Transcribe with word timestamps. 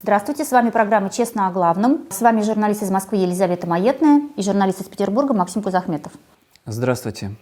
Здравствуйте, 0.00 0.44
с 0.44 0.52
вами 0.52 0.70
программа 0.70 1.10
«Честно 1.10 1.48
о 1.48 1.50
главном». 1.50 2.06
С 2.10 2.20
вами 2.20 2.42
журналист 2.42 2.84
из 2.84 2.90
Москвы 2.92 3.18
Елизавета 3.18 3.66
Маетная 3.66 4.22
и 4.36 4.42
журналист 4.42 4.80
из 4.80 4.86
Петербурга 4.86 5.34
Максим 5.34 5.60
Кузахметов. 5.60 6.12
Здравствуйте. 6.66 7.32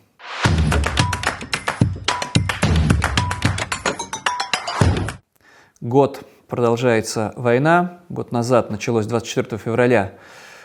Год 5.82 6.22
продолжается 6.48 7.34
война. 7.36 8.00
Год 8.08 8.32
назад 8.32 8.70
началось 8.70 9.04
24 9.04 9.58
февраля 9.58 10.14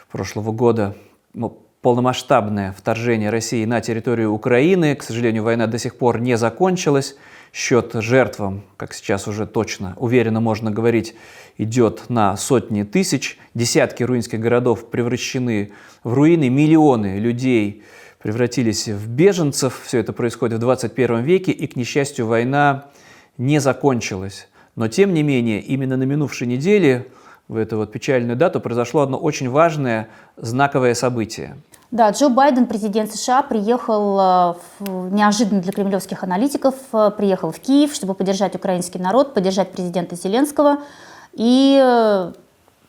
прошлого 0.09 0.53
года 0.53 0.95
ну, 1.33 1.61
полномасштабное 1.81 2.71
вторжение 2.71 3.29
России 3.29 3.65
на 3.65 3.81
территорию 3.81 4.31
Украины. 4.31 4.95
К 4.95 5.03
сожалению, 5.03 5.43
война 5.43 5.67
до 5.67 5.77
сих 5.77 5.97
пор 5.97 6.21
не 6.21 6.37
закончилась. 6.37 7.17
Счет 7.53 7.91
жертвам, 7.95 8.63
как 8.77 8.93
сейчас 8.93 9.27
уже 9.27 9.45
точно, 9.45 9.93
уверенно 9.97 10.39
можно 10.39 10.71
говорить, 10.71 11.15
идет 11.57 12.09
на 12.09 12.37
сотни 12.37 12.83
тысяч. 12.83 13.37
Десятки 13.53 14.03
руинских 14.03 14.39
городов 14.39 14.89
превращены 14.89 15.73
в 16.03 16.13
руины, 16.13 16.49
миллионы 16.49 17.19
людей 17.19 17.83
превратились 18.19 18.87
в 18.87 19.09
беженцев. 19.09 19.81
Все 19.85 19.99
это 19.99 20.13
происходит 20.13 20.57
в 20.57 20.61
21 20.61 21.23
веке, 21.23 21.51
и, 21.51 21.67
к 21.67 21.75
несчастью, 21.75 22.25
война 22.25 22.85
не 23.37 23.59
закончилась. 23.59 24.47
Но, 24.77 24.87
тем 24.87 25.13
не 25.13 25.21
менее, 25.21 25.59
именно 25.59 25.97
на 25.97 26.03
минувшей 26.03 26.47
неделе, 26.47 27.07
в 27.49 27.57
эту 27.57 27.75
вот 27.75 27.91
печальную 27.91 28.37
дату, 28.37 28.61
произошло 28.61 29.01
одно 29.01 29.17
очень 29.17 29.49
важное, 29.49 30.07
знаковое 30.37 30.93
событие. 30.93 31.57
Да, 31.91 32.09
Джо 32.11 32.29
Байден, 32.29 32.67
президент 32.67 33.13
США, 33.13 33.41
приехал 33.41 34.17
э, 34.17 34.53
неожиданно 35.11 35.61
для 35.61 35.73
кремлевских 35.73 36.23
аналитиков, 36.23 36.73
э, 36.93 37.11
приехал 37.17 37.51
в 37.51 37.59
Киев, 37.59 37.93
чтобы 37.93 38.13
поддержать 38.13 38.55
украинский 38.55 38.97
народ, 38.97 39.33
поддержать 39.33 39.73
президента 39.73 40.15
Зеленского 40.15 40.77
и 41.33 41.77
э, 41.83 42.31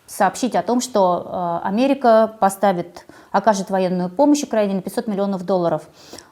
сообщить 0.06 0.54
о 0.54 0.62
том, 0.62 0.80
что 0.80 1.60
Америка 1.64 2.36
поставит, 2.38 3.04
окажет 3.32 3.70
военную 3.70 4.08
помощь 4.08 4.44
Украине 4.44 4.74
на 4.74 4.82
500 4.82 5.08
миллионов 5.08 5.44
долларов. 5.44 5.82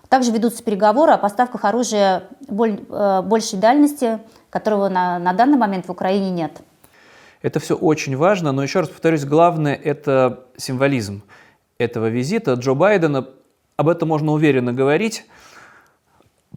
Также 0.09 0.31
ведутся 0.31 0.63
переговоры 0.63 1.13
о 1.13 1.19
поставках 1.19 1.65
оружия 1.65 2.25
большей 2.49 3.59
дальности, 3.59 4.19
которого 4.51 4.89
на, 4.89 5.19
на 5.19 5.33
данный 5.33 5.57
момент 5.57 5.87
в 5.87 5.91
Украине 5.91 6.31
нет. 6.31 6.53
Это 7.43 7.59
все 7.59 7.75
очень 7.75 8.17
важно, 8.17 8.53
но 8.53 8.63
еще 8.63 8.81
раз 8.81 8.91
повторюсь, 8.91 9.25
главное– 9.25 9.75
это 9.83 10.45
символизм 10.57 11.23
этого 11.81 12.09
визита 12.09 12.55
Джо 12.55 12.75
Байдена. 12.75 13.29
Об 13.77 13.89
этом 13.89 14.09
можно 14.09 14.33
уверенно 14.33 14.73
говорить 14.73 15.25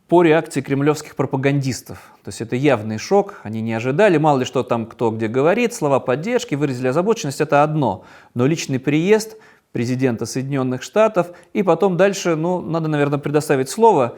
по 0.08 0.22
реакции 0.22 0.62
кремлевских 0.62 1.16
пропагандистов. 1.16 2.12
То 2.24 2.30
есть 2.30 2.42
это 2.42 2.56
явный 2.56 2.98
шок, 2.98 3.40
они 3.44 3.62
не 3.62 3.74
ожидали, 3.74 4.18
мало 4.18 4.40
ли 4.40 4.46
что 4.46 4.64
там 4.64 4.86
кто 4.86 5.12
где 5.12 5.28
говорит, 5.28 5.74
слова 5.74 6.00
поддержки, 6.00 6.56
выразили 6.56 6.88
озабоченность, 6.88 7.42
это 7.42 7.64
одно. 7.64 8.04
Но 8.34 8.46
личный 8.46 8.80
приезд 8.80 9.38
президента 9.72 10.26
Соединенных 10.26 10.84
Штатов, 10.84 11.32
и 11.54 11.64
потом 11.64 11.98
дальше, 11.98 12.36
ну, 12.36 12.62
надо, 12.62 12.90
наверное, 12.90 13.18
предоставить 13.18 13.70
слово 13.70 14.18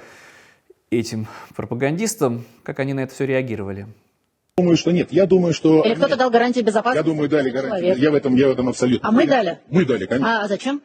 этим 0.90 1.28
пропагандистам, 1.56 2.44
как 2.64 2.80
они 2.80 2.94
на 2.94 3.02
это 3.02 3.14
все 3.14 3.26
реагировали. 3.26 3.88
Думаю, 4.58 4.78
что 4.78 4.92
нет. 4.92 5.12
Я 5.12 5.26
думаю, 5.26 5.54
что... 5.54 5.84
Или 5.84 5.96
кто-то 5.96 6.16
дал 6.16 6.30
гарантии 6.30 6.62
безопасности? 6.62 7.06
Я 7.06 7.14
думаю, 7.14 7.30
дали 7.30 7.50
гарантии. 7.50 8.00
Я 8.00 8.12
в 8.12 8.16
этом, 8.16 8.36
я 8.36 8.48
в 8.48 8.52
этом 8.52 8.70
абсолютно. 8.70 9.08
А 9.08 9.12
мы 9.12 9.28
дали? 9.28 9.60
Мы 9.70 9.86
дали, 9.86 10.06
конечно. 10.06 10.44
А 10.44 10.48
зачем? 10.48 10.82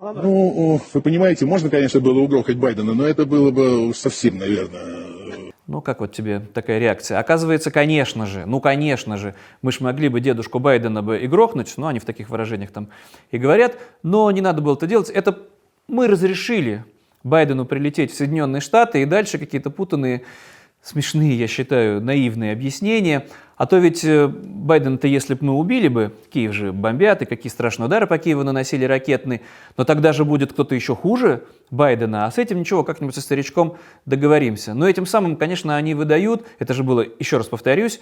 Ну, 0.00 0.80
вы 0.94 1.02
понимаете, 1.02 1.44
можно, 1.44 1.68
конечно, 1.68 2.00
было 2.00 2.20
угрохать 2.20 2.56
Байдена, 2.56 2.94
но 2.94 3.04
это 3.04 3.26
было 3.26 3.50
бы 3.50 3.94
совсем, 3.94 4.38
наверное... 4.38 5.52
Ну, 5.66 5.80
как 5.82 6.00
вот 6.00 6.12
тебе 6.12 6.40
такая 6.40 6.80
реакция? 6.80 7.20
Оказывается, 7.20 7.70
конечно 7.70 8.26
же, 8.26 8.44
ну, 8.44 8.60
конечно 8.60 9.16
же, 9.16 9.36
мы 9.62 9.70
же 9.70 9.84
могли 9.84 10.08
бы 10.08 10.20
дедушку 10.20 10.58
Байдена 10.58 11.00
бы 11.00 11.18
и 11.18 11.28
грохнуть, 11.28 11.72
ну, 11.76 11.86
они 11.86 12.00
в 12.00 12.04
таких 12.04 12.28
выражениях 12.28 12.70
там 12.72 12.88
и 13.30 13.38
говорят, 13.38 13.78
но 14.02 14.30
не 14.32 14.40
надо 14.40 14.62
было 14.62 14.74
это 14.74 14.86
делать. 14.86 15.10
Это 15.10 15.38
мы 15.86 16.08
разрешили 16.08 16.84
Байдену 17.22 17.66
прилететь 17.66 18.10
в 18.10 18.16
Соединенные 18.16 18.60
Штаты 18.60 19.02
и 19.02 19.04
дальше 19.04 19.38
какие-то 19.38 19.70
путанные 19.70 20.22
смешные, 20.82 21.38
я 21.38 21.46
считаю, 21.46 22.00
наивные 22.00 22.52
объяснения. 22.52 23.26
А 23.60 23.66
то 23.66 23.76
ведь 23.76 24.04
э, 24.04 24.26
Байден-то, 24.26 25.06
если 25.06 25.34
бы 25.34 25.44
мы 25.44 25.52
убили 25.52 25.88
бы, 25.88 26.14
Киев 26.32 26.54
же 26.54 26.72
бомбят, 26.72 27.20
и 27.20 27.26
какие 27.26 27.52
страшные 27.52 27.88
удары 27.88 28.06
по 28.06 28.16
Киеву 28.16 28.42
наносили 28.42 28.86
ракетные, 28.86 29.42
но 29.76 29.84
тогда 29.84 30.14
же 30.14 30.24
будет 30.24 30.54
кто-то 30.54 30.74
еще 30.74 30.96
хуже 30.96 31.44
Байдена, 31.70 32.24
а 32.24 32.30
с 32.30 32.38
этим 32.38 32.60
ничего, 32.60 32.84
как-нибудь 32.84 33.14
со 33.14 33.20
старичком 33.20 33.76
договоримся. 34.06 34.72
Но 34.72 34.88
этим 34.88 35.04
самым, 35.04 35.36
конечно, 35.36 35.76
они 35.76 35.92
выдают, 35.92 36.46
это 36.58 36.72
же 36.72 36.82
было, 36.82 37.04
еще 37.18 37.36
раз 37.36 37.48
повторюсь, 37.48 38.00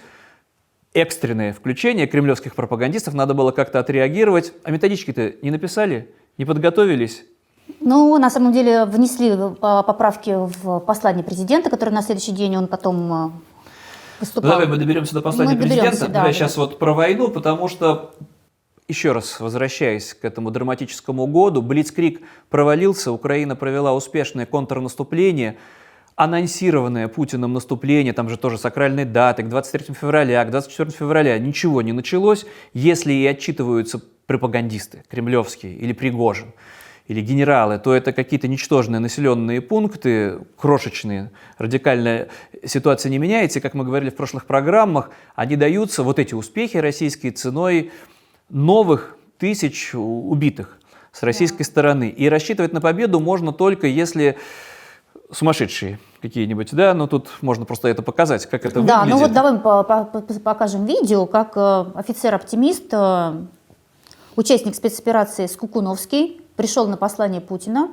экстренное 0.93 1.51
включение 1.51 2.07
кремлевских 2.07 2.55
пропагандистов, 2.55 3.13
надо 3.13 3.33
было 3.33 3.51
как-то 3.51 3.79
отреагировать. 3.79 4.53
А 4.63 4.71
методички-то 4.71 5.33
не 5.41 5.51
написали, 5.51 6.07
не 6.37 6.45
подготовились, 6.45 7.25
ну, 7.81 8.17
на 8.17 8.29
самом 8.29 8.51
деле 8.51 8.85
внесли 8.85 9.29
э, 9.29 9.55
поправки 9.59 10.35
в 10.35 10.79
послание 10.79 11.23
президента, 11.23 11.69
которое 11.69 11.91
на 11.91 12.01
следующий 12.01 12.31
день 12.31 12.57
он 12.57 12.67
потом 12.67 13.13
э, 13.13 13.29
выступал. 14.19 14.51
Давай 14.51 14.67
мы 14.67 14.77
доберемся 14.77 15.13
до 15.13 15.21
послания 15.21 15.55
мы 15.55 15.61
президента. 15.61 16.07
Да, 16.07 16.07
давай 16.07 16.29
да. 16.29 16.33
сейчас 16.33 16.57
вот 16.57 16.79
про 16.79 16.93
войну, 16.93 17.29
потому 17.29 17.67
что 17.67 18.15
еще 18.87 19.11
раз 19.11 19.39
возвращаясь 19.39 20.13
к 20.13 20.25
этому 20.25 20.51
драматическому 20.51 21.27
году, 21.27 21.61
Блицкрик 21.61 22.21
провалился, 22.49 23.11
Украина 23.11 23.55
провела 23.55 23.93
успешное 23.93 24.45
контрнаступление, 24.45 25.57
анонсированное 26.15 27.07
Путиным 27.07 27.53
наступление, 27.53 28.13
там 28.13 28.29
же 28.29 28.37
тоже 28.37 28.57
сакральные 28.57 29.05
даты, 29.05 29.43
к 29.43 29.49
23 29.49 29.93
февраля, 29.93 30.43
к 30.43 30.51
24 30.51 30.89
февраля, 30.91 31.37
ничего 31.37 31.81
не 31.81 31.93
началось, 31.93 32.45
если 32.73 33.13
и 33.13 33.25
отчитываются 33.27 34.01
пропагандисты, 34.25 35.03
кремлевские 35.09 35.75
или 35.75 35.93
Пригожин 35.93 36.53
или 37.09 37.21
генералы, 37.21 37.79
то 37.79 37.93
это 37.95 38.13
какие-то 38.13 38.47
ничтожные 38.47 38.99
населенные 38.99 39.61
пункты, 39.61 40.41
крошечные, 40.55 41.31
радикальная 41.57 42.29
ситуация 42.63 43.09
не 43.09 43.17
меняется. 43.17 43.59
Как 43.61 43.73
мы 43.73 43.83
говорили 43.83 44.11
в 44.11 44.15
прошлых 44.15 44.45
программах, 44.45 45.09
они 45.35 45.55
даются, 45.55 46.03
вот 46.03 46.19
эти 46.19 46.35
успехи 46.35 46.77
российские, 46.77 47.31
ценой 47.31 47.91
новых 48.49 49.17
тысяч 49.39 49.89
убитых 49.95 50.77
с 51.11 51.23
российской 51.23 51.63
да. 51.63 51.63
стороны. 51.63 52.09
И 52.09 52.29
рассчитывать 52.29 52.73
на 52.73 52.79
победу 52.79 53.19
можно 53.19 53.51
только 53.53 53.87
если 53.87 54.37
сумасшедшие 55.31 55.99
какие-нибудь, 56.21 56.69
да, 56.73 56.93
но 56.93 57.07
тут 57.07 57.27
можно 57.41 57.65
просто 57.65 57.87
это 57.87 58.03
показать, 58.03 58.45
как 58.45 58.65
это 58.65 58.81
да, 58.81 59.01
выглядит. 59.01 59.03
Да, 59.03 59.05
ну 59.05 59.17
вот 59.17 59.33
давай 59.33 59.57
по 59.57 59.81
-по 59.81 60.39
покажем 60.39 60.85
видео, 60.85 61.25
как 61.25 61.53
э, 61.55 61.85
офицер-оптимист, 61.95 62.93
э, 62.93 63.33
участник 64.35 64.75
спецоперации 64.75 65.47
Скукуновский, 65.47 66.41
пришел 66.59 66.87
на 66.89 66.97
послание 66.97 67.39
Путина 67.39 67.87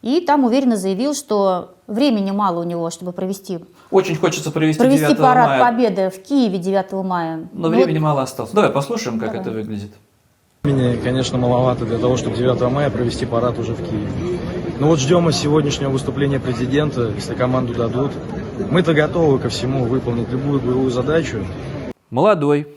и 0.00 0.20
там 0.20 0.44
уверенно 0.44 0.76
заявил, 0.76 1.12
что 1.12 1.74
времени 1.88 2.30
мало 2.30 2.60
у 2.60 2.62
него, 2.62 2.88
чтобы 2.90 3.10
провести 3.10 3.58
очень 3.90 4.14
хочется 4.14 4.52
провести, 4.52 4.78
провести 4.78 5.06
9 5.06 5.18
парад 5.18 5.48
мая. 5.48 5.60
победы 5.60 6.10
в 6.10 6.22
Киеве 6.22 6.58
9 6.58 6.92
мая. 7.04 7.48
Но 7.52 7.68
ну, 7.68 7.68
времени 7.68 7.98
вот. 7.98 8.04
мало 8.04 8.22
осталось. 8.22 8.52
Давай 8.52 8.70
послушаем, 8.70 9.18
как 9.18 9.30
Давай. 9.30 9.42
это 9.42 9.50
выглядит. 9.50 9.90
Времени, 10.62 11.00
конечно, 11.02 11.36
маловато 11.36 11.84
для 11.84 11.98
того, 11.98 12.16
чтобы 12.16 12.36
9 12.36 12.60
мая 12.70 12.90
провести 12.90 13.26
парад 13.26 13.58
уже 13.58 13.74
в 13.74 13.84
Киеве. 13.84 14.38
Ну 14.78 14.86
вот 14.86 15.00
ждем 15.00 15.30
сегодняшнего 15.32 15.90
выступления 15.90 16.38
президента, 16.38 17.10
если 17.12 17.34
команду 17.34 17.74
дадут. 17.74 18.12
Мы-то 18.70 18.94
готовы 18.94 19.40
ко 19.40 19.48
всему 19.48 19.84
выполнить 19.84 20.30
любую 20.30 20.60
боевую 20.60 20.90
задачу. 20.90 21.44
Молодой, 22.10 22.68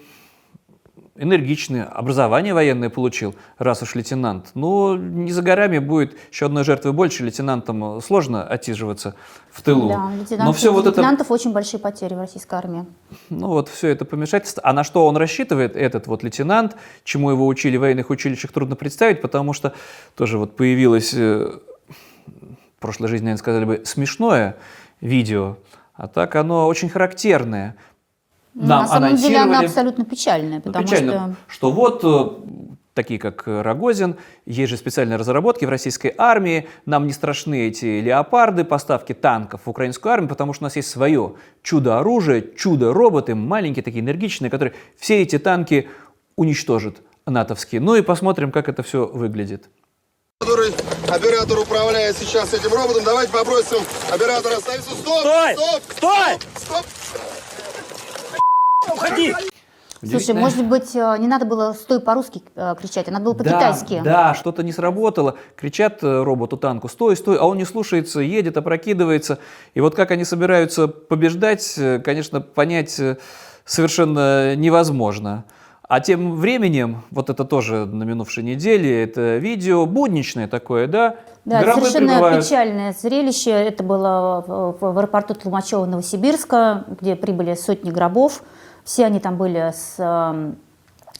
энергичный, 1.19 1.83
образование 1.83 2.53
военное 2.53 2.89
получил, 2.89 3.35
раз 3.57 3.81
уж 3.81 3.95
лейтенант. 3.95 4.51
Но 4.53 4.95
не 4.97 5.31
за 5.31 5.41
горами 5.41 5.79
будет 5.79 6.17
еще 6.31 6.45
одной 6.45 6.63
жертвы 6.63 6.93
больше, 6.93 7.23
лейтенантам 7.23 8.01
сложно 8.01 8.43
отсиживаться 8.43 9.15
в 9.51 9.61
тылу. 9.61 9.89
Да, 9.89 10.11
лейтенант, 10.17 10.45
Но 10.45 10.53
все 10.53 10.71
вот 10.71 10.85
лейтенантов 10.85 11.27
это... 11.27 11.33
очень 11.33 11.51
большие 11.51 11.79
потери 11.79 12.13
в 12.13 12.19
российской 12.19 12.55
армии. 12.55 12.85
Ну 13.29 13.49
вот 13.49 13.67
все 13.67 13.89
это 13.89 14.05
помешательство. 14.05 14.63
А 14.65 14.73
на 14.73 14.83
что 14.83 15.05
он 15.05 15.17
рассчитывает, 15.17 15.75
этот 15.75 16.07
вот 16.07 16.23
лейтенант, 16.23 16.77
чему 17.03 17.31
его 17.31 17.45
учили 17.45 17.75
в 17.77 17.81
военных 17.81 18.09
училищах, 18.09 18.51
трудно 18.51 18.75
представить, 18.75 19.21
потому 19.21 19.53
что 19.53 19.73
тоже 20.15 20.37
вот 20.37 20.55
появилось, 20.55 21.13
э, 21.13 21.59
в 22.77 22.81
прошлой 22.81 23.09
жизни, 23.09 23.25
наверное, 23.25 23.39
сказали 23.39 23.65
бы, 23.65 23.81
смешное 23.83 24.55
видео, 25.01 25.57
а 25.95 26.07
так 26.07 26.35
оно 26.37 26.67
очень 26.67 26.89
характерное– 26.89 27.75
нам 28.59 28.83
На 28.83 28.87
самом 28.87 29.15
деле 29.15 29.37
она 29.37 29.59
абсолютно 29.61 30.05
печальная, 30.05 30.57
ну, 30.57 30.61
потому 30.61 30.85
печально, 30.85 31.35
что... 31.47 31.53
что 31.53 31.71
вот 31.71 32.01
э, 32.03 32.65
такие 32.93 33.19
как 33.19 33.43
Рогозин, 33.45 34.17
есть 34.45 34.69
же 34.69 34.77
специальные 34.77 35.17
разработки 35.17 35.63
в 35.63 35.69
российской 35.69 36.13
армии, 36.17 36.67
нам 36.85 37.07
не 37.07 37.13
страшны 37.13 37.67
эти 37.67 38.01
леопарды, 38.01 38.65
поставки 38.65 39.13
танков 39.13 39.61
в 39.65 39.69
украинскую 39.69 40.11
армию, 40.11 40.29
потому 40.29 40.53
что 40.53 40.63
у 40.63 40.65
нас 40.65 40.75
есть 40.75 40.89
свое 40.89 41.35
чудо-оружие, 41.63 42.53
чудо-роботы, 42.57 43.35
маленькие 43.35 43.83
такие 43.83 44.01
энергичные, 44.01 44.49
которые 44.49 44.73
все 44.97 45.21
эти 45.21 45.39
танки 45.39 45.87
уничтожат 46.35 46.97
натовские. 47.25 47.79
Ну 47.79 47.95
и 47.95 48.01
посмотрим, 48.01 48.51
как 48.51 48.67
это 48.67 48.83
все 48.83 49.05
выглядит. 49.05 49.69
Который 50.39 50.73
оператор 51.09 51.59
управляет 51.59 52.17
сейчас 52.17 52.53
этим 52.53 52.73
роботом. 52.73 53.03
Давайте 53.03 53.31
попросим 53.31 53.79
оператора 54.11 54.55
остановиться. 54.55 54.91
Стоп! 54.91 55.19
Стой! 55.19 55.53
Стоп! 55.53 55.81
Стой! 55.97 56.37
Стоп! 56.55 56.85
Уходи! 58.93 59.33
Слушай, 60.01 60.33
может 60.33 60.65
быть, 60.65 60.95
э, 60.95 61.17
не 61.19 61.27
надо 61.27 61.45
было 61.45 61.73
«стой» 61.73 61.99
по-русски 61.99 62.41
э, 62.55 62.73
кричать, 62.79 63.09
а 63.09 63.11
надо 63.11 63.25
было 63.25 63.33
по-китайски. 63.33 64.01
Да, 64.03 64.29
да, 64.29 64.33
что-то 64.33 64.63
не 64.63 64.71
сработало. 64.71 65.35
Кричат 65.57 66.01
э, 66.03 66.23
роботу-танку 66.23 66.87
«стой, 66.87 67.17
стой», 67.17 67.37
а 67.37 67.45
он 67.45 67.57
не 67.57 67.65
слушается, 67.65 68.21
едет, 68.21 68.55
опрокидывается. 68.55 69.39
И 69.73 69.81
вот 69.81 69.95
как 69.95 70.11
они 70.11 70.23
собираются 70.23 70.87
побеждать, 70.87 71.77
конечно, 72.05 72.39
понять 72.39 72.97
совершенно 73.65 74.55
невозможно. 74.55 75.43
А 75.89 75.99
тем 76.01 76.35
временем, 76.35 77.01
вот 77.09 77.31
это 77.31 77.43
тоже 77.43 77.85
на 77.87 78.03
минувшей 78.03 78.43
неделе, 78.43 79.03
это 79.03 79.37
видео 79.37 79.87
будничное 79.87 80.47
такое, 80.47 80.85
да? 80.85 81.15
Да, 81.45 81.63
Гробы 81.63 81.81
совершенно 81.81 82.13
прибывают. 82.13 82.45
печальное 82.45 82.93
зрелище. 82.93 83.49
Это 83.49 83.83
было 83.83 84.43
в, 84.45 84.77
в 84.79 84.97
аэропорту 84.97 85.33
Толмачева 85.33 85.85
Новосибирска, 85.85 86.85
где 87.01 87.15
прибыли 87.15 87.55
сотни 87.55 87.89
гробов. 87.89 88.43
Все 88.89 89.05
они 89.05 89.19
там 89.19 89.37
были 89.37 89.71
с 89.71 89.97
э, 89.99 90.53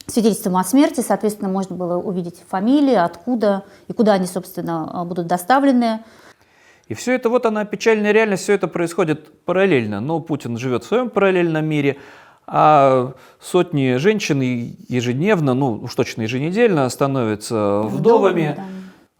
свидетельством 0.07 0.57
о 0.57 0.63
смерти, 0.63 1.01
соответственно, 1.01 1.49
можно 1.51 1.75
было 1.75 1.97
увидеть 1.97 2.41
фамилии, 2.49 2.95
откуда 2.95 3.63
и 3.87 3.93
куда 3.93 4.13
они, 4.13 4.25
собственно, 4.25 5.05
будут 5.05 5.27
доставлены. 5.27 5.99
И 6.87 6.95
все 6.95 7.13
это, 7.13 7.29
вот 7.29 7.45
она, 7.45 7.65
печальная 7.65 8.11
реальность, 8.11 8.41
все 8.41 8.53
это 8.53 8.67
происходит 8.67 9.45
параллельно. 9.45 9.99
Но 9.99 10.19
Путин 10.19 10.57
живет 10.57 10.83
в 10.83 10.87
своем 10.87 11.11
параллельном 11.11 11.63
мире, 11.63 11.97
а 12.47 13.13
сотни 13.39 13.97
женщин 13.97 14.41
ежедневно, 14.41 15.53
ну 15.53 15.73
уж 15.73 15.93
точно 15.93 16.23
еженедельно, 16.23 16.89
становятся 16.89 17.81
вдовами, 17.83 18.55
да. 18.57 18.63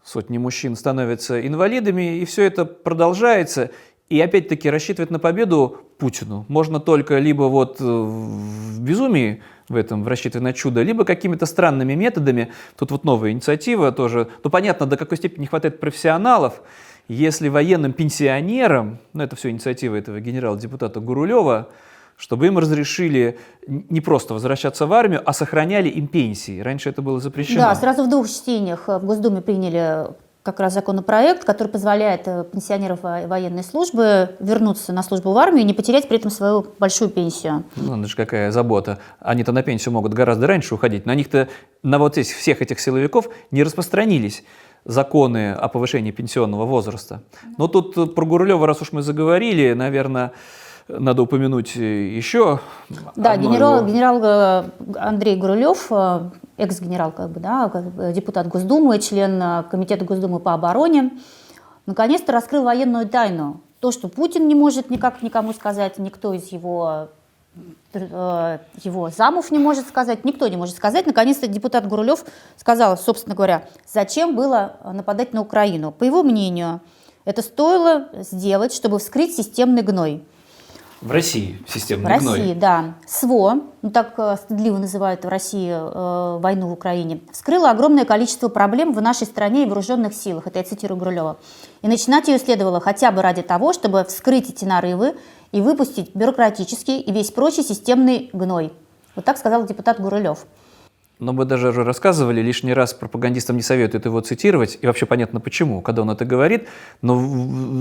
сотни 0.02 0.38
мужчин 0.38 0.74
становятся 0.74 1.46
инвалидами, 1.46 2.18
и 2.18 2.24
все 2.24 2.42
это 2.46 2.64
продолжается. 2.64 3.70
И 4.08 4.20
опять-таки 4.20 4.68
рассчитывать 4.68 5.12
на 5.12 5.20
победу 5.20 5.86
Путину 6.00 6.46
можно 6.48 6.80
только 6.80 7.18
либо 7.18 7.44
вот 7.44 7.80
э, 7.80 7.84
в 7.84 8.80
безумии 8.80 9.42
в 9.68 9.76
этом, 9.76 10.02
в 10.02 10.08
рассчитывании 10.08 10.48
на 10.48 10.52
чудо, 10.52 10.82
либо 10.82 11.04
какими-то 11.04 11.46
странными 11.46 11.94
методами. 11.94 12.50
Тут 12.76 12.90
вот 12.90 13.04
новая 13.04 13.30
инициатива 13.30 13.92
тоже. 13.92 14.28
Ну, 14.42 14.50
понятно, 14.50 14.86
до 14.86 14.96
какой 14.96 15.16
степени 15.16 15.42
не 15.42 15.46
хватает 15.46 15.78
профессионалов. 15.78 16.62
Если 17.06 17.48
военным 17.48 17.92
пенсионерам, 17.92 18.98
ну, 19.12 19.22
это 19.22 19.36
все 19.36 19.50
инициатива 19.50 19.96
этого 19.96 20.20
генерала-депутата 20.20 21.00
Гурулева, 21.00 21.68
чтобы 22.16 22.48
им 22.48 22.58
разрешили 22.58 23.38
не 23.66 24.00
просто 24.00 24.34
возвращаться 24.34 24.86
в 24.86 24.92
армию, 24.92 25.22
а 25.24 25.32
сохраняли 25.32 25.88
им 25.88 26.08
пенсии. 26.08 26.60
Раньше 26.60 26.90
это 26.90 27.02
было 27.02 27.20
запрещено. 27.20 27.60
Да, 27.60 27.74
сразу 27.74 28.04
в 28.04 28.10
двух 28.10 28.28
чтениях 28.28 28.88
в 28.88 29.06
Госдуме 29.06 29.40
приняли 29.40 30.08
как 30.42 30.60
раз 30.60 30.72
законопроект, 30.72 31.44
который 31.44 31.68
позволяет 31.68 32.26
э, 32.26 32.44
пенсионерам 32.44 32.98
военной 33.02 33.62
службы 33.62 34.36
вернуться 34.40 34.92
на 34.92 35.02
службу 35.02 35.32
в 35.32 35.38
армию 35.38 35.62
и 35.62 35.64
не 35.64 35.74
потерять 35.74 36.08
при 36.08 36.16
этом 36.18 36.30
свою 36.30 36.66
большую 36.78 37.10
пенсию. 37.10 37.64
Ну, 37.76 37.98
это 37.98 38.08
же 38.08 38.16
какая 38.16 38.50
забота. 38.50 38.98
Они-то 39.20 39.52
на 39.52 39.62
пенсию 39.62 39.92
могут 39.92 40.14
гораздо 40.14 40.46
раньше 40.46 40.74
уходить. 40.74 41.04
На 41.04 41.14
них-то, 41.14 41.48
на 41.82 41.98
вот 41.98 42.14
здесь 42.14 42.32
всех 42.32 42.62
этих 42.62 42.80
силовиков 42.80 43.28
не 43.50 43.62
распространились 43.62 44.42
законы 44.84 45.52
о 45.52 45.68
повышении 45.68 46.10
пенсионного 46.10 46.64
возраста. 46.64 47.22
Но 47.58 47.68
тут 47.68 48.14
про 48.14 48.24
Гурулева, 48.24 48.66
раз 48.66 48.80
уж 48.80 48.92
мы 48.92 49.02
заговорили, 49.02 49.74
наверное, 49.74 50.32
надо 50.98 51.22
упомянуть 51.22 51.76
еще. 51.76 52.60
Да, 53.16 53.36
генерал, 53.36 53.84
генерал 53.84 54.20
э, 54.22 54.64
Андрей 54.98 55.36
Гурулев, 55.36 55.86
э, 55.90 56.30
экс-генерал, 56.56 57.12
как 57.12 57.30
бы, 57.30 57.40
да, 57.40 57.70
депутат 58.12 58.48
Госдумы, 58.48 58.98
член 58.98 59.40
э, 59.40 59.64
Комитета 59.70 60.04
Госдумы 60.04 60.40
по 60.40 60.54
обороне, 60.54 61.12
наконец-то 61.86 62.32
раскрыл 62.32 62.64
военную 62.64 63.08
тайну. 63.08 63.60
То, 63.80 63.92
что 63.92 64.08
Путин 64.08 64.48
не 64.48 64.54
может 64.54 64.90
никак 64.90 65.22
никому 65.22 65.52
сказать, 65.52 65.98
никто 65.98 66.34
из 66.34 66.52
его 66.52 67.08
его 67.92 69.10
замов 69.10 69.50
не 69.50 69.58
может 69.58 69.88
сказать, 69.88 70.24
никто 70.24 70.46
не 70.46 70.56
может 70.56 70.76
сказать. 70.76 71.04
Наконец-то 71.06 71.48
депутат 71.48 71.88
Гурулев 71.88 72.24
сказал, 72.56 72.96
собственно 72.96 73.34
говоря, 73.34 73.64
зачем 73.92 74.36
было 74.36 74.76
нападать 74.84 75.32
на 75.32 75.40
Украину. 75.40 75.90
По 75.90 76.04
его 76.04 76.22
мнению, 76.22 76.80
это 77.24 77.42
стоило 77.42 78.08
сделать, 78.12 78.72
чтобы 78.72 79.00
вскрыть 79.00 79.34
системный 79.34 79.82
гной. 79.82 80.22
В 81.00 81.10
России 81.12 81.58
системный 81.66 82.18
В 82.18 82.20
гной. 82.20 82.38
России, 82.38 82.52
да. 82.52 82.94
СВО, 83.06 83.60
ну 83.80 83.90
так 83.90 84.12
э, 84.18 84.36
стыдливо 84.36 84.76
называют 84.76 85.24
в 85.24 85.28
России 85.28 85.70
э, 85.72 86.38
войну 86.38 86.68
в 86.68 86.72
Украине, 86.72 87.20
вскрыла 87.32 87.70
огромное 87.70 88.04
количество 88.04 88.48
проблем 88.48 88.92
в 88.92 89.00
нашей 89.00 89.26
стране 89.26 89.62
и 89.62 89.66
вооруженных 89.66 90.12
силах. 90.12 90.46
Это 90.46 90.58
я 90.58 90.64
цитирую 90.64 90.98
Грулева. 90.98 91.38
И 91.80 91.88
начинать 91.88 92.28
ее 92.28 92.38
следовало 92.38 92.80
хотя 92.80 93.12
бы 93.12 93.22
ради 93.22 93.40
того, 93.40 93.72
чтобы 93.72 94.04
вскрыть 94.04 94.50
эти 94.50 94.66
нарывы 94.66 95.16
и 95.52 95.62
выпустить 95.62 96.14
бюрократический 96.14 97.00
и 97.00 97.10
весь 97.12 97.30
прочий 97.30 97.62
системный 97.62 98.28
гной. 98.34 98.70
Вот 99.16 99.24
так 99.24 99.38
сказал 99.38 99.64
депутат 99.64 100.00
Гурулев. 100.00 100.44
Но 101.20 101.34
мы 101.34 101.44
даже 101.44 101.68
уже 101.68 101.84
рассказывали, 101.84 102.40
лишний 102.40 102.72
раз 102.72 102.94
пропагандистам 102.94 103.56
не 103.56 103.62
советуют 103.62 104.06
его 104.06 104.20
цитировать, 104.22 104.78
и 104.80 104.86
вообще 104.86 105.04
понятно 105.04 105.38
почему, 105.38 105.82
когда 105.82 106.00
он 106.00 106.10
это 106.10 106.24
говорит, 106.24 106.66
но 107.02 107.14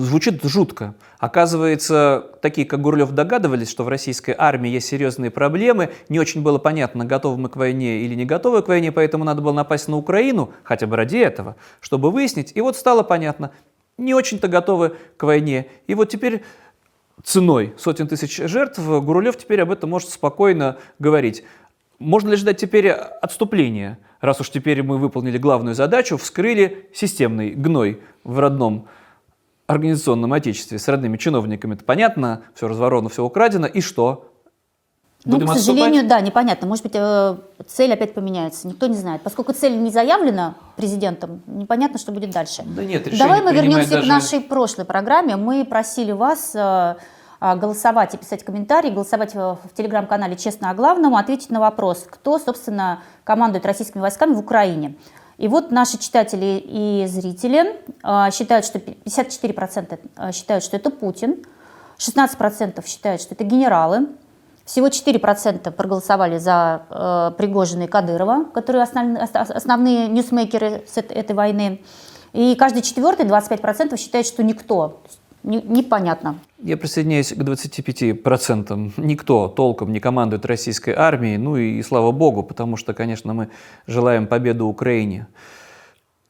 звучит 0.04 0.44
жутко. 0.44 0.94
Оказывается, 1.20 2.28
такие, 2.42 2.68
как 2.68 2.82
Гурлев, 2.82 3.12
догадывались, 3.12 3.70
что 3.70 3.86
в 3.86 3.88
российской 3.88 4.36
армии 4.38 4.70
есть 4.70 4.88
серьезные 4.88 5.32
проблемы, 5.32 5.92
не 6.10 6.20
очень 6.20 6.44
было 6.44 6.58
понятно, 6.58 7.06
готовы 7.06 7.38
мы 7.38 7.48
к 7.48 7.56
войне 7.56 8.02
или 8.02 8.14
не 8.14 8.26
готовы 8.26 8.62
к 8.62 8.68
войне, 8.68 8.92
поэтому 8.92 9.24
надо 9.24 9.42
было 9.42 9.54
напасть 9.54 9.88
на 9.88 9.96
Украину, 9.96 10.52
хотя 10.64 10.86
бы 10.86 10.98
ради 10.98 11.18
этого, 11.18 11.56
чтобы 11.80 12.12
выяснить, 12.12 12.52
и 12.56 12.62
вот 12.62 12.76
стало 12.76 13.04
понятно, 13.04 13.52
не 13.98 14.14
очень-то 14.14 14.50
готовы 14.50 14.96
к 15.16 15.24
войне. 15.24 15.68
И 15.88 15.96
вот 15.96 16.10
теперь 16.10 16.44
ценой 17.24 17.74
сотен 17.78 18.08
тысяч 18.08 18.36
жертв 18.36 18.80
Гурулев 18.80 19.38
теперь 19.38 19.62
об 19.62 19.72
этом 19.72 19.90
может 19.90 20.10
спокойно 20.10 20.78
говорить. 21.00 21.44
Можно 22.00 22.30
ли 22.30 22.36
ждать 22.38 22.58
теперь 22.58 22.90
отступления, 22.90 24.00
раз 24.22 24.40
уж 24.40 24.50
теперь 24.50 24.82
мы 24.84 24.98
выполнили 24.98 25.38
главную 25.38 25.76
задачу, 25.76 26.18
вскрыли 26.18 26.90
системный 26.94 27.52
гной 27.52 28.02
в 28.24 28.40
родном 28.40 28.88
организационном 29.68 30.32
отечестве 30.32 30.80
с 30.80 30.88
родными 30.88 31.18
чиновниками? 31.18 31.76
Это 31.76 31.84
понятно, 31.84 32.44
все 32.56 32.70
разворовано, 32.70 33.10
все 33.10 33.24
украдено, 33.24 33.68
и 33.68 33.82
что? 33.82 34.32
Ну, 35.26 35.34
Будем 35.34 35.48
к 35.48 35.54
сожалению, 35.56 36.04
отступать? 36.04 36.08
да, 36.08 36.22
непонятно. 36.22 36.68
Может 36.68 36.84
быть, 36.86 36.94
э, 36.96 37.36
цель 37.68 37.92
опять 37.92 38.14
поменяется. 38.14 38.70
Никто 38.70 38.88
не 38.88 38.94
знает. 38.94 39.22
Поскольку 39.22 39.52
цель 39.52 39.78
не 39.78 39.90
заявлена 39.90 40.56
президентом, 40.78 41.42
непонятно, 41.46 42.00
что 42.00 42.14
будет 42.14 42.30
дальше. 42.30 42.64
Да 42.66 42.86
нет, 42.86 43.06
Давай 43.18 43.42
мы 43.42 43.54
вернемся 43.54 43.90
даже... 43.90 44.06
к 44.06 44.08
нашей 44.08 44.40
прошлой 44.40 44.86
программе. 44.86 45.36
Мы 45.36 45.66
просили 45.66 46.14
вас 46.14 46.56
э, 46.56 46.96
голосовать 47.40 48.14
и 48.14 48.18
писать 48.18 48.44
комментарии, 48.44 48.90
голосовать 48.90 49.34
в 49.34 49.60
телеграм-канале 49.76 50.36
«Честно 50.36 50.72
о 50.72 50.74
главном», 50.74 51.16
ответить 51.16 51.50
на 51.50 51.60
вопрос, 51.60 52.06
кто, 52.10 52.38
собственно, 52.38 53.02
командует 53.24 53.66
российскими 53.66 54.02
войсками 54.02 54.34
в 54.34 54.40
Украине. 54.40 54.96
И 55.40 55.48
вот 55.48 55.72
наши 55.72 55.98
читатели 55.98 56.62
и 56.66 57.06
зрители 57.08 57.80
а, 58.04 58.30
считают, 58.30 58.66
что 58.66 58.78
54% 58.78 60.00
а, 60.18 60.32
считают, 60.34 60.66
что 60.66 60.76
это 60.76 60.90
Путин, 60.90 61.46
16% 61.98 62.86
считают, 62.86 63.22
что 63.22 63.36
это 63.36 63.46
генералы, 63.46 64.10
всего 64.66 64.88
4% 64.88 65.72
проголосовали 65.72 66.38
за 66.38 66.84
э, 66.90 67.32
Пригожина 67.38 67.84
и 67.84 67.88
Кадырова, 67.88 68.44
которые 68.54 68.84
основные, 68.84 69.24
основные 69.24 70.08
ньюсмейкеры 70.08 70.84
с 70.88 70.96
этой, 70.98 71.18
этой 71.18 71.36
войны. 71.36 71.82
И 72.34 72.54
каждый 72.54 72.84
четвертый, 72.84 73.26
25% 73.26 73.98
считает, 73.98 74.28
что 74.28 74.44
никто 74.44 75.02
непонятно. 75.44 76.40
Я 76.62 76.78
присоединяюсь 76.78 77.34
к 77.34 77.38
25%. 77.38 78.94
Никто 78.98 79.48
толком 79.48 79.92
не 79.92 80.00
командует 80.00 80.46
российской 80.46 80.94
армией, 80.94 81.38
ну 81.38 81.58
и, 81.58 81.80
и 81.80 81.84
слава 81.84 82.12
богу, 82.12 82.44
потому 82.44 82.78
что, 82.78 82.94
конечно, 82.94 83.34
мы 83.34 83.50
желаем 83.88 84.28
победы 84.28 84.64
Украине. 84.64 85.28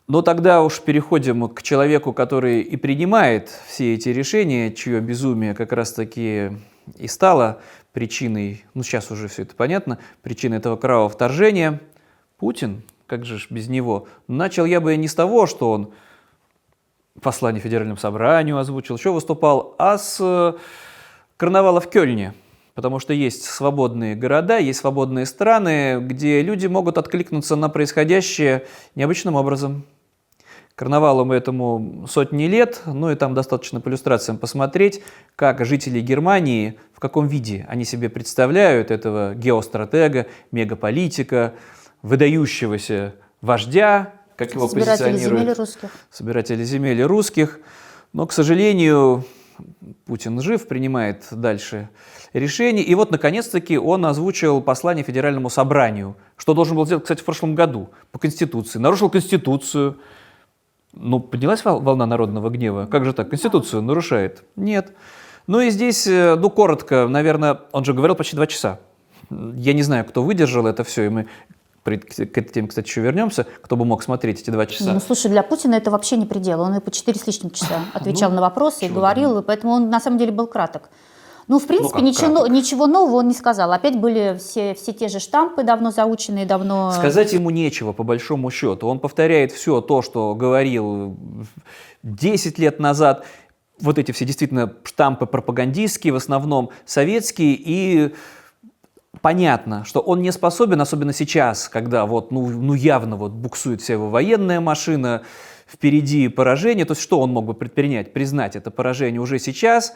Но 0.08 0.24
тогда 0.24 0.64
уж 0.64 0.82
переходим 0.82 1.48
к 1.50 1.62
человеку, 1.62 2.14
который 2.14 2.62
и 2.62 2.78
принимает 2.78 3.50
все 3.68 3.94
эти 3.94 4.10
решения, 4.10 4.72
чье 4.72 5.02
безумие 5.02 5.54
как 5.54 5.72
раз-таки 5.72 6.52
и 6.98 7.08
стало 7.08 7.62
причиной, 7.94 8.66
ну 8.74 8.82
сейчас 8.82 9.12
уже 9.12 9.28
все 9.28 9.44
это 9.44 9.56
понятно, 9.56 10.00
причиной 10.24 10.58
этого 10.58 10.78
кровавого 10.78 11.10
вторжения. 11.10 11.80
Путин, 12.38 12.82
как 13.06 13.26
же 13.26 13.38
ж 13.38 13.48
без 13.50 13.68
него? 13.68 14.08
Начал 14.28 14.66
я 14.66 14.82
бы 14.82 14.96
не 14.96 15.08
с 15.08 15.14
того, 15.14 15.46
что 15.46 15.72
он 15.72 15.92
послание 17.22 17.62
Федеральному 17.62 17.98
собранию 17.98 18.58
озвучил, 18.58 18.98
еще 18.98 19.12
выступал, 19.12 19.76
а 19.78 19.98
с 19.98 20.18
э, 20.20 20.54
карнавала 21.38 21.82
в 21.82 21.90
Кёльне. 21.90 22.34
Потому 22.76 23.00
что 23.00 23.14
есть 23.14 23.44
свободные 23.44 24.16
города, 24.16 24.58
есть 24.58 24.80
свободные 24.80 25.26
страны, 25.26 26.00
где 26.00 26.42
люди 26.42 26.68
могут 26.68 26.98
откликнуться 26.98 27.56
на 27.56 27.68
происходящее 27.68 28.66
необычным 28.96 29.36
образом. 29.36 29.86
Карнавалу 30.76 31.30
этому 31.34 32.06
сотни 32.10 32.46
лет, 32.46 32.84
ну 32.86 33.12
и 33.12 33.16
там 33.16 33.34
достаточно 33.34 33.82
по 33.82 33.90
иллюстрациям 33.90 34.38
посмотреть, 34.38 35.02
как 35.36 35.66
жители 35.66 36.00
Германии, 36.00 36.80
в 36.94 37.02
каком 37.02 37.28
виде 37.28 37.66
они 37.68 37.84
себе 37.84 38.08
представляют 38.08 38.90
этого 38.90 39.36
геостратега, 39.36 40.28
мегаполитика, 40.54 41.54
выдающегося 42.02 43.16
вождя, 43.42 44.14
как 44.40 44.54
его 44.56 44.70
Собиратели 44.70 45.12
позиционируют. 45.12 45.42
земель 45.42 45.58
русских. 45.58 45.90
Собиратели 46.10 46.64
земель 46.64 47.04
русских. 47.04 47.60
Но, 48.14 48.26
к 48.26 48.32
сожалению, 48.32 49.26
Путин 50.06 50.40
жив, 50.40 50.66
принимает 50.66 51.26
дальше 51.30 51.90
решения. 52.32 52.82
И 52.82 52.96
вот, 52.96 53.12
наконец-таки, 53.12 53.78
он 53.78 54.06
озвучил 54.06 54.62
послание 54.62 55.04
Федеральному 55.04 55.50
собранию, 55.50 56.16
что 56.38 56.54
должен 56.54 56.78
был 56.78 56.86
сделать, 56.86 57.04
кстати, 57.04 57.20
в 57.22 57.26
прошлом 57.26 57.54
году 57.54 57.90
по 58.12 58.20
Конституции. 58.20 58.80
Нарушил 58.80 59.10
Конституцию. 59.10 60.00
Ну, 60.94 61.20
поднялась 61.20 61.66
волна 61.66 62.06
народного 62.06 62.50
гнева. 62.50 62.88
Как 62.90 63.04
же 63.04 63.12
так? 63.12 63.30
Конституцию 63.30 63.82
нарушает? 63.82 64.44
Нет. 64.56 64.94
Ну 65.48 65.60
и 65.60 65.70
здесь, 65.70 66.08
э, 66.08 66.36
ну, 66.36 66.50
коротко, 66.50 67.10
наверное, 67.10 67.60
он 67.74 67.84
же 67.84 67.94
говорил 67.94 68.16
почти 68.16 68.38
два 68.38 68.48
часа. 68.48 68.80
Я 69.30 69.74
не 69.74 69.84
знаю, 69.84 70.06
кто 70.06 70.24
выдержал 70.24 70.66
это 70.66 70.86
все, 70.86 71.04
и 71.04 71.10
мы 71.10 71.28
к 71.98 72.52
теме, 72.52 72.68
кстати, 72.68 72.88
еще 72.88 73.02
вернемся, 73.02 73.46
кто 73.62 73.76
бы 73.76 73.86
мог 73.86 74.04
смотреть 74.04 74.42
эти 74.42 74.50
два 74.50 74.66
часа. 74.66 74.94
Ну, 74.94 75.00
слушай, 75.00 75.30
для 75.30 75.44
Путина 75.44 75.76
это 75.76 75.92
вообще 75.92 76.18
не 76.18 76.26
предел. 76.26 76.62
Он 76.62 76.76
и 76.76 76.80
по 76.80 76.92
четыре 76.92 77.20
с 77.20 77.28
лишним 77.28 77.52
часа 77.52 77.82
отвечал 77.94 78.30
ну, 78.30 78.38
на 78.38 78.42
вопросы 78.42 78.86
и 78.86 78.90
говорил, 78.90 79.40
и 79.40 79.44
поэтому 79.44 79.74
он 79.74 79.90
на 79.90 80.00
самом 80.00 80.18
деле 80.18 80.32
был 80.32 80.48
краток. 80.48 80.90
Ну, 81.50 81.58
в 81.58 81.66
принципе, 81.66 82.00
ну, 82.00 82.06
ничего, 82.06 82.48
ничего 82.48 82.86
нового 82.86 83.18
он 83.18 83.28
не 83.28 83.34
сказал. 83.34 83.72
Опять 83.72 84.00
были 84.00 84.38
все, 84.38 84.76
все 84.76 84.94
те 84.94 85.08
же 85.08 85.20
штампы, 85.20 85.64
давно 85.64 85.90
заученные, 85.90 86.46
давно... 86.46 86.92
Сказать 86.92 87.34
ему 87.34 87.50
нечего, 87.50 87.92
по 87.92 88.04
большому 88.04 88.52
счету. 88.52 88.88
Он 88.88 89.00
повторяет 89.00 89.52
все 89.52 89.82
то, 89.82 90.04
что 90.04 90.36
говорил 90.36 91.18
10 92.04 92.60
лет 92.60 92.80
назад. 92.80 93.26
Вот 93.80 93.98
эти 93.98 94.12
все 94.12 94.26
действительно 94.26 94.72
штампы 94.84 95.26
пропагандистские, 95.26 96.14
в 96.14 96.18
основном 96.18 96.70
советские, 96.86 97.56
и 97.56 98.14
понятно, 99.22 99.84
что 99.86 100.00
он 100.00 100.22
не 100.22 100.32
способен, 100.32 100.82
особенно 100.82 101.14
сейчас, 101.14 101.70
когда 101.70 102.06
вот, 102.06 102.32
ну, 102.32 102.48
ну 102.48 102.74
явно 102.74 103.16
вот 103.16 103.32
буксует 103.32 103.82
вся 103.82 103.94
его 103.94 104.10
военная 104.10 104.60
машина, 104.60 105.24
впереди 105.68 106.28
поражение, 106.28 106.86
то 106.86 106.92
есть 106.92 107.02
что 107.02 107.20
он 107.20 107.32
мог 107.32 107.46
бы 107.46 107.54
предпринять? 107.54 108.14
Признать 108.14 108.56
это 108.56 108.72
поражение 108.72 109.22
уже 109.22 109.40
сейчас, 109.40 109.94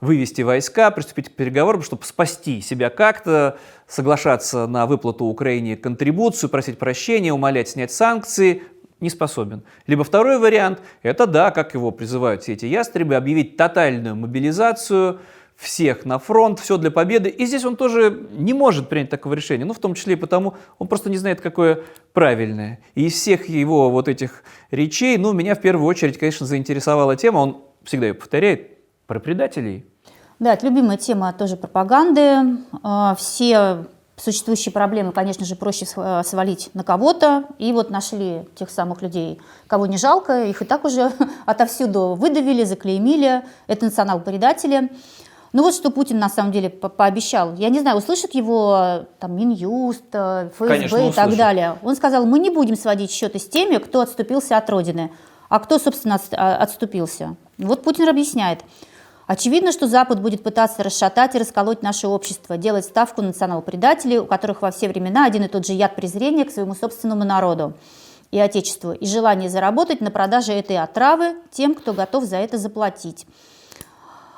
вывести 0.00 0.42
войска, 0.42 0.90
приступить 0.90 1.30
к 1.30 1.32
переговорам, 1.32 1.82
чтобы 1.82 2.04
спасти 2.04 2.60
себя 2.60 2.90
как-то, 2.90 3.58
соглашаться 3.86 4.66
на 4.66 4.86
выплату 4.86 5.24
Украине 5.24 5.76
контрибуцию, 5.76 6.50
просить 6.50 6.78
прощения, 6.78 7.32
умолять 7.32 7.70
снять 7.70 7.92
санкции, 7.92 8.62
не 9.00 9.10
способен. 9.10 9.62
Либо 9.86 10.04
второй 10.04 10.38
вариант, 10.38 10.80
это 11.02 11.26
да, 11.26 11.50
как 11.50 11.74
его 11.74 11.90
призывают 11.90 12.42
все 12.42 12.54
эти 12.54 12.66
ястребы, 12.66 13.14
объявить 13.14 13.56
тотальную 13.56 14.16
мобилизацию, 14.16 15.20
всех 15.56 16.04
на 16.04 16.18
фронт, 16.18 16.60
все 16.60 16.76
для 16.76 16.90
победы. 16.90 17.28
И 17.28 17.46
здесь 17.46 17.64
он 17.64 17.76
тоже 17.76 18.26
не 18.32 18.52
может 18.52 18.88
принять 18.88 19.10
такого 19.10 19.34
решения, 19.34 19.64
ну, 19.64 19.72
в 19.72 19.78
том 19.78 19.94
числе 19.94 20.14
и 20.14 20.16
потому, 20.16 20.54
он 20.78 20.88
просто 20.88 21.10
не 21.10 21.16
знает, 21.16 21.40
какое 21.40 21.84
правильное. 22.12 22.80
И 22.94 23.06
из 23.06 23.14
всех 23.14 23.48
его 23.48 23.90
вот 23.90 24.08
этих 24.08 24.42
речей, 24.70 25.16
ну, 25.16 25.32
меня 25.32 25.54
в 25.54 25.60
первую 25.60 25.86
очередь, 25.86 26.18
конечно, 26.18 26.46
заинтересовала 26.46 27.16
тема, 27.16 27.38
он 27.38 27.62
всегда 27.84 28.06
ее 28.06 28.14
повторяет, 28.14 28.74
про 29.06 29.20
предателей. 29.20 29.84
Да, 30.38 30.54
это 30.54 30.66
любимая 30.66 30.96
тема 30.96 31.32
тоже 31.32 31.56
пропаганды. 31.56 32.58
А, 32.82 33.14
все 33.16 33.86
существующие 34.16 34.72
проблемы, 34.72 35.12
конечно 35.12 35.44
же, 35.44 35.56
проще 35.56 35.86
свалить 35.86 36.70
на 36.74 36.84
кого-то. 36.84 37.44
И 37.58 37.72
вот 37.72 37.90
нашли 37.90 38.42
тех 38.54 38.70
самых 38.70 39.02
людей, 39.02 39.40
кого 39.66 39.86
не 39.86 39.98
жалко, 39.98 40.44
их 40.44 40.62
и 40.62 40.64
так 40.64 40.84
уже 40.84 41.12
отовсюду 41.46 42.14
выдавили, 42.14 42.64
заклеймили. 42.64 43.42
Это 43.66 43.86
национал-предатели. 43.86 44.90
Ну 45.54 45.62
вот 45.62 45.72
что 45.72 45.90
Путин 45.90 46.18
на 46.18 46.28
самом 46.28 46.50
деле 46.50 46.68
по 46.68 46.88
пообещал. 46.88 47.54
Я 47.54 47.68
не 47.68 47.78
знаю, 47.78 47.98
услышит 47.98 48.34
его 48.34 49.06
там 49.20 49.36
Минюст, 49.36 50.02
э, 50.12 50.50
ФСБ 50.52 50.66
Конечно, 50.66 50.96
и 50.96 51.12
так 51.12 51.36
далее. 51.36 51.78
Он 51.84 51.94
сказал, 51.94 52.26
мы 52.26 52.40
не 52.40 52.50
будем 52.50 52.74
сводить 52.74 53.12
счеты 53.12 53.38
с 53.38 53.48
теми, 53.48 53.76
кто 53.76 54.00
отступился 54.00 54.56
от 54.56 54.68
Родины. 54.68 55.12
А 55.48 55.60
кто, 55.60 55.78
собственно, 55.78 56.20
а, 56.32 56.56
отступился? 56.56 57.36
Вот 57.56 57.84
Путин 57.84 58.08
объясняет. 58.08 58.64
Очевидно, 59.28 59.70
что 59.70 59.86
Запад 59.86 60.20
будет 60.20 60.42
пытаться 60.42 60.82
расшатать 60.82 61.36
и 61.36 61.38
расколоть 61.38 61.82
наше 61.82 62.08
общество, 62.08 62.56
делать 62.56 62.84
ставку 62.84 63.22
на 63.22 63.28
национал-предателей, 63.28 64.18
у 64.18 64.26
которых 64.26 64.60
во 64.60 64.72
все 64.72 64.88
времена 64.88 65.24
один 65.24 65.44
и 65.44 65.48
тот 65.48 65.64
же 65.64 65.72
яд 65.72 65.94
презрения 65.94 66.44
к 66.44 66.50
своему 66.50 66.74
собственному 66.74 67.22
народу 67.22 67.74
и 68.32 68.40
отечеству, 68.40 68.90
и 68.90 69.06
желание 69.06 69.48
заработать 69.48 70.00
на 70.00 70.10
продаже 70.10 70.52
этой 70.52 70.78
отравы 70.78 71.36
тем, 71.52 71.76
кто 71.76 71.92
готов 71.92 72.24
за 72.24 72.38
это 72.38 72.58
заплатить. 72.58 73.24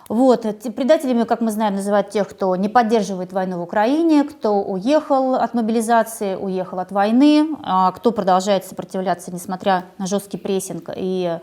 Вот. 0.09 0.43
Предателями, 0.75 1.25
как 1.25 1.41
мы 1.41 1.51
знаем, 1.51 1.75
называют 1.75 2.11
тех, 2.11 2.29
кто 2.29 2.55
не 2.55 2.69
поддерживает 2.69 3.33
войну 3.33 3.59
в 3.59 3.63
Украине, 3.63 4.25
кто 4.25 4.63
уехал 4.63 5.35
от 5.35 5.53
мобилизации, 5.55 6.37
уехал 6.37 6.79
от 6.79 6.93
войны, 6.93 7.49
а 7.65 7.91
кто 7.93 8.13
продолжает 8.13 8.65
сопротивляться, 8.65 9.33
несмотря 9.33 9.87
на 9.99 10.07
жесткий 10.07 10.39
прессинг 10.39 10.91
и 10.95 11.39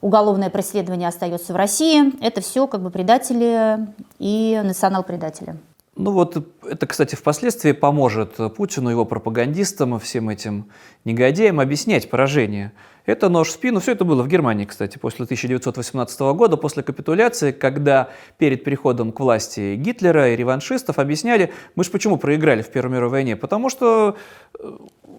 уголовное 0.00 0.50
преследование 0.50 1.08
остается 1.08 1.52
в 1.52 1.56
России. 1.56 2.12
Это 2.24 2.40
все 2.40 2.68
как 2.68 2.80
бы 2.80 2.90
предатели 2.90 3.88
и 4.18 4.60
национал-предатели. 4.62 5.56
Ну 5.96 6.10
вот 6.10 6.36
это, 6.68 6.86
кстати, 6.86 7.14
впоследствии 7.14 7.72
поможет 7.72 8.36
Путину, 8.54 8.90
его 8.90 9.06
пропагандистам, 9.06 9.98
всем 9.98 10.28
этим 10.28 10.70
негодяям 11.06 11.58
объяснять 11.58 12.10
поражение. 12.10 12.72
Это 13.06 13.30
нож 13.30 13.48
в 13.48 13.52
спину. 13.52 13.80
Все 13.80 13.92
это 13.92 14.04
было 14.04 14.22
в 14.22 14.28
Германии, 14.28 14.66
кстати, 14.66 14.98
после 14.98 15.24
1918 15.24 16.20
года, 16.34 16.58
после 16.58 16.82
капитуляции, 16.82 17.50
когда 17.50 18.10
перед 18.36 18.62
переходом 18.62 19.10
к 19.10 19.20
власти 19.20 19.76
Гитлера 19.76 20.32
и 20.32 20.36
реваншистов 20.36 20.98
объясняли, 20.98 21.50
мы 21.76 21.84
же 21.84 21.90
почему 21.90 22.18
проиграли 22.18 22.60
в 22.60 22.68
Первой 22.68 22.92
мировой 22.92 23.12
войне? 23.12 23.36
Потому 23.36 23.70
что 23.70 24.16
э, 24.58 24.70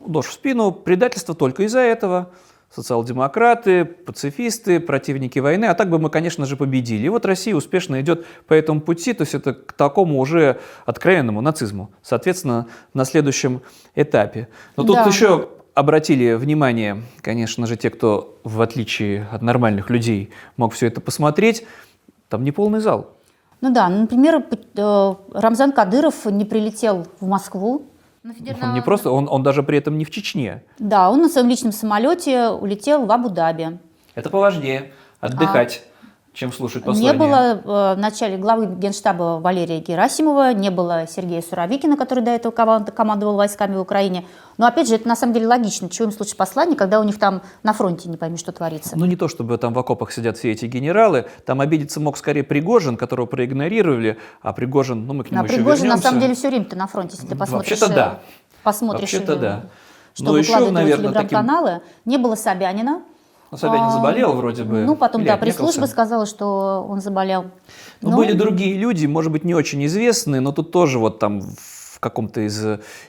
нож 0.06 0.28
в 0.28 0.34
спину, 0.34 0.72
предательство 0.72 1.34
только 1.34 1.64
из-за 1.64 1.80
этого 1.80 2.34
социал-демократы, 2.74 3.86
пацифисты, 3.86 4.80
противники 4.80 5.40
войны, 5.40 5.66
а 5.66 5.74
так 5.74 5.90
бы 5.90 6.00
мы, 6.00 6.10
конечно 6.10 6.46
же, 6.46 6.58
победили. 6.58 7.06
И 7.06 7.10
вот 7.10 7.26
Россия 7.26 7.56
успешно 7.56 8.02
идет 8.02 8.26
по 8.46 8.54
этому 8.54 8.82
пути, 8.82 9.14
то 9.14 9.24
есть 9.24 9.34
это 9.34 9.54
к 9.54 9.74
такому 9.74 10.20
уже 10.20 10.60
откровенному 10.86 11.42
нацизму, 11.42 11.92
соответственно, 12.02 12.68
на 12.94 13.06
следующем 13.06 13.62
этапе. 13.96 14.50
Но 14.76 14.84
тут 14.84 14.98
да. 14.98 15.06
еще 15.06 15.50
обратили 15.74 16.34
внимание, 16.34 17.04
конечно 17.22 17.68
же, 17.68 17.78
те, 17.78 17.90
кто, 17.90 18.40
в 18.44 18.62
отличие 18.62 19.28
от 19.32 19.42
нормальных 19.42 19.90
людей, 19.90 20.32
мог 20.58 20.74
все 20.74 20.88
это 20.88 21.02
посмотреть, 21.02 21.66
там 22.30 22.44
не 22.44 22.52
полный 22.52 22.80
зал. 22.80 23.12
Ну 23.62 23.72
да, 23.72 23.88
например, 23.90 24.44
э, 24.76 25.14
Рамзан 25.34 25.72
Кадыров 25.72 26.26
не 26.26 26.46
прилетел 26.46 27.08
в 27.20 27.28
Москву. 27.28 27.88
Он 28.62 28.74
не 28.74 28.82
просто, 28.82 29.12
он, 29.12 29.28
он 29.30 29.44
даже 29.44 29.64
при 29.64 29.78
этом 29.78 29.98
не 29.98 30.06
в 30.06 30.12
Чечне. 30.12 30.64
Да, 30.80 31.10
он 31.10 31.22
на 31.22 31.30
своем 31.30 31.50
личном 31.50 31.72
самолете 31.72 32.50
улетел 32.50 33.06
в 33.06 33.12
Абу-Даби. 33.12 33.80
Это 34.16 34.30
поважнее, 34.30 34.92
отдыхать. 35.20 35.84
А 35.97 35.97
чем 36.38 36.54
слушать 36.54 36.84
послание. 36.84 37.14
Не 37.14 37.18
было 37.18 37.62
э, 37.64 37.96
в 37.96 37.98
начале 37.98 38.38
главы 38.38 38.68
Генштаба 38.68 39.40
Валерия 39.42 39.80
Герасимова, 39.80 40.54
не 40.54 40.70
было 40.70 41.08
Сергея 41.10 41.42
Суровикина, 41.42 41.98
который 41.98 42.24
до 42.24 42.30
этого 42.30 42.52
командовал 42.52 43.38
войсками 43.38 43.76
в 43.76 43.82
Украине. 43.82 44.24
Но 44.58 44.68
опять 44.68 44.88
же, 44.88 44.96
это 44.96 45.08
на 45.08 45.16
самом 45.16 45.34
деле 45.34 45.48
логично. 45.48 45.90
Чего 45.90 46.10
им 46.10 46.12
слушать 46.12 46.38
послание, 46.38 46.78
когда 46.78 47.00
у 47.00 47.04
них 47.04 47.18
там 47.18 47.42
на 47.64 47.74
фронте 47.74 48.08
не 48.08 48.18
пойми, 48.18 48.38
что 48.38 48.52
творится. 48.52 48.96
Ну 48.96 49.06
не 49.06 49.16
то, 49.16 49.28
чтобы 49.28 49.58
там 49.58 49.74
в 49.74 49.80
окопах 49.80 50.12
сидят 50.12 50.38
все 50.38 50.52
эти 50.52 50.66
генералы. 50.66 51.26
Там 51.44 51.60
обидеться 51.60 52.00
мог 52.00 52.18
скорее 52.18 52.44
Пригожин, 52.44 52.98
которого 52.98 53.26
проигнорировали, 53.26 54.20
а 54.44 54.54
Пригожин, 54.54 55.08
ну 55.08 55.14
мы 55.14 55.24
к 55.24 55.32
нему 55.32 55.42
а 55.42 55.46
еще 55.46 55.56
Пригожин 55.56 55.86
вернемся. 55.86 56.04
на 56.04 56.10
самом 56.10 56.22
деле 56.22 56.36
все 56.36 56.50
время-то 56.50 56.76
на 56.76 56.86
фронте, 56.86 57.16
если 57.16 57.28
ты 57.28 57.36
посмотришь. 57.36 57.72
Вообще-то 57.72 57.94
да. 57.94 58.20
Э, 58.22 58.44
посмотришь, 58.62 59.14
Вообще-то 59.14 59.36
да. 59.38 59.66
Что 60.14 60.26
Но 60.26 60.38
еще, 60.38 60.70
наверное, 60.70 61.14
телеграм-каналы. 61.14 61.72
Таким... 61.72 61.84
Не 62.06 62.18
было 62.20 62.36
Собянина. 62.36 63.02
Ну, 63.52 63.58
Собянин 63.58 63.86
а, 63.86 63.92
заболел 63.92 64.34
вроде 64.34 64.64
бы. 64.64 64.84
Ну, 64.84 64.96
потом, 64.96 65.24
да, 65.24 65.38
пресс-служба 65.38 65.86
сказала, 65.86 66.26
что 66.26 66.86
он 66.88 67.02
заболел. 67.02 67.46
Но, 68.02 68.12
но 68.12 68.18
были 68.18 68.34
другие 68.34 68.76
люди, 68.78 69.06
может 69.06 69.32
быть, 69.32 69.44
не 69.44 69.56
очень 69.56 69.86
известные, 69.86 70.42
но 70.42 70.52
тут 70.52 70.72
тоже 70.72 71.00
вот 71.00 71.20
там 71.20 71.42
в 71.98 72.00
каком-то 72.00 72.42
из 72.42 72.64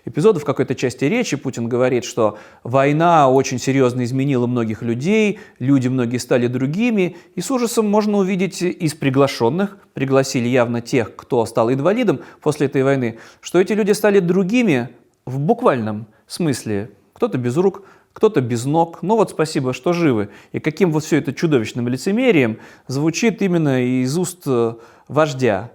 эпизодов, 0.07 0.45
в 0.45 0.47
какой-то 0.47 0.75
части 0.75 1.05
речи 1.05 1.37
Путин 1.37 1.69
говорит, 1.69 2.05
что 2.07 2.39
война 2.63 3.29
очень 3.29 3.59
серьезно 3.59 4.03
изменила 4.05 4.47
многих 4.47 4.81
людей, 4.81 5.41
люди 5.59 5.89
многие 5.89 6.17
стали 6.17 6.47
другими, 6.47 7.19
и 7.35 7.43
с 7.43 7.51
ужасом 7.51 7.91
можно 7.91 8.17
увидеть 8.17 8.63
из 8.63 8.95
приглашенных, 8.95 9.77
пригласили 9.93 10.49
явно 10.49 10.81
тех, 10.81 11.15
кто 11.17 11.45
стал 11.45 11.71
инвалидом 11.71 12.21
после 12.41 12.67
этой 12.67 12.83
войны, 12.83 13.19
что 13.43 13.61
эти 13.61 13.75
люди 13.75 13.93
стали 13.93 14.21
другими 14.21 14.89
в 15.27 15.39
буквальном 15.39 16.07
смысле. 16.27 16.91
Кто-то 17.13 17.37
без 17.37 17.59
рук, 17.59 17.83
кто-то 18.19 18.41
без 18.41 18.65
ног. 18.65 18.99
Но 19.01 19.17
вот 19.17 19.31
спасибо, 19.31 19.73
что 19.73 19.93
живы. 19.93 20.31
И 20.51 20.59
каким 20.59 20.91
вот 20.91 21.05
все 21.05 21.19
это 21.19 21.33
чудовищным 21.33 21.87
лицемерием 21.87 22.59
звучит 22.89 23.43
именно 23.43 23.81
из 23.81 24.19
уст 24.19 24.43
э, 24.47 24.75
вождя. 25.07 25.71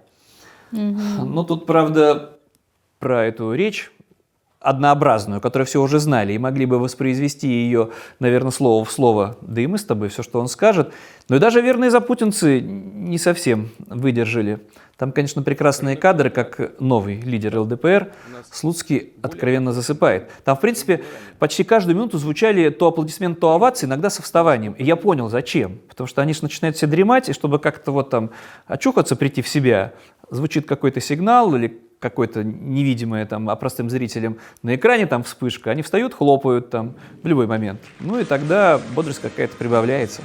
Угу. 0.74 1.26
Ну, 1.26 1.44
тут, 1.46 1.66
правда, 1.66 2.38
про 3.00 3.24
эту 3.24 3.54
речь 3.54 3.94
однообразную, 4.60 5.40
которую 5.40 5.68
все 5.68 5.82
уже 5.82 6.00
знали 6.00 6.34
и 6.34 6.38
могли 6.38 6.66
бы 6.66 6.80
воспроизвести 6.80 7.48
ее, 7.48 7.92
наверное, 8.20 8.52
слово 8.52 8.84
в 8.84 8.92
слово, 8.92 9.38
да 9.42 9.62
и 9.62 9.68
мы 9.68 9.78
с 9.78 9.86
тобой, 9.86 10.10
все, 10.10 10.22
что 10.22 10.42
он 10.42 10.50
скажет. 10.50 10.94
Но 11.30 11.38
и 11.38 11.40
даже 11.40 11.62
верные 11.62 11.92
запутинцы 11.92 12.60
не 12.60 13.18
совсем 13.20 13.70
выдержали. 13.88 14.60
Там, 14.98 15.12
конечно, 15.12 15.42
прекрасные 15.42 15.98
кадры, 15.98 16.30
как 16.30 16.80
новый 16.80 17.20
лидер 17.20 17.58
ЛДПР 17.60 18.12
Слуцкий 18.52 19.14
откровенно 19.24 19.74
засыпает. 19.74 20.30
Там, 20.44 20.56
в 20.56 20.62
принципе, 20.62 21.04
почти 21.40 21.64
каждую 21.64 21.96
минуту 21.96 22.20
звучали 22.20 22.70
то 22.70 22.88
аплодисменты, 22.88 23.42
то 23.42 23.52
овации, 23.52 23.88
иногда 23.88 24.12
со 24.12 24.22
вставанием. 24.22 24.74
И 24.74 24.84
я 24.84 24.96
понял, 24.96 25.30
зачем. 25.30 25.80
Потому 25.90 26.08
что 26.08 26.22
они 26.22 26.34
же 26.34 26.44
начинают 26.44 26.78
все 26.78 26.86
дремать, 26.86 27.28
и 27.28 27.34
чтобы 27.34 27.58
как-то 27.58 27.92
вот 27.92 28.12
там 28.12 28.30
очухаться, 28.68 29.16
прийти 29.16 29.42
в 29.42 29.48
себя, 29.48 29.94
звучит 30.30 30.68
какой-то 30.68 31.02
сигнал 31.02 31.56
или 31.56 31.82
какой-то 32.00 32.44
невидимое 32.44 33.26
там, 33.26 33.50
а 33.50 33.56
простым 33.56 33.90
зрителям 33.90 34.38
на 34.62 34.76
экране 34.76 35.08
там 35.08 35.24
вспышка, 35.24 35.72
они 35.72 35.82
встают, 35.82 36.14
хлопают 36.14 36.70
там 36.70 36.96
в 37.24 37.28
любой 37.28 37.48
момент. 37.48 37.80
Ну 38.02 38.20
и 38.20 38.26
тогда 38.26 38.80
бодрость 38.94 39.22
какая-то 39.22 39.56
прибавляется. 39.56 40.22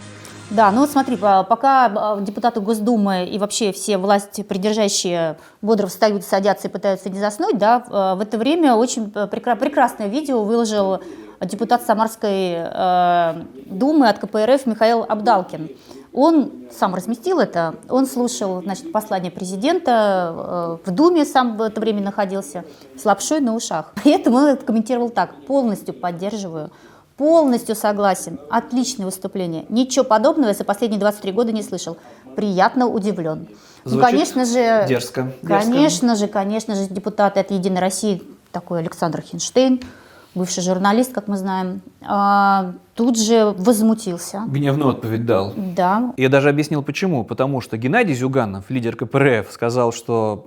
Да, 0.51 0.71
ну 0.71 0.81
вот 0.81 0.91
смотри, 0.91 1.17
пока 1.17 2.17
депутаты 2.21 2.61
Госдумы 2.61 3.27
и 3.27 3.39
вообще 3.39 3.71
все 3.73 3.99
власти 3.99 4.43
придержащие 4.43 5.37
бодро 5.61 5.87
встают, 5.89 6.25
садятся 6.25 6.69
и 6.69 6.71
пытаются 6.71 7.11
не 7.11 7.19
заснуть, 7.19 7.59
да, 7.59 8.15
в 8.17 8.21
это 8.21 8.39
время 8.39 8.75
очень 8.75 9.11
прекрасное 9.11 10.09
видео 10.09 10.43
выложил 10.45 11.01
депутат 11.41 11.83
Самарской 11.83 12.55
э, 12.57 13.43
думы 13.67 14.09
от 14.09 14.19
КПРФ 14.19 14.67
Михаил 14.67 15.05
Абдалкин. 15.09 15.71
Он 16.13 16.51
сам 16.77 16.95
разместил 16.95 17.39
это, 17.39 17.77
он 17.89 18.07
слушал 18.07 18.63
значит, 18.63 18.91
послание 18.91 19.31
президента, 19.31 20.79
э, 20.85 20.91
в 20.91 20.91
Думе 20.91 21.25
сам 21.25 21.57
в 21.57 21.63
это 21.63 21.81
время 21.81 22.03
находился, 22.03 22.65
с 22.97 23.05
лапшой 23.05 23.41
на 23.41 23.55
ушах. 23.55 23.93
При 24.03 24.13
этом 24.13 24.35
он 24.35 24.47
это 24.47 24.65
комментировал 24.65 25.11
так, 25.11 25.35
полностью 25.47 25.95
поддерживаю, 25.95 26.71
полностью 27.19 27.75
согласен, 27.75 28.39
отличное 28.49 29.05
выступление. 29.05 29.67
Ничего 29.69 30.05
подобного 30.05 30.49
я 30.49 30.55
за 30.55 30.65
последние 30.65 31.01
23 31.01 31.33
года 31.33 31.53
не 31.53 31.63
слышал. 31.63 31.99
Приятно 32.37 32.87
удивлен. 32.87 33.49
ну, 33.85 34.01
конечно 34.01 34.45
же, 34.47 34.87
дерзко. 34.89 35.33
Конечно 35.43 36.11
дерзко. 36.11 36.17
же, 36.17 36.29
конечно 36.29 36.75
же, 36.77 36.87
депутаты 36.89 37.41
от 37.41 37.51
«Единой 37.51 37.81
России», 37.81 38.23
такой 38.53 38.79
Александр 38.79 39.21
Хинштейн, 39.21 39.81
бывший 40.35 40.63
журналист, 40.63 41.13
как 41.13 41.27
мы 41.27 41.37
знаем, 41.37 41.83
а, 42.01 42.73
тут 42.95 43.19
же 43.19 43.53
возмутился. 43.59 44.45
Гневную 44.47 44.91
отповедь 44.91 45.27
дал. 45.27 45.53
Да. 45.57 46.15
Я 46.17 46.29
даже 46.29 46.49
объяснил 46.49 46.83
почему. 46.83 47.25
Потому 47.25 47.61
что 47.61 47.77
Геннадий 47.77 48.15
Зюганов, 48.15 48.71
лидер 48.71 48.97
КПРФ, 48.97 49.51
сказал, 49.51 49.93
что 49.93 50.47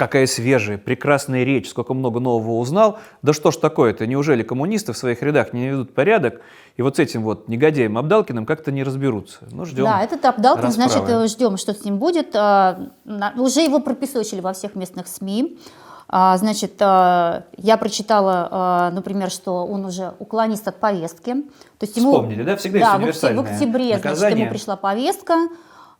какая 0.00 0.26
свежая, 0.26 0.78
прекрасная 0.78 1.44
речь, 1.44 1.68
сколько 1.68 1.92
много 1.92 2.20
нового 2.20 2.58
узнал. 2.58 2.98
Да 3.20 3.34
что 3.34 3.50
ж 3.50 3.58
такое-то, 3.58 4.06
неужели 4.06 4.42
коммунисты 4.42 4.94
в 4.94 4.96
своих 4.96 5.22
рядах 5.22 5.52
не 5.52 5.68
ведут 5.68 5.92
порядок, 5.94 6.40
и 6.78 6.82
вот 6.82 6.96
с 6.96 6.98
этим 6.98 7.22
вот 7.22 7.48
негодяем 7.48 7.98
Абдалкиным 7.98 8.46
как-то 8.46 8.72
не 8.72 8.82
разберутся? 8.82 9.40
Ну, 9.50 9.66
ждем 9.66 9.84
Да, 9.84 10.02
этот 10.02 10.24
Абдалкин, 10.24 10.64
расправы. 10.64 10.90
значит, 10.90 11.30
ждем, 11.30 11.58
что 11.58 11.74
с 11.74 11.84
ним 11.84 11.98
будет. 11.98 12.34
А, 12.34 12.78
уже 13.36 13.60
его 13.60 13.78
пропесочили 13.78 14.40
во 14.40 14.54
всех 14.54 14.74
местных 14.74 15.06
СМИ. 15.06 15.58
А, 16.08 16.34
значит, 16.38 16.72
а, 16.80 17.44
я 17.58 17.76
прочитала, 17.76 18.48
а, 18.50 18.90
например, 18.92 19.30
что 19.30 19.66
он 19.66 19.84
уже 19.84 20.14
уклонист 20.18 20.66
от 20.66 20.80
повестки. 20.80 21.34
То 21.78 21.82
есть 21.82 21.94
ему, 21.98 22.12
Вспомнили, 22.12 22.42
да? 22.42 22.56
Всегда 22.56 22.96
да, 22.96 23.06
есть 23.06 23.20
в 23.20 23.38
октябре 23.38 23.98
значит, 23.98 24.38
ему 24.38 24.48
пришла 24.48 24.76
повестка. 24.76 25.34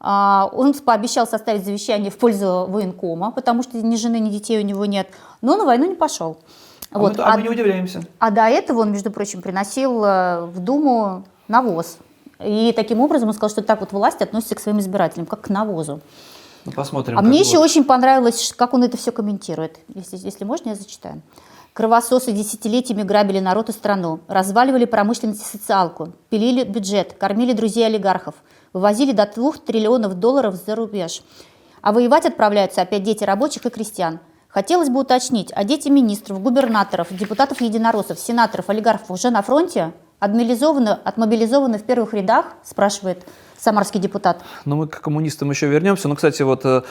Он 0.03 0.73
пообещал 0.85 1.27
составить 1.27 1.65
завещание 1.65 2.11
в 2.11 2.17
пользу 2.17 2.67
военкома, 2.69 3.33
потому 3.33 3.63
что 3.63 3.77
ни 3.77 3.97
жены, 3.97 4.19
ни 4.19 4.31
детей 4.31 4.59
у 4.59 4.65
него 4.65 4.87
нет. 4.87 5.09
Но 5.43 5.57
на 5.57 5.65
войну 5.65 5.87
не 5.87 5.95
пошел. 5.95 6.39
А, 6.91 6.99
вот. 6.99 7.19
мы, 7.19 7.25
а, 7.25 7.35
а 7.35 7.37
мы 7.37 7.43
не 7.43 7.49
удивляемся. 7.51 8.03
А 8.19 8.31
до 8.31 8.43
этого 8.43 8.81
он, 8.81 8.93
между 8.93 9.11
прочим, 9.11 9.43
приносил 9.43 10.05
э, 10.05 10.47
в 10.47 10.59
Думу 10.59 11.25
навоз. 11.49 11.99
И 12.43 12.73
таким 12.75 13.01
образом 13.01 13.29
он 13.29 13.35
сказал, 13.35 13.51
что 13.51 13.63
так 13.63 13.81
вот 13.81 13.93
власть 13.93 14.23
относится 14.23 14.55
к 14.55 14.61
своим 14.61 14.81
избирателям, 14.81 15.27
как 15.27 15.43
к 15.43 15.49
навозу. 15.51 16.01
Ну, 16.65 16.73
посмотрим. 16.73 17.19
А 17.19 17.23
мне 17.23 17.41
еще 17.41 17.59
очень 17.59 17.85
понравилось, 17.85 18.53
как 18.57 18.75
он 18.75 18.83
это 18.83 18.97
все 18.97 19.13
комментирует. 19.13 19.79
Если, 19.95 20.17
если 20.17 20.45
можно, 20.45 20.71
я 20.71 20.75
зачитаю. 20.75 21.23
Кровососы 21.73 22.33
десятилетиями 22.33 23.03
грабили 23.03 23.39
народ 23.39 23.69
и 23.69 23.73
страну, 23.73 24.21
разваливали 24.27 24.87
промышленность 24.87 25.43
и 25.43 25.59
социалку, 25.59 26.13
пилили 26.29 26.65
бюджет, 26.65 27.13
кормили 27.13 27.53
друзей 27.53 27.87
олигархов, 27.87 28.35
вывозили 28.73 29.13
до 29.13 29.27
двух 29.27 29.59
триллионов 29.59 30.15
долларов 30.15 30.55
за 30.55 30.75
рубеж. 30.77 31.23
А 31.83 31.93
воевать 31.93 32.27
отправляются 32.27 32.83
опять 32.83 33.03
дети 33.03 33.25
рабочих 33.25 33.67
и 33.67 33.71
крестьян. 33.71 34.21
Хотелось 34.49 34.89
бы 34.89 35.01
уточнить, 35.01 35.53
а 35.55 35.63
дети 35.63 35.89
министров, 35.89 36.43
губернаторов, 36.43 37.09
депутатов-единороссов, 37.11 38.19
сенаторов, 38.19 38.69
олигархов 38.69 39.11
уже 39.11 39.31
на 39.31 39.43
фронте? 39.43 39.93
Отмобилизованы, 40.19 40.99
отмобилизованы 41.05 41.79
в 41.79 41.85
первых 41.85 42.13
рядах, 42.13 42.47
спрашивает 42.63 43.25
самарский 43.57 44.01
депутат. 44.01 44.43
Ну, 44.65 44.77
мы 44.77 44.89
к 44.89 45.01
коммунистам 45.01 45.51
еще 45.51 45.67
вернемся. 45.69 46.09
Но, 46.09 46.17
кстати, 46.17 46.43
вот 46.43 46.65
э, 46.65 46.83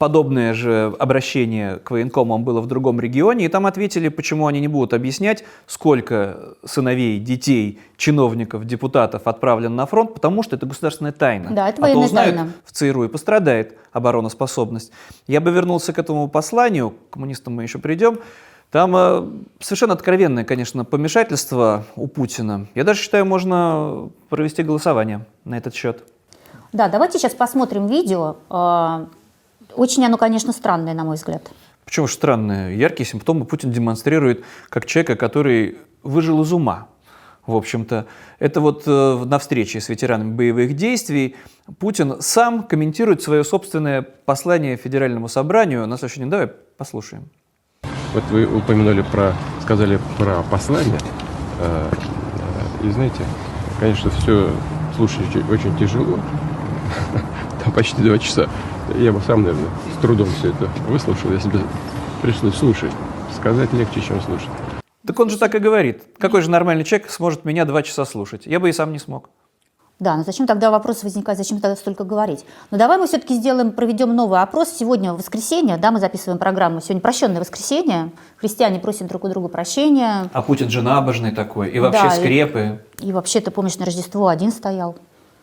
подобное 0.00 0.54
же 0.54 0.96
обращение 0.98 1.76
к 1.76 1.90
военкомам 1.90 2.42
было 2.42 2.62
в 2.62 2.66
другом 2.66 2.98
регионе, 3.00 3.44
и 3.44 3.48
там 3.48 3.66
ответили, 3.66 4.08
почему 4.08 4.46
они 4.46 4.58
не 4.58 4.66
будут 4.66 4.94
объяснять, 4.94 5.44
сколько 5.66 6.54
сыновей, 6.64 7.18
детей, 7.18 7.78
чиновников, 7.98 8.64
депутатов 8.64 9.26
отправлено 9.26 9.74
на 9.74 9.84
фронт, 9.84 10.14
потому 10.14 10.42
что 10.42 10.56
это 10.56 10.64
государственная 10.64 11.12
тайна. 11.12 11.50
Да, 11.50 11.68
это 11.68 11.82
военная 11.82 11.98
а 11.98 12.06
то 12.06 12.06
узнают 12.06 12.36
тайна. 12.36 12.52
в 12.64 12.72
ЦРУ 12.72 13.04
и 13.04 13.08
пострадает 13.08 13.76
обороноспособность. 13.92 14.90
Я 15.26 15.42
бы 15.42 15.50
вернулся 15.50 15.92
к 15.92 15.98
этому 15.98 16.28
посланию, 16.28 16.94
к 17.10 17.12
коммунистам 17.12 17.56
мы 17.56 17.64
еще 17.64 17.78
придем. 17.78 18.20
Там 18.70 18.96
э, 18.96 19.28
совершенно 19.60 19.92
откровенное, 19.92 20.44
конечно, 20.44 20.86
помешательство 20.86 21.84
у 21.94 22.06
Путина. 22.06 22.68
Я 22.74 22.84
даже 22.84 23.02
считаю, 23.02 23.26
можно 23.26 24.08
провести 24.30 24.62
голосование 24.62 25.26
на 25.44 25.58
этот 25.58 25.74
счет. 25.74 26.04
Да, 26.72 26.88
давайте 26.88 27.18
сейчас 27.18 27.34
посмотрим 27.34 27.86
видео. 27.86 28.36
Очень 29.76 30.04
оно, 30.04 30.16
конечно, 30.16 30.52
странное, 30.52 30.94
на 30.94 31.04
мой 31.04 31.16
взгляд. 31.16 31.50
Почему 31.84 32.06
же 32.06 32.14
странное? 32.14 32.72
Яркие 32.74 33.08
симптомы 33.08 33.44
Путин 33.44 33.72
демонстрирует 33.72 34.44
как 34.68 34.86
человека, 34.86 35.16
который 35.16 35.78
выжил 36.02 36.42
из 36.42 36.52
ума. 36.52 36.88
В 37.46 37.56
общем-то, 37.56 38.06
это 38.38 38.60
вот 38.60 38.84
э, 38.86 39.24
на 39.24 39.38
встрече 39.38 39.80
с 39.80 39.88
ветеранами 39.88 40.32
боевых 40.32 40.76
действий 40.76 41.36
Путин 41.78 42.20
сам 42.20 42.62
комментирует 42.62 43.22
свое 43.22 43.42
собственное 43.44 44.02
послание 44.02 44.76
Федеральному 44.76 45.26
собранию. 45.26 45.86
На 45.86 45.96
следующий 45.96 46.20
день 46.20 46.30
давай 46.30 46.48
послушаем. 46.76 47.28
Вот 48.14 48.24
вы 48.30 48.44
упомянули 48.44 49.02
про, 49.02 49.34
сказали 49.62 49.98
про 50.18 50.42
послание. 50.50 50.98
Э, 51.60 51.90
э, 52.82 52.86
и 52.86 52.90
знаете, 52.90 53.24
конечно, 53.80 54.10
все 54.10 54.50
слушать 54.94 55.34
очень 55.50 55.76
тяжело. 55.78 56.18
Там 57.64 57.72
почти 57.72 58.02
два 58.02 58.18
часа. 58.18 58.48
Я 58.98 59.12
бы 59.12 59.20
сам, 59.26 59.42
наверное, 59.42 59.68
с 59.96 60.00
трудом 60.00 60.28
все 60.38 60.50
это 60.50 60.68
выслушал, 60.88 61.32
если 61.32 61.48
бы 61.48 61.60
пришлось 62.22 62.54
слушать. 62.54 62.92
Сказать 63.34 63.72
легче, 63.72 64.00
чем 64.00 64.20
слушать. 64.20 64.48
Так 65.06 65.18
он 65.18 65.30
же 65.30 65.38
так 65.38 65.54
и 65.54 65.58
говорит. 65.58 66.02
Какой 66.18 66.42
же 66.42 66.50
нормальный 66.50 66.84
человек 66.84 67.10
сможет 67.10 67.44
меня 67.44 67.64
два 67.64 67.82
часа 67.82 68.04
слушать? 68.04 68.46
Я 68.46 68.60
бы 68.60 68.68
и 68.68 68.72
сам 68.72 68.92
не 68.92 68.98
смог. 68.98 69.30
Да, 70.00 70.16
но 70.16 70.24
зачем 70.24 70.46
тогда 70.46 70.70
вопрос 70.70 71.02
возникает, 71.02 71.38
зачем 71.38 71.60
тогда 71.60 71.76
столько 71.76 72.04
говорить? 72.04 72.46
Но 72.70 72.78
давай 72.78 72.96
мы 72.96 73.06
все-таки 73.06 73.34
сделаем, 73.34 73.70
проведем 73.70 74.16
новый 74.16 74.40
опрос. 74.40 74.70
Сегодня 74.70 75.12
воскресенье, 75.12 75.76
да, 75.76 75.90
мы 75.90 76.00
записываем 76.00 76.38
программу. 76.38 76.80
Сегодня 76.80 77.02
прощенное 77.02 77.40
воскресенье. 77.40 78.10
Христиане 78.38 78.80
просят 78.80 79.08
друг 79.08 79.24
у 79.24 79.28
друга 79.28 79.48
прощения. 79.48 80.30
А 80.32 80.40
Путин 80.40 80.70
же 80.70 80.80
набожный 80.80 81.32
такой, 81.32 81.68
и 81.68 81.78
вообще 81.80 82.04
да, 82.04 82.10
скрепы. 82.10 82.80
И, 83.00 83.08
и 83.08 83.12
вообще, 83.12 83.40
ты 83.40 83.50
помнишь, 83.50 83.76
на 83.76 83.84
Рождество 83.84 84.28
один 84.28 84.52
стоял. 84.52 84.96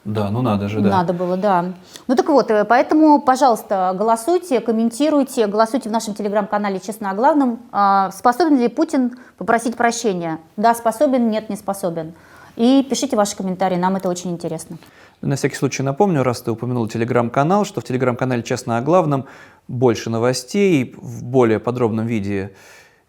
Да, 0.07 0.31
ну 0.31 0.41
надо 0.41 0.69
же, 0.69 0.79
да. 0.79 0.89
Надо 0.89 1.11
было, 1.11 1.35
да. 1.35 1.73
Ну 2.07 2.15
так 2.15 2.29
вот, 2.29 2.49
э, 2.49 2.63
поэтому, 2.63 3.21
пожалуйста, 3.21 3.93
голосуйте, 3.93 4.61
комментируйте, 4.61 5.47
голосуйте 5.47 5.89
в 5.89 5.91
нашем 5.91 6.13
телеграм-канале 6.13 6.79
«Честно 6.79 7.11
о 7.11 7.13
главном». 7.13 7.59
А, 7.73 8.09
способен 8.11 8.57
ли 8.57 8.69
Путин 8.69 9.17
попросить 9.37 9.75
прощения? 9.75 10.39
Да, 10.55 10.73
способен, 10.75 11.29
нет, 11.29 11.49
не 11.49 11.57
способен. 11.57 12.13
И 12.55 12.87
пишите 12.89 13.17
ваши 13.17 13.35
комментарии, 13.35 13.75
нам 13.75 13.97
это 13.97 14.07
очень 14.07 14.31
интересно. 14.31 14.77
На 15.21 15.35
всякий 15.35 15.57
случай 15.57 15.83
напомню, 15.83 16.23
раз 16.23 16.41
ты 16.41 16.51
упомянул 16.51 16.87
телеграм-канал, 16.87 17.65
что 17.65 17.81
в 17.81 17.83
телеграм-канале 17.83 18.43
«Честно 18.43 18.77
о 18.77 18.81
главном» 18.81 19.25
больше 19.67 20.09
новостей 20.09 20.95
в 20.97 21.25
более 21.25 21.59
подробном 21.59 22.07
виде 22.07 22.53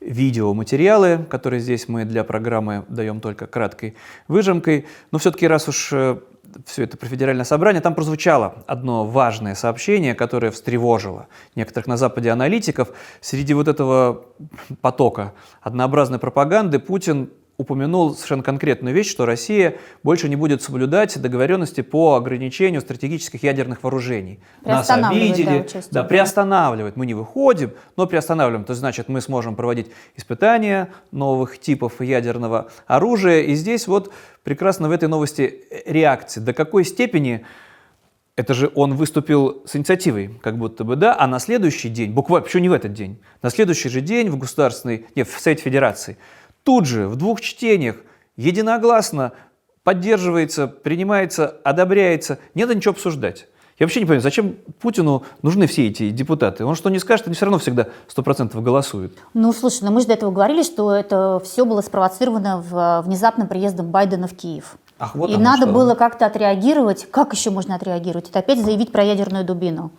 видеоматериалы, 0.01 1.27
которые 1.31 1.61
здесь 1.61 1.89
мы 1.89 2.05
для 2.05 2.25
программы 2.25 2.85
даем 2.89 3.21
только 3.21 3.47
краткой 3.47 3.95
выжимкой. 4.27 4.87
Но 5.13 5.19
все-таки 5.19 5.47
раз 5.47 5.69
уж 5.69 5.93
э, 5.93 6.19
все 6.67 6.85
это 6.85 6.97
про 6.97 7.07
федеральное 7.07 7.45
собрание, 7.45 7.81
там 7.81 7.95
прозвучало 7.95 8.63
одно 8.67 9.05
важное 9.05 9.55
сообщение, 9.55 10.15
которое 10.15 10.51
встревожило 10.51 11.29
некоторых 11.55 11.87
на 11.87 11.97
Западе 11.97 12.31
аналитиков. 12.31 12.89
Среди 13.21 13.55
вот 13.55 13.69
этого 13.69 14.27
потока 14.81 15.35
однообразной 15.61 16.19
пропаганды 16.19 16.79
Путин 16.79 17.31
упомянул 17.59 18.15
совершенно 18.15 18.45
конкретную 18.45 18.95
вещь, 18.95 19.11
что 19.11 19.27
Россия 19.27 19.79
больше 20.05 20.29
не 20.29 20.37
будет 20.37 20.63
соблюдать 20.63 21.21
договоренности 21.21 21.81
по 21.81 22.15
ограничению 22.15 22.81
стратегических 22.81 23.43
ядерных 23.43 23.83
вооружений. 23.83 24.39
Нас 24.65 24.89
обидели, 24.89 25.67
да, 25.75 25.81
да, 25.91 26.05
приостанавливает. 26.05 26.95
Мы 26.95 27.05
не 27.05 27.15
выходим, 27.15 27.73
но 27.97 28.07
приостанавливаем. 28.07 28.65
То 28.65 28.71
есть, 28.71 28.79
значит, 28.79 29.09
мы 29.09 29.21
сможем 29.21 29.57
проводить 29.57 29.89
испытания 30.15 30.91
новых 31.11 31.59
типов 31.59 32.01
ядерного 32.01 32.71
оружия. 32.87 33.41
И 33.41 33.55
здесь 33.55 33.89
вот 33.89 34.13
прекрасно 34.45 34.89
в 34.89 34.93
этой 34.93 35.09
новости 35.09 35.65
реакции. 35.85 36.39
До 36.39 36.53
какой 36.53 36.85
степени 36.85 37.45
это 38.37 38.55
же 38.55 38.71
он 38.77 38.95
выступил 38.95 39.65
с 39.67 39.75
инициативой, 39.75 40.39
как 40.45 40.57
будто 40.59 40.85
бы, 40.85 40.95
да, 40.95 41.17
а 41.19 41.27
на 41.27 41.41
следующий 41.41 41.89
день, 41.89 42.13
буквально, 42.13 42.45
почему 42.45 42.63
не 42.63 42.69
в 42.69 42.73
этот 42.73 42.93
день, 42.93 43.19
на 43.43 43.51
следующий 43.51 43.89
же 43.89 44.01
день 44.01 44.31
в 44.31 44.39
Государственной, 44.39 45.07
нет, 45.17 45.27
в 45.27 45.41
Совете 45.41 45.65
Федерации– 45.65 46.17
тут 46.69 46.85
же 46.85 47.09
в 47.09 47.17
двух 47.17 47.41
чтениях 47.41 47.97
единогласно 48.37 49.33
поддерживается, 49.85 50.67
принимается, 50.67 51.57
одобряется. 51.65 52.41
Нет 52.55 52.69
ничего 52.77 52.93
обсуждать. 52.93 53.47
Я 53.79 53.87
вообще 53.87 54.01
не 54.01 54.05
понимаю, 54.05 54.21
зачем 54.21 54.57
Путину 54.79 55.23
нужны 55.41 55.67
все 55.67 55.89
эти 55.89 56.11
депутаты? 56.11 56.67
Он 56.67 56.75
что 56.75 56.91
не 56.91 56.99
скажет, 56.99 57.27
они 57.27 57.35
все 57.35 57.47
равно 57.47 57.59
всегда 57.59 57.87
100% 58.15 58.61
голосуют. 58.61 59.15
Ну, 59.33 59.55
слушай, 59.55 59.83
ну 59.85 59.93
мы 59.93 60.03
же 60.03 60.09
до 60.09 60.13
этого 60.13 60.31
говорили, 60.31 60.63
что 60.63 60.93
это 60.93 61.41
все 61.43 61.65
было 61.65 61.81
спровоцировано 61.81 62.61
в, 62.61 63.01
внезапным 63.01 63.49
приездом 63.49 63.87
Байдена 63.87 64.29
в 64.29 64.35
Киев. 64.35 64.77
Ах, 64.99 65.15
вот 65.15 65.31
И 65.31 65.39
надо 65.39 65.63
что. 65.63 65.73
было 65.73 65.95
как-то 65.95 66.27
отреагировать. 66.27 67.11
Как 67.11 67.33
еще 67.33 67.49
можно 67.49 67.77
отреагировать? 67.77 68.29
Это 68.29 68.41
опять 68.41 68.63
заявить 68.63 68.93
про 68.93 69.05
ядерную 69.05 69.43
дубину. 69.43 69.91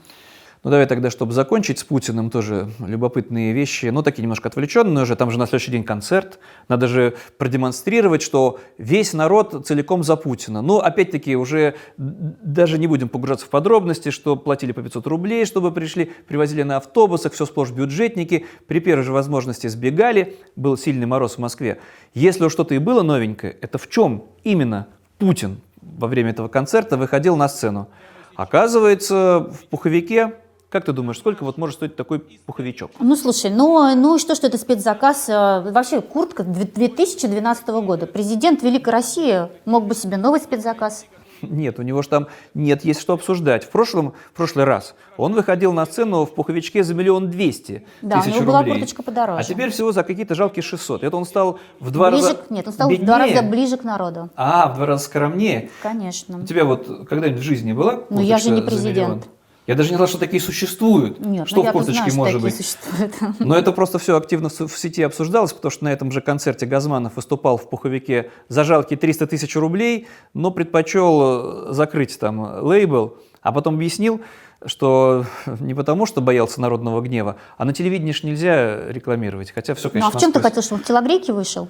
Ну 0.61 0.71
давай 0.71 0.87
тогда, 0.87 1.09
чтобы 1.09 1.31
закончить 1.31 1.79
с 1.79 1.85
Путиным, 1.85 2.29
тоже 2.29 2.69
любопытные 2.79 3.53
вещи, 3.53 3.85
ну 3.85 4.03
такие 4.03 4.23
немножко 4.23 4.49
отвлеченные 4.49 5.03
уже, 5.03 5.15
там 5.15 5.31
же 5.31 5.39
на 5.39 5.45
следующий 5.47 5.71
день 5.71 5.85
концерт, 5.85 6.39
надо 6.67 6.89
же 6.89 7.15
продемонстрировать, 7.37 8.21
что 8.21 8.59
весь 8.77 9.13
народ 9.13 9.65
целиком 9.65 10.03
за 10.03 10.17
Путина. 10.17 10.61
Ну 10.61 10.79
опять-таки 10.79 11.37
уже 11.37 11.75
даже 11.97 12.77
не 12.77 12.87
будем 12.87 13.07
погружаться 13.07 13.45
в 13.45 13.49
подробности, 13.49 14.09
что 14.09 14.35
платили 14.35 14.73
по 14.73 14.81
500 14.81 15.07
рублей, 15.07 15.45
чтобы 15.45 15.71
пришли, 15.71 16.11
привозили 16.27 16.63
на 16.63 16.75
автобусах, 16.75 17.31
все 17.31 17.45
сплошь 17.45 17.71
бюджетники, 17.71 18.45
при 18.67 18.79
первой 18.81 19.03
же 19.03 19.13
возможности 19.13 19.67
сбегали, 19.67 20.39
был 20.57 20.75
сильный 20.75 21.05
мороз 21.05 21.35
в 21.35 21.37
Москве. 21.37 21.79
Если 22.13 22.43
уж 22.43 22.51
что-то 22.51 22.75
и 22.75 22.79
было 22.79 23.01
новенькое, 23.01 23.55
это 23.61 23.77
в 23.77 23.87
чем 23.87 24.25
именно 24.43 24.87
Путин 25.19 25.61
во 25.81 26.09
время 26.09 26.31
этого 26.31 26.49
концерта 26.49 26.97
выходил 26.97 27.37
на 27.37 27.47
сцену? 27.47 27.87
Оказывается, 28.35 29.49
в 29.51 29.65
пуховике 29.69 30.33
как 30.69 30.85
ты 30.85 30.93
думаешь, 30.93 31.17
сколько 31.17 31.43
вот 31.43 31.57
может 31.57 31.75
стоить 31.75 31.95
такой 31.95 32.19
пуховичок? 32.19 32.91
Ну, 32.99 33.15
слушай, 33.15 33.49
ну, 33.49 33.95
ну 33.95 34.19
что, 34.19 34.35
что 34.35 34.47
это 34.47 34.57
спецзаказ? 34.57 35.29
Э, 35.29 35.71
вообще, 35.71 36.01
куртка 36.01 36.43
2012 36.43 37.67
года. 37.67 38.05
Президент 38.05 38.61
Великой 38.61 38.89
России 38.89 39.47
мог 39.65 39.87
бы 39.87 39.95
себе 39.95 40.17
новый 40.17 40.39
спецзаказ. 40.39 41.05
Нет, 41.41 41.79
у 41.79 41.83
него 41.83 42.01
же 42.01 42.09
там 42.09 42.27
нет, 42.53 42.83
есть 42.83 42.99
что 42.99 43.13
обсуждать. 43.13 43.63
В 43.63 43.69
прошлом, 43.69 44.13
в 44.33 44.35
прошлый 44.35 44.65
раз 44.65 44.93
он 45.17 45.33
выходил 45.33 45.71
на 45.71 45.85
сцену 45.85 46.25
в 46.25 46.33
пуховичке 46.33 46.83
за 46.83 46.93
миллион 46.93 47.29
двести 47.29 47.85
да, 48.01 48.21
тысяч 48.21 48.35
у 48.35 48.41
него 48.41 48.57
рублей. 48.57 48.63
была 48.65 48.75
курточка 48.75 49.03
подороже. 49.03 49.39
А 49.39 49.43
теперь 49.43 49.69
всего 49.69 49.91
за 49.91 50.03
какие-то 50.03 50.35
жалкие 50.35 50.63
600. 50.63 51.03
Это 51.03 51.15
он 51.15 51.25
стал 51.25 51.59
в 51.79 51.91
два 51.91 52.11
ближе, 52.11 52.27
раза 52.27 52.39
Нет, 52.49 52.67
он 52.67 52.73
стал 52.73 52.89
беднее. 52.89 53.03
в 53.03 53.07
два 53.07 53.19
раза 53.19 53.41
ближе 53.43 53.77
к 53.77 53.83
народу. 53.83 54.29
А, 54.35 54.69
в 54.69 54.75
два 54.75 54.85
раза 54.85 55.05
скромнее. 55.05 55.69
Конечно. 55.81 56.39
У 56.39 56.45
тебя 56.45 56.65
вот 56.65 57.07
когда-нибудь 57.07 57.39
в 57.39 57.43
жизни 57.43 57.71
была 57.73 58.01
Ну, 58.09 58.19
я 58.21 58.37
же 58.37 58.51
не 58.51 58.61
президент. 58.61 59.29
Я 59.69 59.75
даже 59.75 59.91
не 59.91 59.97
знала, 59.97 60.07
что 60.07 60.17
такие 60.17 60.41
существуют. 60.41 61.19
Нет, 61.19 61.47
что 61.47 61.61
ну, 61.61 61.69
в 61.69 61.71
курточке 61.71 62.09
знаю, 62.09 62.15
может 62.15 62.33
что 62.33 62.41
быть. 62.41 62.55
Существуют. 62.55 63.13
Но 63.39 63.55
это 63.55 63.71
просто 63.71 63.99
все 63.99 64.17
активно 64.17 64.49
в 64.49 64.75
сети 64.75 65.03
обсуждалось, 65.03 65.53
потому 65.53 65.69
что 65.69 65.83
на 65.83 65.89
этом 65.89 66.11
же 66.11 66.21
концерте 66.21 66.65
Газманов 66.65 67.17
выступал 67.17 67.57
в 67.57 67.69
пуховике 67.69 68.31
за 68.47 68.63
жалкие 68.63 68.97
300 68.97 69.27
тысяч 69.27 69.55
рублей, 69.55 70.07
но 70.33 70.49
предпочел 70.49 71.67
э, 71.69 71.73
закрыть 71.73 72.17
там 72.17 72.65
лейбл, 72.65 73.17
а 73.43 73.51
потом 73.51 73.75
объяснил, 73.75 74.21
что 74.65 75.25
не 75.59 75.75
потому, 75.75 76.07
что 76.07 76.19
боялся 76.19 76.59
народного 76.59 76.99
гнева, 77.01 77.35
а 77.59 77.63
на 77.63 77.71
телевидении 77.71 78.11
ж 78.11 78.23
нельзя 78.23 78.89
рекламировать. 78.89 79.51
Хотя 79.51 79.75
все, 79.75 79.91
конечно, 79.91 80.09
Ну, 80.09 80.15
а 80.15 80.17
в 80.17 80.19
чем 80.19 80.31
ты 80.31 80.39
хотел, 80.39 80.63
чтобы 80.63 80.81
в 80.81 80.85
телогрейке 80.85 81.31
вышел? 81.31 81.67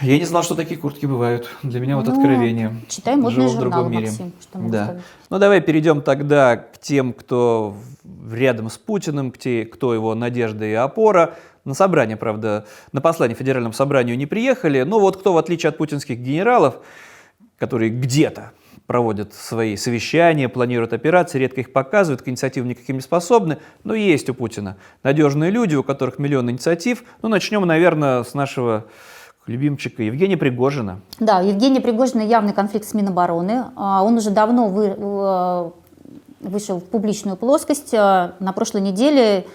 Я 0.00 0.18
не 0.18 0.24
знал, 0.24 0.42
что 0.42 0.54
такие 0.54 0.78
куртки 0.78 1.06
бывают. 1.06 1.48
Для 1.62 1.80
меня 1.80 1.96
вот 1.96 2.06
Ну, 2.06 2.12
откровение. 2.12 2.74
читай 2.88 3.16
модные 3.16 3.48
Живу 3.48 3.56
в 3.56 3.60
другом 3.60 3.90
мире. 3.90 4.06
Максим, 4.06 4.32
что 4.40 4.58
да. 4.58 4.84
сказать. 4.84 5.02
Ну 5.30 5.38
давай 5.38 5.60
перейдем 5.60 6.02
тогда 6.02 6.56
к 6.56 6.78
тем, 6.80 7.12
кто 7.12 7.76
рядом 8.30 8.70
с 8.70 8.78
Путиным, 8.78 9.30
к 9.30 9.38
те, 9.38 9.64
кто 9.64 9.94
его 9.94 10.14
надежда 10.14 10.64
и 10.64 10.72
опора. 10.72 11.34
На 11.64 11.72
собрание, 11.74 12.16
правда, 12.16 12.66
на 12.92 13.00
послание 13.00 13.34
федеральному 13.36 13.72
собранию 13.72 14.18
не 14.18 14.26
приехали, 14.26 14.82
но 14.82 15.00
вот 15.00 15.16
кто, 15.16 15.32
в 15.32 15.38
отличие 15.38 15.70
от 15.70 15.78
путинских 15.78 16.18
генералов, 16.18 16.76
которые 17.58 17.90
где-то 17.90 18.52
проводят 18.86 19.32
свои 19.32 19.76
совещания, 19.76 20.50
планируют 20.50 20.92
операции, 20.92 21.38
редко 21.38 21.62
их 21.62 21.72
показывают, 21.72 22.20
к 22.20 22.28
инициативам 22.28 22.68
никаким 22.68 22.96
не 22.96 23.00
способны, 23.02 23.56
но 23.82 23.94
есть 23.94 24.28
у 24.28 24.34
Путина 24.34 24.76
надежные 25.02 25.50
люди, 25.50 25.74
у 25.74 25.82
которых 25.82 26.18
миллион 26.18 26.50
инициатив. 26.50 27.02
Ну, 27.22 27.30
начнем, 27.30 27.64
наверное, 27.66 28.24
с 28.24 28.34
нашего 28.34 28.84
любимчика 29.46 30.02
Евгения 30.02 30.36
Пригожина. 30.36 31.00
Да, 31.18 31.40
Евгения 31.40 31.80
Пригожина 31.80 32.22
явный 32.22 32.52
конфликт 32.52 32.86
с 32.88 32.94
Минобороны. 32.94 33.66
А, 33.76 34.02
Он 34.02 34.16
уже 34.16 34.30
давно 34.30 34.68
вы- 34.68 34.94
э, 34.96 35.70
вышел 36.40 36.78
в 36.78 36.84
публичную 36.84 37.36
плоскость. 37.36 37.94
А, 37.94 38.34
На 38.38 38.52
прошлой 38.52 38.80
неделе 38.80 39.46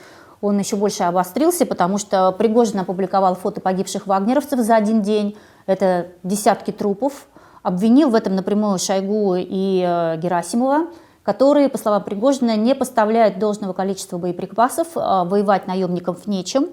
он 0.41 0.58
еще 0.60 0.75
больше 0.75 1.04
обострился, 1.04 1.65
потому 1.65 1.97
что 1.97 2.32
Пригожин 2.32 2.80
опубликовал 2.80 3.36
фото 3.36 3.62
погибших 3.62 4.08
вагнеровцев 4.08 4.60
за 4.60 4.75
один 4.75 5.02
день. 5.02 5.36
Это 5.65 6.08
десятки 6.23 6.71
трупов. 6.71 7.28
Обвинил 7.62 8.10
в 8.10 8.15
этом 8.15 8.36
напрямую 8.36 8.80
Шойгу 8.80 9.36
и 9.38 9.84
э, 9.86 10.17
Герасимова, 10.17 10.88
которые, 11.23 11.67
по 11.67 11.78
словам 11.78 12.04
Пригожина, 12.04 12.56
не 12.56 12.73
поставляют 12.73 13.38
должного 13.38 13.73
количества 13.73 14.17
боеприпасов, 14.17 14.88
а 14.95 15.25
воевать 15.25 15.67
наемникам 15.67 16.15
нечем. 16.25 16.67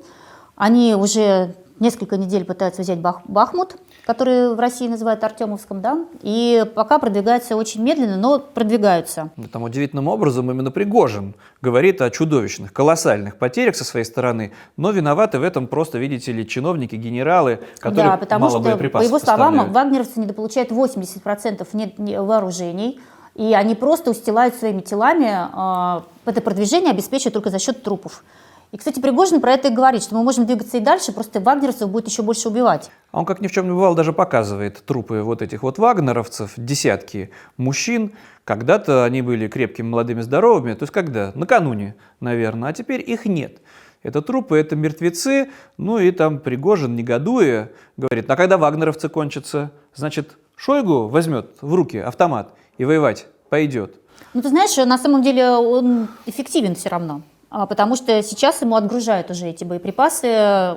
Они 0.55 0.94
уже 0.94 1.55
несколько 1.81 2.17
недель 2.17 2.45
пытаются 2.45 2.83
взять 2.83 2.99
Бах- 2.99 3.23
Бахмут, 3.27 3.77
который 4.07 4.55
в 4.55 4.59
России 4.59 4.89
называют 4.89 5.23
Артемовском, 5.25 5.81
да, 5.81 6.05
и 6.23 6.65
пока 6.75 6.99
продвигаются 6.99 7.57
очень 7.57 7.83
медленно, 7.83 8.17
но 8.17 8.39
продвигаются. 8.39 9.31
Там 9.53 9.62
удивительным 9.62 10.09
образом 10.09 10.51
именно 10.51 10.71
Пригожин 10.71 11.35
говорит 11.62 12.01
о 12.03 12.11
чудовищных, 12.11 12.73
колоссальных 12.73 13.37
потерях 13.39 13.77
со 13.77 13.85
своей 13.85 14.05
стороны, 14.05 14.53
но 14.77 14.91
виноваты 14.91 15.39
в 15.39 15.43
этом 15.43 15.67
просто, 15.67 15.99
видите 15.99 16.33
ли, 16.33 16.47
чиновники, 16.47 16.95
генералы, 16.97 17.61
которые 17.79 18.11
да, 18.11 18.17
потому 18.17 18.47
мало 18.47 18.62
что, 18.62 18.77
по 18.89 19.03
его 19.03 19.19
словам, 19.19 19.73
вагнеровцы 19.73 20.21
недополучают 20.21 20.71
80% 20.71 21.67
нет 21.73 21.99
не- 21.99 22.21
вооружений, 22.21 23.01
и 23.35 23.53
они 23.55 23.75
просто 23.75 24.11
устилают 24.11 24.55
своими 24.55 24.81
телами. 24.81 25.29
а, 25.31 26.05
Это 26.25 26.41
продвижение 26.41 26.91
обеспечивают 26.91 27.35
только 27.35 27.51
за 27.51 27.59
счет 27.59 27.83
трупов. 27.83 28.25
И, 28.72 28.76
кстати, 28.76 29.00
Пригожин 29.00 29.40
про 29.40 29.52
это 29.52 29.68
и 29.68 29.70
говорит, 29.70 30.02
что 30.02 30.14
мы 30.16 30.22
можем 30.22 30.44
двигаться 30.44 30.76
и 30.76 30.81
дальше, 30.81 31.12
просто 31.12 31.40
вагнеровцев 31.40 31.88
будет 31.88 32.09
еще 32.09 32.22
больше 32.22 32.48
убивать. 32.48 32.90
А 33.12 33.20
он, 33.20 33.24
как 33.24 33.40
ни 33.40 33.46
в 33.46 33.52
чем 33.52 33.66
не 33.66 33.70
бывало, 33.70 33.94
даже 33.94 34.12
показывает 34.12 34.85
трупы 34.85 35.22
вот 35.22 35.40
этих 35.40 35.62
вот 35.62 35.79
вагнеровцев, 35.79 36.52
десятки 36.57 37.31
мужчин. 37.57 38.12
Когда-то 38.44 39.05
они 39.05 39.22
были 39.22 39.48
крепкими, 39.48 39.87
молодыми, 39.87 40.20
здоровыми. 40.20 40.74
То 40.74 40.83
есть 40.83 40.92
когда? 40.92 41.33
Накануне, 41.35 41.94
наверное. 42.20 42.70
А 42.70 42.72
теперь 42.72 43.02
их 43.09 43.24
нет. 43.24 43.59
Это 44.02 44.20
трупы, 44.22 44.57
это 44.57 44.76
мертвецы. 44.76 45.50
Ну 45.79 45.98
и 45.98 46.11
там 46.11 46.38
Пригожин, 46.38 46.94
негодуя, 46.96 47.70
говорит, 47.96 48.31
а 48.31 48.37
когда 48.37 48.59
вагнеровцы 48.59 49.09
кончатся? 49.09 49.70
Значит, 49.94 50.37
Шойгу 50.57 51.09
возьмет 51.09 51.50
в 51.61 51.74
руки 51.74 51.98
автомат 51.98 52.52
и 52.79 52.85
воевать 52.85 53.26
пойдет. 53.48 53.96
Ну, 54.35 54.42
ты 54.42 54.48
знаешь, 54.48 54.76
на 54.76 54.98
самом 54.98 55.22
деле 55.22 55.50
он 55.50 56.09
эффективен 56.26 56.74
все 56.74 56.88
равно. 56.88 57.22
А, 57.59 57.64
Потому 57.64 57.97
что 57.97 58.23
сейчас 58.23 58.61
ему 58.61 58.77
отгружают 58.77 59.31
уже 59.31 59.47
эти 59.47 59.64
боеприпасы. 59.64 60.27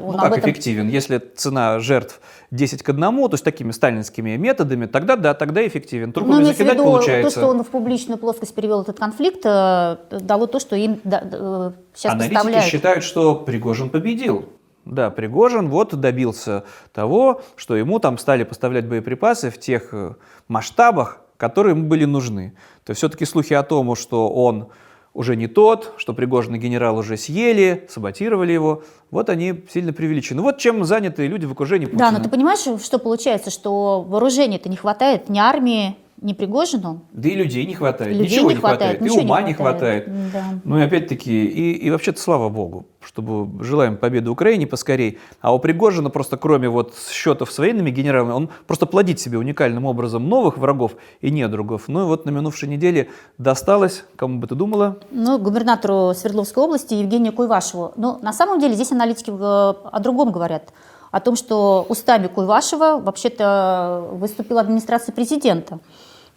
Он 0.01 0.13
Ну 0.13 0.17
как 0.17 0.37
этом- 0.37 0.49
эффективен? 0.49 0.87
Если 0.87 1.17
цена 1.17 1.77
жертв 1.79 2.21
10 2.51 2.83
к 2.83 2.89
1, 2.89 3.27
то 3.27 3.33
есть 3.33 3.43
такими 3.43 3.71
сталинскими 3.71 4.37
методами, 4.37 4.85
тогда 4.85 5.17
да, 5.17 5.33
тогда 5.33 5.67
эффективен. 5.67 6.13
Трупами 6.13 6.35
Ну, 6.39 6.45
закидать 6.45 6.75
виду, 6.75 6.85
получается. 6.85 7.35
то, 7.35 7.37
что 7.41 7.47
он 7.49 7.63
в 7.65 7.67
публичную 7.67 8.17
плоскость 8.17 8.55
перевел 8.55 8.83
этот 8.83 8.97
конфликт, 8.97 9.41
э, 9.43 9.97
дало 10.21 10.47
то, 10.47 10.59
что 10.59 10.77
им 10.77 11.01
да- 11.03 11.21
э, 11.21 11.71
сейчас 11.93 12.13
Аналитики 12.13 12.35
поставляют. 12.35 12.65
считают, 12.71 13.03
что 13.03 13.35
Пригожин 13.35 13.89
победил. 13.89 14.45
Да, 14.85 15.09
Пригожин 15.09 15.67
вот 15.67 15.93
добился 15.99 16.63
того, 16.93 17.41
что 17.57 17.75
ему 17.75 17.99
там 17.99 18.17
стали 18.17 18.45
поставлять 18.45 18.87
боеприпасы 18.87 19.49
в 19.49 19.59
тех 19.59 19.93
э, 19.93 20.13
масштабах, 20.47 21.19
которые 21.35 21.75
ему 21.75 21.89
были 21.89 22.05
нужны. 22.05 22.53
То 22.85 22.91
есть 22.91 22.99
все-таки 22.99 23.25
слухи 23.25 23.53
о 23.53 23.63
том, 23.63 23.93
что 23.97 24.29
он 24.29 24.69
уже 25.13 25.35
не 25.35 25.47
тот, 25.47 25.93
что 25.97 26.13
Пригожин 26.13 26.55
и 26.55 26.57
генерал 26.57 26.97
уже 26.97 27.17
съели, 27.17 27.87
саботировали 27.89 28.51
его, 28.51 28.83
вот 29.11 29.29
они 29.29 29.63
сильно 29.71 29.93
преувеличены. 29.93 30.41
Вот 30.41 30.59
чем 30.59 30.83
заняты 30.85 31.27
люди 31.27 31.45
в 31.45 31.51
окружении 31.51 31.85
Путина. 31.85 32.11
Да, 32.11 32.17
но 32.17 32.23
ты 32.23 32.29
понимаешь, 32.29 32.81
что 32.81 32.99
получается, 32.99 33.49
что 33.49 34.01
вооружения-то 34.01 34.69
не 34.69 34.77
хватает 34.77 35.29
ни 35.29 35.39
армии, 35.39 35.97
не 36.21 36.33
Пригожину. 36.33 37.01
Да 37.11 37.29
и 37.29 37.35
людей 37.35 37.65
не 37.65 37.73
хватает, 37.75 38.15
людей 38.15 38.37
ничего 38.37 38.51
не 38.51 38.57
хватает, 38.57 38.79
хватает, 38.79 39.01
ничего 39.01 39.21
и 39.21 39.25
ума 39.25 39.41
не 39.41 39.47
не 39.49 39.53
хватает. 39.53 40.05
хватает. 40.05 40.31
Да. 40.33 40.43
Ну 40.63 40.79
и 40.79 40.81
опять-таки, 40.81 41.45
и, 41.45 41.73
и 41.73 41.89
вообще-то 41.89 42.19
слава 42.19 42.49
богу, 42.49 42.87
чтобы 43.01 43.63
желаем 43.63 43.97
победы 43.97 44.29
Украине 44.29 44.67
поскорей. 44.67 45.17
А 45.41 45.53
у 45.53 45.59
Пригожина 45.59 46.09
просто 46.09 46.37
кроме 46.37 46.69
вот 46.69 46.93
счетов 47.09 47.51
с 47.51 47.57
военными 47.57 47.91
генералами, 47.91 48.33
он 48.33 48.49
просто 48.67 48.85
плодит 48.85 49.19
себе 49.19 49.37
уникальным 49.37 49.85
образом 49.85 50.27
новых 50.27 50.57
врагов 50.57 50.93
и 51.21 51.31
недругов. 51.31 51.87
Ну 51.87 52.03
и 52.03 52.05
вот 52.05 52.25
на 52.25 52.31
минувшей 52.31 52.69
неделе 52.69 53.09
досталось, 53.37 54.03
кому 54.15 54.39
бы 54.39 54.47
ты 54.47 54.55
думала? 54.55 54.97
Ну, 55.11 55.37
губернатору 55.39 56.13
Свердловской 56.13 56.63
области 56.63 56.93
Евгению 56.93 57.33
Куйвашеву. 57.33 57.93
Но 57.95 58.19
на 58.21 58.33
самом 58.33 58.59
деле 58.59 58.73
здесь 58.73 58.91
аналитики 58.91 59.29
э, 59.29 59.33
о 59.33 59.99
другом 59.99 60.31
говорят. 60.31 60.73
О 61.11 61.19
том, 61.19 61.35
что 61.35 61.85
устами 61.89 62.27
Куйвашева 62.27 63.01
вообще-то 63.01 64.07
выступила 64.11 64.61
администрация 64.61 65.13
президента. 65.13 65.79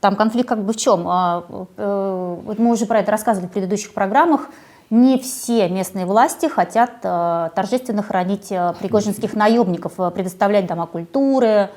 Там 0.02 0.16
конфликт 0.16 0.48
как 0.48 0.64
бы 0.64 0.72
в 0.72 0.76
чем? 0.76 1.06
А, 1.06 1.44
э, 1.76 2.36
вот 2.44 2.58
мы 2.58 2.72
уже 2.72 2.86
про 2.86 2.98
это 2.98 3.12
рассказывали 3.12 3.46
в 3.46 3.52
предыдущих 3.52 3.94
программах. 3.94 4.48
Не 4.90 5.16
все 5.16 5.68
местные 5.68 6.06
власти 6.06 6.46
хотят 6.46 6.90
э, 7.04 7.50
торжественно 7.54 8.02
хоронить 8.02 8.50
э, 8.50 8.74
пригожинских 8.80 9.34
наемников, 9.34 9.92
предоставлять 10.12 10.66
дома 10.66 10.86
культуры, 10.86 11.70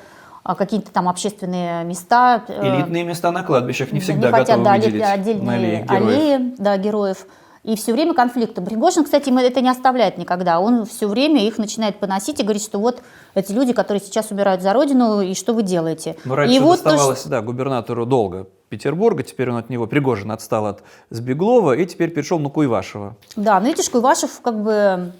а, 0.44 0.56
какие-то 0.56 0.90
там 0.90 1.08
общественные 1.08 1.84
места. 1.84 2.42
Элитные 2.48 3.04
места 3.04 3.30
на 3.30 3.44
кладбищах 3.44 3.92
не 3.92 4.00
всегда 4.00 4.30
не 4.30 4.34
хотят, 4.34 4.58
готовы 4.58 4.64
да, 4.64 4.74
выделить 4.74 5.04
отдельные 5.04 5.58
аллеи 5.58 5.84
героев. 5.84 5.92
аллеи 5.92 6.56
да, 6.58 6.78
героев. 6.78 7.28
И 7.66 7.76
все 7.76 7.94
время 7.94 8.14
конфликты. 8.14 8.62
Пригожин, 8.62 9.04
кстати, 9.04 9.32
это 9.44 9.60
не 9.60 9.70
оставляет 9.70 10.20
никогда. 10.20 10.60
Он 10.60 10.86
все 10.86 11.08
время 11.08 11.48
их 11.48 11.58
начинает 11.58 12.00
поносить 12.00 12.40
и 12.40 12.44
говорит, 12.44 12.62
что 12.62 12.78
вот 12.78 13.02
эти 13.34 13.52
люди, 13.52 13.74
которые 13.74 14.02
сейчас 14.02 14.30
умирают 14.30 14.62
за 14.62 14.72
родину, 14.72 15.22
и 15.22 15.34
что 15.34 15.52
вы 15.54 15.64
делаете? 15.64 16.16
Ну, 16.26 16.36
раньше 16.36 16.56
и 16.56 16.60
вот 16.60 16.84
доставалось, 16.84 17.24
то, 17.24 17.30
да, 17.30 17.42
губернатору 17.42 18.06
долго 18.06 18.46
Петербурга, 18.70 19.24
теперь 19.24 19.50
он 19.50 19.58
от 19.58 19.72
него, 19.72 19.88
Пригожин, 19.88 20.32
отстал 20.32 20.68
от 20.68 20.84
Сбеглова 21.10 21.76
и 21.76 21.88
теперь 21.88 22.12
перешел 22.12 22.38
на 22.38 22.50
Куйвашева. 22.50 23.16
Да, 23.36 23.60
ну 23.60 23.66
видишь, 23.66 23.90
Куйвашев 23.90 24.42
как 24.42 24.62
бы... 24.62 25.12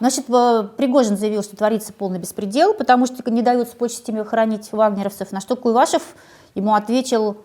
Значит, 0.00 0.26
Пригожин 0.26 1.16
заявил, 1.16 1.44
что 1.44 1.56
творится 1.56 1.92
полный 1.92 2.18
беспредел, 2.18 2.74
потому 2.74 3.06
что 3.06 3.30
не 3.30 3.42
дают 3.42 3.68
с 3.68 3.72
почестями 3.72 4.24
хоронить 4.24 4.72
вагнеровцев, 4.72 5.30
на 5.30 5.40
что 5.40 5.54
Куйвашев 5.54 6.02
ему 6.56 6.74
ответил, 6.74 7.36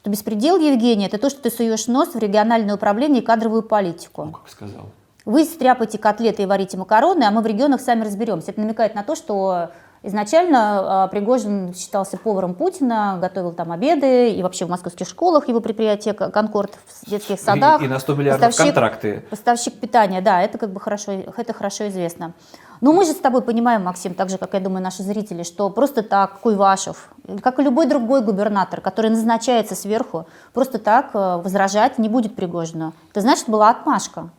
что 0.00 0.10
беспредел, 0.10 0.58
Евгений, 0.58 1.06
это 1.06 1.18
то, 1.18 1.28
что 1.28 1.42
ты 1.42 1.50
суешь 1.50 1.86
нос 1.86 2.14
в 2.14 2.18
региональное 2.18 2.74
управление 2.74 3.22
и 3.22 3.24
кадровую 3.24 3.62
политику. 3.62 4.24
Ну, 4.24 4.32
как 4.32 4.48
сказал. 4.48 4.86
Вы 5.26 5.44
стряпаете 5.44 5.98
котлеты 5.98 6.42
и 6.42 6.46
варите 6.46 6.78
макароны, 6.78 7.24
а 7.24 7.30
мы 7.30 7.42
в 7.42 7.46
регионах 7.46 7.82
сами 7.82 8.04
разберемся. 8.04 8.50
Это 8.50 8.60
намекает 8.60 8.94
на 8.94 9.02
то, 9.02 9.14
что 9.14 9.70
изначально 10.02 11.02
а, 11.04 11.08
Пригожин 11.08 11.74
считался 11.74 12.16
поваром 12.16 12.54
Путина, 12.54 13.18
готовил 13.20 13.52
там 13.52 13.70
обеды, 13.70 14.30
и 14.30 14.42
вообще 14.42 14.64
в 14.64 14.70
московских 14.70 15.06
школах 15.06 15.48
его 15.48 15.60
предприятие 15.60 16.14
«Конкорд» 16.14 16.78
в 16.86 17.10
детских 17.10 17.38
садах. 17.38 17.82
И, 17.82 17.84
и 17.84 17.88
на 17.88 17.98
100 17.98 18.14
миллиардов 18.14 18.48
поставщик, 18.48 18.74
контракты. 18.74 19.24
Поставщик 19.28 19.74
питания, 19.74 20.22
да, 20.22 20.40
это 20.40 20.56
как 20.56 20.70
бы 20.70 20.80
хорошо, 20.80 21.12
это 21.12 21.52
хорошо 21.52 21.88
известно. 21.88 22.32
Но 22.80 22.92
мы 22.94 23.04
же 23.04 23.12
с 23.12 23.16
тобой 23.16 23.42
понимаем, 23.42 23.84
Максим, 23.84 24.14
так 24.14 24.30
же, 24.30 24.38
как 24.38 24.54
я 24.54 24.60
думаю, 24.60 24.82
наши 24.82 25.02
зрители, 25.02 25.42
что 25.42 25.68
просто 25.68 26.02
так 26.02 26.40
Куйвашев, 26.40 27.10
как 27.42 27.58
и 27.58 27.62
любой 27.62 27.86
другой 27.86 28.22
губернатор, 28.22 28.80
который 28.80 29.10
назначается 29.10 29.74
сверху, 29.74 30.26
просто 30.54 30.78
так 30.78 31.10
э, 31.12 31.40
возражать 31.42 31.98
не 31.98 32.08
будет 32.08 32.34
Пригожину. 32.34 32.94
Это 33.10 33.20
значит, 33.20 33.48
была 33.48 33.70
отмашка. 33.70 34.30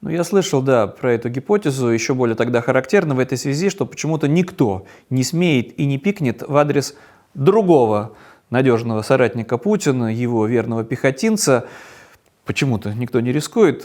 Ну, 0.00 0.10
я 0.10 0.24
слышал, 0.24 0.62
да, 0.62 0.86
про 0.86 1.12
эту 1.12 1.28
гипотезу. 1.28 1.88
Еще 1.88 2.14
более 2.14 2.36
тогда 2.36 2.60
характерно 2.60 3.14
в 3.14 3.18
этой 3.18 3.38
связи, 3.38 3.68
что 3.70 3.86
почему-то 3.86 4.28
никто 4.28 4.84
не 5.10 5.24
смеет 5.24 5.78
и 5.78 5.84
не 5.84 5.98
пикнет 5.98 6.42
в 6.46 6.56
адрес 6.56 6.94
другого 7.34 8.12
надежного 8.50 9.02
соратника 9.02 9.58
Путина, 9.58 10.12
его 10.12 10.46
верного 10.46 10.84
пехотинца. 10.84 11.66
Почему-то 12.44 12.92
никто 12.92 13.20
не 13.20 13.32
рискует. 13.32 13.84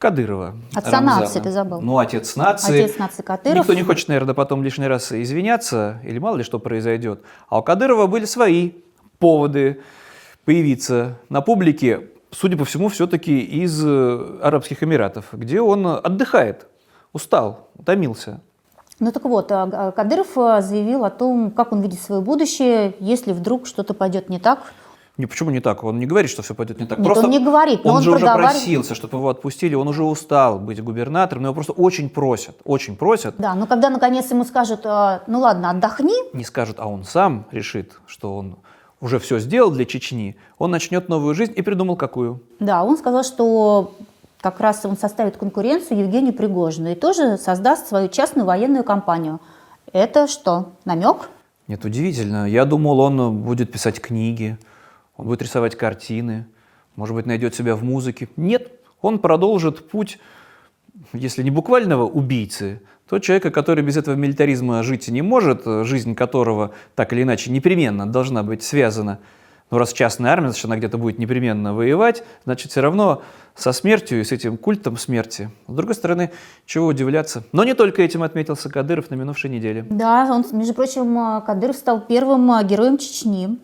Э, 0.00 0.02
Кадырова. 0.02 0.56
Отца 0.74 0.90
Рамзана. 0.90 1.20
нации 1.20 1.40
ты 1.40 1.50
забыл. 1.50 1.80
Ну, 1.80 1.98
отец 1.98 2.36
нации. 2.36 2.84
Отец 2.84 2.98
нации 2.98 3.22
Кадыров. 3.22 3.58
Никто 3.58 3.74
не 3.74 3.82
хочет, 3.82 4.08
наверное, 4.08 4.34
потом 4.34 4.62
лишний 4.62 4.86
раз 4.86 5.12
извиняться, 5.12 6.00
или 6.04 6.18
мало 6.18 6.36
ли 6.36 6.42
что 6.42 6.58
произойдет. 6.58 7.22
А 7.48 7.58
у 7.58 7.62
Кадырова 7.62 8.06
были 8.06 8.24
свои 8.24 8.72
поводы 9.18 9.80
появиться 10.44 11.18
на 11.28 11.40
публике, 11.42 12.08
судя 12.30 12.56
по 12.56 12.64
всему, 12.64 12.88
все-таки 12.88 13.40
из 13.40 13.84
э, 13.84 14.38
Арабских 14.42 14.82
Эмиратов, 14.82 15.26
где 15.32 15.60
он 15.60 15.86
отдыхает, 15.86 16.66
устал, 17.12 17.68
утомился. 17.76 18.40
Ну 19.00 19.12
так 19.12 19.24
вот, 19.24 19.50
а, 19.50 19.68
а, 19.72 19.92
Кадыров 19.92 20.36
а, 20.36 20.60
заявил 20.60 21.06
о 21.06 21.10
том, 21.10 21.50
как 21.50 21.72
он 21.72 21.80
видит 21.80 22.00
свое 22.00 22.20
будущее, 22.20 22.94
если 23.00 23.32
вдруг 23.32 23.66
что-то 23.66 23.94
пойдет 23.94 24.28
не 24.28 24.38
так. 24.38 24.58
Не, 25.20 25.26
почему 25.26 25.50
не 25.50 25.60
так? 25.60 25.84
Он 25.84 25.98
не 25.98 26.06
говорит, 26.06 26.30
что 26.30 26.40
все 26.40 26.54
пойдет 26.54 26.80
не 26.80 26.86
так. 26.86 26.98
Нет, 26.98 27.04
Просто 27.04 27.26
он 27.26 27.30
не 27.30 27.44
говорит, 27.44 27.84
но 27.84 27.90
он, 27.90 27.96
он 27.98 28.02
же 28.02 28.10
уже 28.12 28.24
просился, 28.24 28.94
чтобы 28.94 29.18
его 29.18 29.28
отпустили, 29.28 29.74
он 29.74 29.86
уже 29.86 30.02
устал 30.02 30.58
быть 30.58 30.82
губернатором, 30.82 31.42
но 31.42 31.48
его 31.48 31.54
просто 31.54 31.72
очень 31.72 32.08
просят, 32.08 32.56
очень 32.64 32.96
просят. 32.96 33.34
Да, 33.36 33.54
но 33.54 33.66
когда 33.66 33.90
наконец 33.90 34.30
ему 34.30 34.44
скажут, 34.44 34.80
а, 34.84 35.22
ну 35.26 35.40
ладно, 35.40 35.68
отдохни, 35.68 36.14
Не 36.32 36.44
скажут, 36.44 36.76
а 36.80 36.86
он 36.86 37.04
сам 37.04 37.44
решит, 37.50 37.92
что 38.06 38.34
он 38.34 38.56
уже 39.02 39.18
все 39.18 39.38
сделал 39.40 39.70
для 39.70 39.84
Чечни, 39.84 40.36
он 40.56 40.70
начнет 40.70 41.10
новую 41.10 41.34
жизнь 41.34 41.52
и 41.54 41.60
придумал 41.60 41.96
какую. 41.96 42.40
да, 42.58 42.82
он 42.82 42.96
сказал, 42.96 43.22
что 43.22 43.92
как 44.40 44.58
раз 44.60 44.86
он 44.86 44.96
составит 44.96 45.36
конкуренцию 45.36 46.00
Евгению 46.00 46.32
Пригожину 46.32 46.92
и 46.92 46.94
тоже 46.94 47.36
создаст 47.36 47.88
свою 47.88 48.08
частную 48.08 48.46
военную 48.46 48.84
компанию. 48.84 49.38
Это 49.92 50.26
что, 50.28 50.70
намек? 50.86 51.28
Нет, 51.68 51.84
удивительно. 51.84 52.48
Я 52.48 52.64
думал, 52.64 53.00
он 53.00 53.42
будет 53.42 53.70
писать 53.70 54.00
книги, 54.00 54.56
он 55.20 55.26
будет 55.26 55.42
рисовать 55.42 55.76
картины, 55.76 56.46
может 56.96 57.14
быть, 57.14 57.26
найдет 57.26 57.54
себя 57.54 57.76
в 57.76 57.84
музыке. 57.84 58.28
Нет, 58.36 58.72
он 59.02 59.18
продолжит 59.18 59.90
путь, 59.90 60.18
если 61.12 61.42
не 61.42 61.50
буквального 61.50 62.04
убийцы, 62.04 62.80
то 63.06 63.18
человека, 63.18 63.50
который 63.50 63.84
без 63.84 63.98
этого 63.98 64.14
милитаризма 64.14 64.82
жить 64.82 65.08
не 65.08 65.20
может, 65.20 65.64
жизнь 65.84 66.14
которого 66.14 66.72
так 66.94 67.12
или 67.12 67.22
иначе 67.22 67.50
непременно 67.50 68.10
должна 68.10 68.42
быть 68.42 68.62
связана. 68.62 69.18
Но 69.70 69.76
раз 69.76 69.92
частная 69.92 70.30
армия, 70.30 70.48
значит, 70.48 70.64
она 70.64 70.76
где-то 70.76 70.96
будет 70.96 71.18
непременно 71.18 71.74
воевать, 71.74 72.24
значит, 72.46 72.70
все 72.70 72.80
равно 72.80 73.22
со 73.54 73.72
смертью 73.72 74.20
и 74.20 74.24
с 74.24 74.32
этим 74.32 74.56
культом 74.56 74.96
смерти. 74.96 75.50
С 75.68 75.72
другой 75.72 75.94
стороны, 75.94 76.30
чего 76.64 76.86
удивляться. 76.86 77.44
Но 77.52 77.62
не 77.64 77.74
только 77.74 78.00
этим 78.00 78.22
отметился 78.22 78.70
Кадыров 78.70 79.10
на 79.10 79.16
минувшей 79.16 79.50
неделе. 79.50 79.84
Да, 79.90 80.26
он, 80.32 80.46
между 80.52 80.72
прочим, 80.72 81.16
а, 81.18 81.42
Кадыров 81.42 81.76
стал 81.76 82.00
первым 82.00 82.50
а, 82.50 82.64
героем 82.64 82.96
Чечни. 82.96 83.58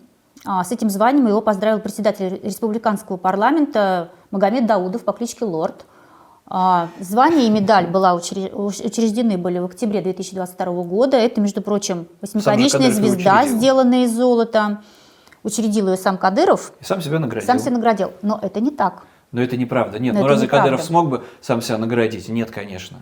А, 0.47 0.63
С 0.65 0.71
этим 0.73 0.89
званием 0.91 1.27
его 1.27 1.41
поздравил 1.41 1.81
председатель 1.81 2.41
республиканского 2.43 3.17
парламента 3.17 4.11
Магомед 4.31 4.67
Даудов 4.67 5.05
по 5.05 5.13
кличке 5.13 5.45
Лорд. 5.45 5.85
А, 6.47 6.89
Звание 7.01 7.47
и 7.49 7.51
медаль 7.51 7.89
была 7.89 8.15
учре- 8.15 8.53
уч- 8.53 8.87
учреждены 8.87 9.37
были 9.37 9.59
в 9.59 9.65
октябре 9.65 10.01
2022 10.01 10.85
года. 10.85 11.17
Это, 11.17 11.41
между 11.41 11.61
прочим, 11.63 12.07
восьмиконечная 12.21 12.93
звезда, 12.93 13.41
учредил. 13.41 13.57
сделанная 13.59 14.05
из 14.05 14.15
золота. 14.17 14.83
Учредил 15.43 15.89
ее 15.89 15.97
сам 15.97 16.19
Кадыров, 16.19 16.73
И 16.81 16.85
сам 16.85 17.01
себя 17.03 17.19
наградил. 17.19 17.47
сам 17.47 17.59
себя 17.59 17.73
наградил. 17.73 18.13
Но 18.23 18.39
это 18.41 18.61
не 18.61 18.71
так. 18.71 19.03
Но 19.33 19.43
это 19.43 19.57
неправда. 19.57 19.99
Нет, 19.99 20.15
Но 20.15 20.21
ну 20.21 20.27
это 20.27 20.33
разве 20.35 20.47
неправда. 20.47 20.65
Кадыров 20.71 20.85
смог 20.85 21.09
бы 21.09 21.25
сам 21.41 21.61
себя 21.63 21.79
наградить? 21.79 22.29
Нет, 22.29 22.51
конечно. 22.53 22.99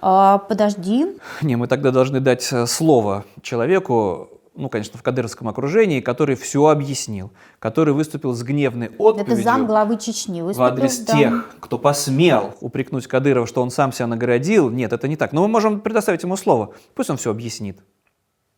А, 0.00 0.38
подожди. 0.38 1.06
Не, 1.42 1.56
мы 1.56 1.66
тогда 1.68 1.90
должны 1.92 2.20
дать 2.20 2.52
э, 2.52 2.66
слово 2.66 3.24
человеку, 3.42 4.31
ну, 4.54 4.68
конечно, 4.68 4.98
в 4.98 5.02
кадыровском 5.02 5.48
окружении, 5.48 6.00
который 6.00 6.36
все 6.36 6.66
объяснил, 6.66 7.32
который 7.58 7.94
выступил 7.94 8.34
с 8.34 8.42
гневной 8.42 8.88
Это 8.88 9.02
отповедью 9.02 9.44
зам 9.44 9.66
главы 9.66 9.96
Чечни. 9.96 10.42
в 10.42 10.44
выступил, 10.44 10.66
адрес 10.66 10.98
да. 11.00 11.12
тех, 11.12 11.50
кто 11.60 11.78
посмел 11.78 12.54
упрекнуть 12.60 13.06
Кадырова, 13.06 13.46
что 13.46 13.62
он 13.62 13.70
сам 13.70 13.92
себя 13.92 14.06
наградил. 14.06 14.70
Нет, 14.70 14.92
это 14.92 15.08
не 15.08 15.16
так. 15.16 15.32
Но 15.32 15.42
мы 15.42 15.48
можем 15.48 15.80
предоставить 15.80 16.22
ему 16.22 16.36
слово. 16.36 16.74
Пусть 16.94 17.10
он 17.10 17.16
все 17.16 17.30
объяснит. 17.30 17.78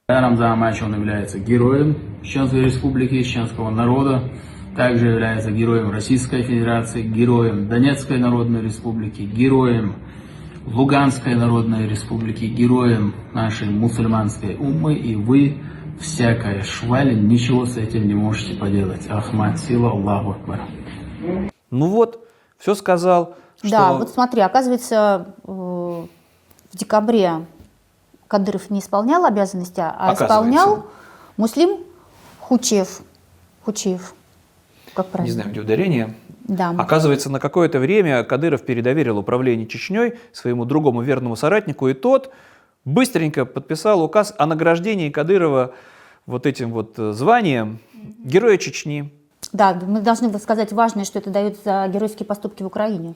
Рамзан 0.09 0.53
Амач, 0.53 0.83
он 0.83 0.95
является 0.95 1.39
героем 1.39 2.21
Чеченской 2.23 2.65
республики, 2.65 3.23
чеченского 3.23 3.71
народа, 3.71 4.31
также 4.77 5.09
является 5.09 5.51
героем 5.51 5.91
Российской 5.91 6.43
Федерации, 6.43 7.03
героем 7.03 7.69
Донецкой 7.69 8.19
Народной 8.19 8.61
Республики, 8.61 9.23
героем 9.23 9.95
Луганской 10.67 11.35
Народной 11.35 11.87
Республики, 11.89 12.45
героем 12.45 13.15
нашей 13.33 13.69
мусульманской 13.69 14.57
уммы, 14.57 14.95
и 14.95 15.15
вы, 15.15 15.59
всякая 16.01 16.63
шваль, 16.63 17.15
ничего 17.27 17.67
с 17.67 17.77
этим 17.77 18.07
не 18.07 18.15
можете 18.15 18.55
поделать. 18.59 19.09
Ахмад, 19.09 19.59
сила 19.59 19.91
Аллаху 19.91 20.33
Акбар. 20.33 20.61
Ну 21.71 21.87
вот, 21.89 22.27
все 22.59 22.75
сказал. 22.75 23.35
Да, 23.63 23.69
что- 23.91 23.99
вот 23.99 24.11
смотри, 24.11 24.41
оказывается, 24.43 25.35
э, 25.45 25.51
в 25.51 26.09
декабре 26.73 27.47
Кадыров 28.29 28.71
не 28.71 28.81
исполнял 28.81 29.25
обязанности, 29.25 29.81
а 29.81 30.13
исполнял 30.15 30.87
Муслим 31.37 31.79
Хучев. 32.41 33.01
Хучев. 33.65 34.15
Как 34.95 35.07
правильно? 35.07 35.29
Не 35.29 35.33
знаю, 35.35 35.51
где 35.51 35.61
ударение. 35.61 36.15
Да. 36.47 36.71
Оказывается, 36.77 37.31
на 37.31 37.41
какое-то 37.41 37.79
время 37.79 38.23
Кадыров 38.23 38.65
передоверил 38.65 39.19
управление 39.19 39.67
Чечней 39.67 40.15
своему 40.33 40.65
другому 40.67 41.01
верному 41.01 41.37
соратнику, 41.37 41.89
и 41.89 41.95
тот 41.95 42.31
быстренько 42.85 43.45
подписал 43.45 44.03
указ 44.03 44.35
о 44.39 44.47
награждении 44.47 45.11
Кадырова 45.11 45.75
вот 46.27 46.47
этим 46.47 46.73
вот 46.73 46.99
э, 46.99 47.13
званием 47.13 47.79
Герои 47.93 48.57
Чечни. 48.57 49.13
Да, 49.53 49.75
мы 49.75 50.01
должны 50.01 50.37
сказать 50.39 50.73
важное, 50.73 51.05
что 51.05 51.19
это 51.19 51.31
дает 51.31 51.63
за 51.63 51.87
геройские 51.89 52.27
поступки 52.27 52.63
в 52.63 52.67
Украине. 52.67 53.15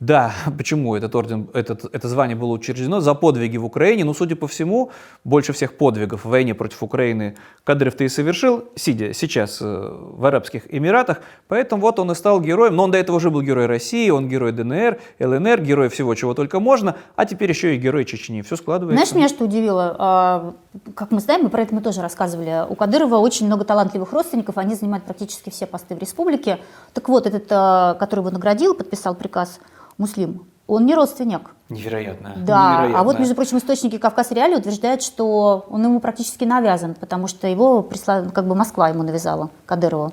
Да, 0.00 0.32
почему 0.56 0.94
этот 0.94 1.14
орден, 1.14 1.48
этот, 1.54 1.84
это 1.92 2.08
звание 2.08 2.36
было 2.36 2.52
учреждено? 2.52 3.00
За 3.00 3.14
подвиги 3.14 3.56
в 3.56 3.64
Украине. 3.64 4.04
Ну, 4.04 4.14
судя 4.14 4.36
по 4.36 4.46
всему, 4.46 4.90
больше 5.24 5.52
всех 5.52 5.76
подвигов 5.76 6.24
в 6.24 6.28
войне 6.28 6.54
против 6.54 6.82
Украины 6.82 7.36
Кадыров-то 7.64 8.04
и 8.04 8.08
совершил, 8.08 8.64
сидя 8.76 9.12
сейчас 9.12 9.58
э, 9.60 9.64
в 9.64 10.24
Арабских 10.24 10.72
Эмиратах. 10.72 11.20
Поэтому 11.48 11.82
вот 11.82 11.98
он 11.98 12.12
и 12.12 12.14
стал 12.14 12.40
героем. 12.40 12.76
Но 12.76 12.84
он 12.84 12.90
до 12.92 12.98
этого 12.98 13.16
уже 13.16 13.30
был 13.30 13.42
герой 13.42 13.66
России, 13.66 14.08
он 14.10 14.28
герой 14.28 14.52
ДНР, 14.52 14.98
ЛНР, 15.18 15.62
герой 15.62 15.88
всего, 15.88 16.14
чего 16.14 16.34
только 16.34 16.60
можно. 16.60 16.96
А 17.16 17.26
теперь 17.26 17.50
еще 17.50 17.74
и 17.74 17.78
герой 17.78 18.04
Чечни. 18.04 18.42
Все 18.42 18.56
складывается. 18.56 19.04
Знаешь, 19.04 19.16
меня 19.16 19.28
что 19.28 19.44
удивило? 19.44 19.96
А, 19.98 20.54
как 20.94 21.10
мы 21.10 21.18
знаем, 21.18 21.42
мы 21.42 21.50
про 21.50 21.62
это 21.62 21.74
мы 21.74 21.80
тоже 21.80 22.02
рассказывали. 22.02 22.66
У 22.68 22.76
Кадырова 22.76 23.16
очень 23.16 23.46
много 23.46 23.64
талантливых 23.64 24.12
родственников. 24.12 24.58
Они 24.58 24.76
занимают 24.76 25.04
практически 25.04 25.50
все 25.50 25.66
посты 25.66 25.96
в 25.96 25.98
республике. 25.98 26.60
Так 26.94 27.08
вот, 27.08 27.26
этот, 27.26 27.46
а, 27.50 27.94
который 27.94 28.20
его 28.20 28.30
наградил, 28.30 28.74
подписал 28.74 29.16
приказ– 29.16 29.58
Муслим, 29.98 30.46
он 30.68 30.86
не 30.86 30.94
родственник. 30.94 31.50
Невероятно. 31.68 32.34
Да, 32.36 32.72
Невероятно. 32.76 33.00
а 33.00 33.02
вот, 33.02 33.18
между 33.18 33.34
прочим, 33.34 33.58
источники 33.58 33.98
Кавказ 33.98 34.30
Реали 34.30 34.54
утверждают, 34.54 35.02
что 35.02 35.66
он 35.68 35.84
ему 35.84 36.00
практически 36.00 36.44
навязан, 36.44 36.94
потому 36.94 37.26
что 37.26 37.46
его 37.46 37.82
прислала, 37.82 38.28
как 38.30 38.46
бы 38.46 38.54
Москва 38.54 38.88
ему 38.88 39.02
навязала, 39.02 39.50
Кадырова. 39.66 40.12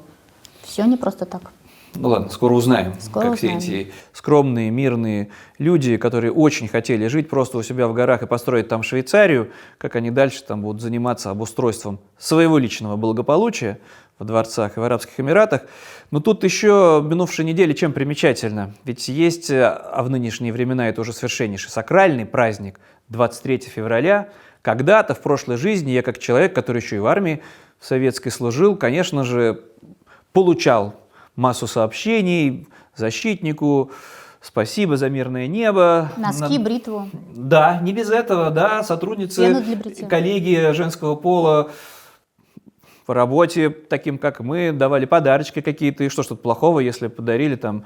Все 0.64 0.84
не 0.86 0.98
просто 0.98 1.26
так. 1.26 1.52
Ну 1.98 2.10
ладно, 2.10 2.30
скоро 2.30 2.54
узнаем, 2.54 2.94
скоро 3.00 3.26
как 3.26 3.34
узнаем. 3.36 3.60
все 3.62 3.82
эти 3.84 3.92
скромные, 4.12 4.70
мирные 4.70 5.30
люди, 5.60 5.96
которые 5.96 6.32
очень 6.34 6.68
хотели 6.68 7.08
жить 7.08 7.30
просто 7.30 7.58
у 7.58 7.64
себя 7.64 7.88
в 7.88 7.94
горах 7.94 8.22
и 8.22 8.28
построить 8.28 8.68
там 8.68 8.84
Швейцарию, 8.84 9.52
как 9.78 9.96
они 9.96 10.12
дальше 10.12 10.44
там 10.44 10.62
будут 10.62 10.82
заниматься 10.82 11.30
обустройством 11.30 12.00
своего 12.18 12.58
личного 12.58 12.98
благополучия 12.98 13.80
в 14.20 14.26
дворцах 14.26 14.78
и 14.78 14.80
в 14.80 14.84
Арабских 14.84 15.20
Эмиратах. 15.20 15.64
Но 16.12 16.20
тут 16.20 16.44
еще 16.44 17.04
минувшей 17.04 17.46
недели 17.46 17.74
чем 17.74 17.94
примечательно? 17.94 18.74
Ведь 18.84 19.08
есть, 19.08 19.50
а 19.52 20.02
в 20.04 20.10
нынешние 20.10 20.54
времена 20.54 20.88
это 20.90 21.02
уже 21.02 21.14
совершеннейший 21.14 21.70
сакральный 21.70 22.26
праздник, 22.26 22.80
23 23.10 23.60
февраля. 23.60 24.30
Когда-то 24.62 25.14
в 25.14 25.22
прошлой 25.22 25.58
жизни 25.58 25.92
я 25.92 26.02
как 26.02 26.18
человек, 26.18 26.56
который 26.56 26.82
еще 26.82 26.96
и 26.96 27.00
в 27.00 27.06
армии 27.06 27.42
советской 27.80 28.30
служил, 28.30 28.76
конечно 28.76 29.24
же, 29.24 29.62
получал 30.32 30.96
массу 31.36 31.68
сообщений 31.68 32.68
защитнику, 32.96 33.92
спасибо 34.42 34.96
за 34.98 35.10
мирное 35.10 35.48
небо. 35.48 36.12
Носки, 36.18 36.58
бритву. 36.58 37.10
Да, 37.36 37.80
не 37.82 37.94
без 37.94 38.10
этого, 38.10 38.50
да, 38.50 38.84
сотрудницы, 38.84 39.64
коллеги 40.10 40.72
женского 40.72 41.16
пола 41.16 41.72
по 43.06 43.14
работе, 43.14 43.70
таким 43.70 44.18
как 44.18 44.40
мы, 44.40 44.72
давали 44.72 45.06
подарочки 45.06 45.62
какие-то, 45.62 46.04
и 46.04 46.10
что 46.10 46.24
тут 46.24 46.42
плохого, 46.42 46.80
если 46.80 47.08
подарили 47.08 47.56
там 47.56 47.86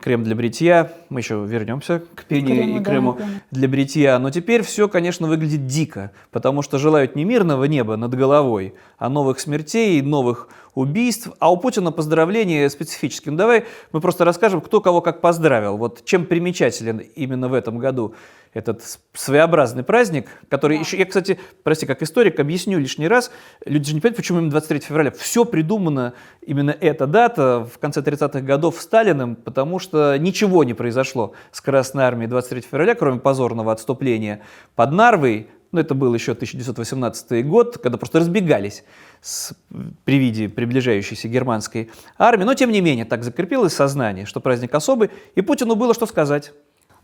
крем 0.00 0.24
для 0.24 0.34
бритья, 0.34 0.92
мы 1.08 1.20
еще 1.20 1.44
вернемся 1.44 2.02
к 2.14 2.24
пене 2.24 2.54
крему, 2.54 2.78
и 2.78 2.84
крему 2.84 3.16
да, 3.18 3.26
для 3.50 3.68
бритья, 3.68 4.18
но 4.18 4.30
теперь 4.30 4.62
все, 4.62 4.88
конечно, 4.88 5.28
выглядит 5.28 5.66
дико, 5.66 6.12
потому 6.30 6.62
что 6.62 6.78
желают 6.78 7.16
не 7.16 7.24
мирного 7.24 7.64
неба 7.64 7.96
над 7.96 8.14
головой, 8.14 8.74
а 8.98 9.08
новых 9.08 9.40
смертей, 9.40 10.00
новых 10.00 10.48
убийств, 10.74 11.30
а 11.38 11.52
у 11.52 11.56
Путина 11.56 11.92
поздравления 11.92 12.68
специфическим. 12.70 13.36
Давай 13.36 13.64
мы 13.92 14.00
просто 14.00 14.24
расскажем, 14.24 14.60
кто 14.60 14.80
кого 14.80 15.00
как 15.00 15.20
поздравил, 15.20 15.76
вот 15.76 16.04
чем 16.04 16.26
примечателен 16.26 16.98
именно 16.98 17.48
в 17.48 17.54
этом 17.54 17.78
году 17.78 18.14
этот 18.54 18.82
своеобразный 19.14 19.82
праздник, 19.82 20.28
который 20.50 20.76
да. 20.76 20.82
еще, 20.82 20.98
я, 20.98 21.06
кстати, 21.06 21.38
прости, 21.62 21.86
как 21.86 22.02
историк, 22.02 22.38
объясню 22.38 22.78
лишний 22.78 23.08
раз, 23.08 23.30
люди 23.64 23.88
же 23.88 23.94
не 23.94 24.00
понимают, 24.00 24.16
почему 24.18 24.38
именно 24.38 24.50
23 24.50 24.80
февраля. 24.80 25.10
Все 25.10 25.44
придумано, 25.44 26.12
именно 26.42 26.76
эта 26.78 27.06
дата 27.06 27.66
в 27.72 27.78
конце 27.78 28.00
30-х 28.00 28.40
годов 28.40 28.80
Сталиным, 28.80 29.36
потому 29.36 29.78
что 29.82 30.16
ничего 30.16 30.64
не 30.64 30.74
произошло 30.74 31.32
с 31.50 31.60
Красной 31.60 32.04
Армией 32.04 32.28
23 32.28 32.62
февраля, 32.62 32.94
кроме 32.94 33.20
позорного 33.20 33.72
отступления 33.72 34.40
под 34.74 34.92
Нарвой, 34.92 35.48
ну, 35.72 35.80
это 35.80 35.94
был 35.94 36.14
еще 36.14 36.32
1918 36.32 37.46
год, 37.46 37.78
когда 37.78 37.96
просто 37.96 38.20
разбегались 38.20 38.84
с, 39.22 39.54
при 40.04 40.18
виде 40.18 40.48
приближающейся 40.48 41.28
германской 41.28 41.90
армии. 42.18 42.44
Но, 42.44 42.54
тем 42.54 42.70
не 42.70 42.82
менее, 42.82 43.06
так 43.06 43.24
закрепилось 43.24 43.72
сознание, 43.72 44.26
что 44.26 44.40
праздник 44.40 44.74
особый, 44.74 45.10
и 45.34 45.40
Путину 45.40 45.74
было 45.74 45.94
что 45.94 46.04
сказать. 46.06 46.52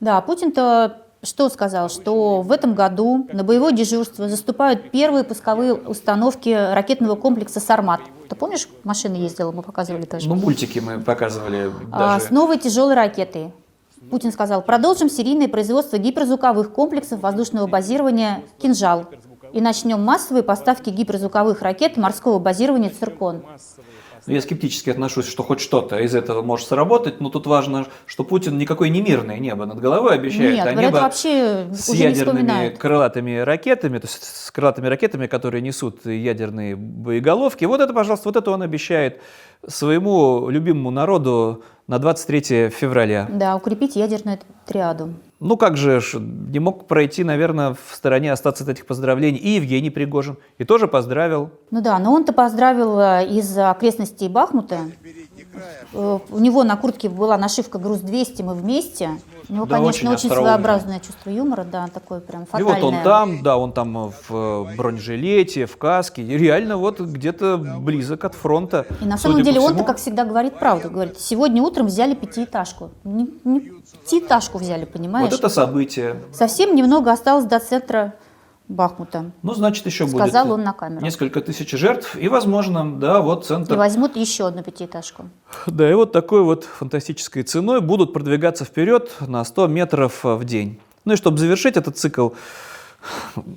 Да, 0.00 0.20
Путин-то 0.20 1.07
что 1.22 1.48
сказал? 1.48 1.90
Что 1.90 2.42
в 2.42 2.52
этом 2.52 2.74
году 2.74 3.26
на 3.32 3.42
боевое 3.42 3.72
дежурство 3.72 4.28
заступают 4.28 4.90
первые 4.90 5.24
пусковые 5.24 5.74
установки 5.74 6.50
ракетного 6.50 7.16
комплекса 7.16 7.60
«Сармат». 7.60 8.00
Ты 8.28 8.36
помнишь, 8.36 8.68
машина 8.84 9.14
ездила, 9.14 9.50
мы 9.50 9.62
показывали 9.62 10.04
тоже? 10.04 10.28
Ну, 10.28 10.36
мультики 10.36 10.78
мы 10.78 11.00
показывали 11.00 11.72
а, 11.90 12.14
даже. 12.14 12.26
С 12.26 12.30
новой 12.30 12.58
тяжелой 12.58 12.94
ракетой. 12.94 13.52
Путин 14.10 14.32
сказал, 14.32 14.62
продолжим 14.62 15.10
серийное 15.10 15.48
производство 15.48 15.98
гиперзвуковых 15.98 16.72
комплексов 16.72 17.20
воздушного 17.20 17.66
базирования 17.66 18.42
«Кинжал» 18.58 19.06
и 19.52 19.60
начнем 19.60 20.00
массовые 20.00 20.42
поставки 20.42 20.90
гиперзвуковых 20.90 21.62
ракет 21.62 21.96
морского 21.96 22.38
базирования 22.38 22.90
«Циркон». 22.90 23.42
Ну, 24.28 24.34
я 24.34 24.42
скептически 24.42 24.90
отношусь, 24.90 25.26
что 25.26 25.42
хоть 25.42 25.60
что-то 25.60 25.98
из 25.98 26.14
этого 26.14 26.42
может 26.42 26.68
сработать, 26.68 27.20
но 27.20 27.30
тут 27.30 27.46
важно, 27.46 27.86
что 28.04 28.24
Путин 28.24 28.58
никакое 28.58 28.90
не 28.90 29.00
мирное 29.00 29.38
небо 29.38 29.64
над 29.64 29.80
головой 29.80 30.14
обещает, 30.14 30.56
Нет, 30.56 30.66
а 30.66 30.74
небо 30.74 30.96
вообще 30.96 31.66
с 31.72 31.88
ядерными 31.94 32.76
крылатыми 32.76 33.38
ракетами, 33.38 33.98
то 33.98 34.06
есть 34.06 34.22
с 34.22 34.50
крылатыми 34.50 34.86
ракетами, 34.86 35.26
которые 35.26 35.62
несут 35.62 36.04
ядерные 36.04 36.76
боеголовки. 36.76 37.64
Вот 37.64 37.80
это, 37.80 37.94
пожалуйста, 37.94 38.28
вот 38.28 38.36
это 38.36 38.50
он 38.50 38.60
обещает 38.62 39.20
своему 39.66 40.50
любимому 40.50 40.90
народу 40.90 41.64
на 41.86 41.98
23 41.98 42.68
февраля. 42.68 43.26
Да, 43.30 43.56
укрепить 43.56 43.96
ядерную 43.96 44.38
триаду. 44.66 45.14
Ну 45.40 45.56
как 45.56 45.76
же, 45.76 46.00
не 46.14 46.58
мог 46.58 46.88
пройти, 46.88 47.22
наверное, 47.22 47.74
в 47.74 47.94
стороне 47.94 48.32
остаться 48.32 48.64
от 48.64 48.70
этих 48.70 48.86
поздравлений 48.86 49.38
и 49.38 49.50
Евгений 49.50 49.90
Пригожин. 49.90 50.36
И 50.58 50.64
тоже 50.64 50.88
поздравил. 50.88 51.50
Ну 51.70 51.80
да, 51.80 51.96
но 52.00 52.12
он-то 52.12 52.32
поздравил 52.32 52.98
э, 52.98 53.26
из 53.28 53.56
окрестностей 53.56 54.28
Бахмута. 54.28 54.78
Э, 55.92 56.18
у 56.28 56.38
него 56.40 56.64
на 56.64 56.76
куртке 56.76 57.08
была 57.08 57.38
нашивка 57.38 57.78
«Груз-200, 57.78 58.42
мы 58.42 58.54
вместе». 58.54 59.10
У 59.48 59.54
него, 59.54 59.66
да, 59.66 59.76
конечно, 59.76 60.10
очень, 60.10 60.26
очень 60.26 60.36
своеобразное 60.36 60.98
чувство 60.98 61.30
юмора, 61.30 61.64
да, 61.64 61.86
такое 61.86 62.18
прям 62.18 62.44
фатальное. 62.44 62.76
И 62.76 62.82
вот 62.82 62.92
он 62.92 63.02
там, 63.02 63.42
да, 63.42 63.56
он 63.56 63.72
там 63.72 64.12
в 64.28 64.68
бронежилете, 64.76 65.66
в 65.66 65.76
каске, 65.76 66.22
реально 66.26 66.76
вот 66.76 67.00
где-то 67.00 67.56
близок 67.56 68.24
от 68.24 68.34
фронта. 68.34 68.86
И 69.00 69.04
на 69.04 69.16
самом 69.16 69.42
деле 69.42 69.60
он-то, 69.60 69.84
как 69.84 69.98
всегда, 69.98 70.24
говорит 70.24 70.58
правду. 70.58 70.90
Говорит, 70.90 71.18
сегодня 71.20 71.62
утром 71.62 71.86
взяли 71.86 72.14
пятиэтажку. 72.14 72.90
Не, 73.04 73.28
не 73.44 73.77
пятиэтажку 73.92 74.58
взяли, 74.58 74.84
понимаешь? 74.84 75.30
Вот 75.30 75.38
это 75.38 75.48
событие. 75.48 76.22
Совсем 76.32 76.74
немного 76.74 77.12
осталось 77.12 77.44
до 77.44 77.58
центра 77.58 78.14
Бахмута. 78.68 79.30
Ну, 79.42 79.54
значит, 79.54 79.86
еще 79.86 80.06
Сказал 80.06 80.12
будет 80.12 80.32
Сказал 80.32 80.52
он 80.52 80.62
на 80.62 80.72
камеру. 80.74 81.02
несколько 81.02 81.40
тысяч 81.40 81.70
жертв, 81.70 82.16
и, 82.16 82.28
возможно, 82.28 82.98
да, 82.98 83.20
вот 83.20 83.46
центр... 83.46 83.74
И 83.74 83.76
возьмут 83.76 84.16
еще 84.16 84.46
одну 84.46 84.62
пятиэтажку. 84.62 85.30
Да, 85.66 85.90
и 85.90 85.94
вот 85.94 86.12
такой 86.12 86.42
вот 86.42 86.64
фантастической 86.64 87.42
ценой 87.44 87.80
будут 87.80 88.12
продвигаться 88.12 88.64
вперед 88.66 89.10
на 89.20 89.42
100 89.42 89.68
метров 89.68 90.22
в 90.22 90.44
день. 90.44 90.78
Ну 91.06 91.14
и 91.14 91.16
чтобы 91.16 91.38
завершить 91.38 91.78
этот 91.78 91.96
цикл 91.96 92.30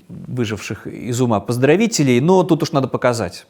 выживших 0.08 0.88
из 0.88 1.20
ума 1.20 1.40
поздравителей, 1.42 2.22
но 2.22 2.44
тут 2.44 2.64
уж 2.64 2.72
надо 2.72 2.88
показать. 2.88 3.46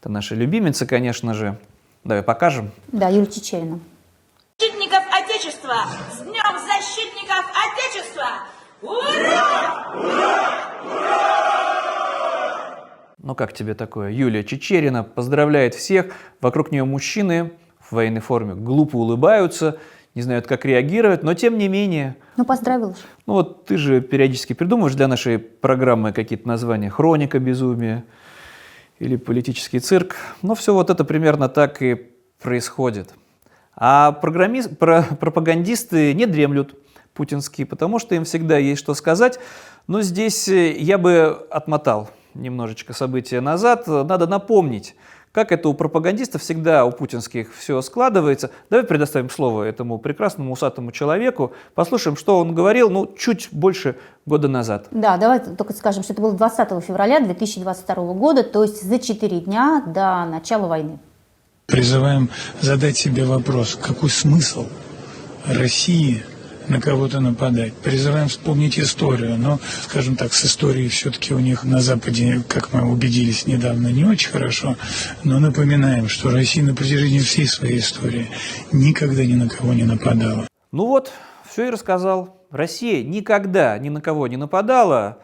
Это 0.00 0.08
наши 0.08 0.34
любимицы, 0.34 0.86
конечно 0.86 1.34
же. 1.34 1.58
Давай 2.04 2.22
покажем. 2.22 2.70
Да, 2.90 3.08
Юлия 3.08 3.26
Чечерина. 3.26 3.80
Отечества! 5.72 5.86
С 6.12 6.20
Днем 6.20 6.58
Защитников 6.66 7.44
Отечества! 7.64 8.28
Ура! 8.82 9.92
Ура! 10.84 11.72
Ну 13.18 13.34
как 13.34 13.52
тебе 13.52 13.74
такое? 13.74 14.10
Юлия 14.10 14.44
Чечерина 14.44 15.02
поздравляет 15.04 15.74
всех. 15.74 16.14
Вокруг 16.40 16.72
нее 16.72 16.84
мужчины 16.84 17.52
в 17.80 17.92
военной 17.92 18.20
форме 18.20 18.54
глупо 18.54 18.96
улыбаются, 18.96 19.78
не 20.14 20.22
знают, 20.22 20.46
как 20.46 20.64
реагировать, 20.66 21.22
но 21.22 21.34
тем 21.34 21.56
не 21.56 21.68
менее... 21.68 22.16
Ну, 22.36 22.44
поздравил 22.44 22.90
же. 22.90 23.00
Ну 23.26 23.34
вот 23.34 23.64
ты 23.66 23.78
же 23.78 24.02
периодически 24.02 24.52
придумываешь 24.52 24.94
для 24.94 25.08
нашей 25.08 25.38
программы 25.38 26.12
какие-то 26.12 26.46
названия. 26.46 26.90
Хроника 26.90 27.38
безумия 27.38 28.04
или 28.98 29.16
политический 29.16 29.78
цирк. 29.78 30.16
Но 30.42 30.54
все 30.54 30.74
вот 30.74 30.90
это 30.90 31.04
примерно 31.04 31.48
так 31.48 31.80
и 31.80 31.94
происходит. 32.42 33.14
А 33.74 34.12
программист, 34.12 34.78
про, 34.78 35.02
пропагандисты 35.02 36.14
не 36.14 36.26
дремлют 36.26 36.74
путинские, 37.14 37.66
потому 37.66 37.98
что 37.98 38.14
им 38.14 38.24
всегда 38.24 38.58
есть 38.58 38.80
что 38.80 38.94
сказать. 38.94 39.38
Но 39.86 40.02
здесь 40.02 40.48
я 40.48 40.98
бы 40.98 41.46
отмотал 41.50 42.10
немножечко 42.34 42.92
события 42.92 43.40
назад, 43.40 43.86
надо 43.86 44.26
напомнить, 44.26 44.94
как 45.32 45.50
это 45.50 45.68
у 45.68 45.74
пропагандистов 45.74 46.42
всегда, 46.42 46.84
у 46.84 46.92
путинских 46.92 47.54
все 47.54 47.80
складывается. 47.80 48.50
Давай 48.68 48.84
предоставим 48.84 49.30
слово 49.30 49.64
этому 49.64 49.98
прекрасному 49.98 50.52
усатому 50.52 50.92
человеку, 50.92 51.52
послушаем, 51.74 52.16
что 52.16 52.38
он 52.38 52.54
говорил, 52.54 52.90
ну, 52.90 53.10
чуть 53.16 53.48
больше 53.50 53.96
года 54.26 54.48
назад. 54.48 54.88
Да, 54.90 55.16
давай 55.16 55.40
только 55.40 55.72
скажем, 55.72 56.02
что 56.02 56.12
это 56.12 56.22
было 56.22 56.34
20 56.34 56.84
февраля 56.84 57.20
2022 57.20 58.12
года, 58.12 58.42
то 58.42 58.62
есть 58.62 58.82
за 58.82 58.98
4 58.98 59.40
дня 59.40 59.82
до 59.86 60.26
начала 60.26 60.66
войны. 60.66 60.98
Призываем 61.72 62.28
задать 62.60 62.98
себе 62.98 63.24
вопрос, 63.24 63.78
какой 63.80 64.10
смысл 64.10 64.66
России 65.46 66.22
на 66.68 66.82
кого-то 66.82 67.18
нападать. 67.18 67.72
Призываем 67.72 68.28
вспомнить 68.28 68.78
историю, 68.78 69.38
но, 69.38 69.58
скажем 69.84 70.16
так, 70.16 70.34
с 70.34 70.44
историей 70.44 70.90
все-таки 70.90 71.32
у 71.32 71.38
них 71.38 71.64
на 71.64 71.80
Западе, 71.80 72.42
как 72.46 72.74
мы 72.74 72.82
убедились 72.82 73.46
недавно, 73.46 73.88
не 73.88 74.04
очень 74.04 74.28
хорошо, 74.28 74.76
но 75.24 75.38
напоминаем, 75.38 76.10
что 76.10 76.28
Россия 76.30 76.62
на 76.62 76.74
протяжении 76.74 77.20
всей 77.20 77.48
своей 77.48 77.78
истории 77.78 78.28
никогда 78.70 79.24
ни 79.24 79.34
на 79.34 79.48
кого 79.48 79.72
не 79.72 79.84
нападала. 79.84 80.46
Ну 80.72 80.88
вот, 80.88 81.10
все 81.50 81.68
и 81.68 81.70
рассказал. 81.70 82.46
Россия 82.50 83.02
никогда 83.02 83.78
ни 83.78 83.88
на 83.88 84.02
кого 84.02 84.26
не 84.26 84.36
нападала, 84.36 85.20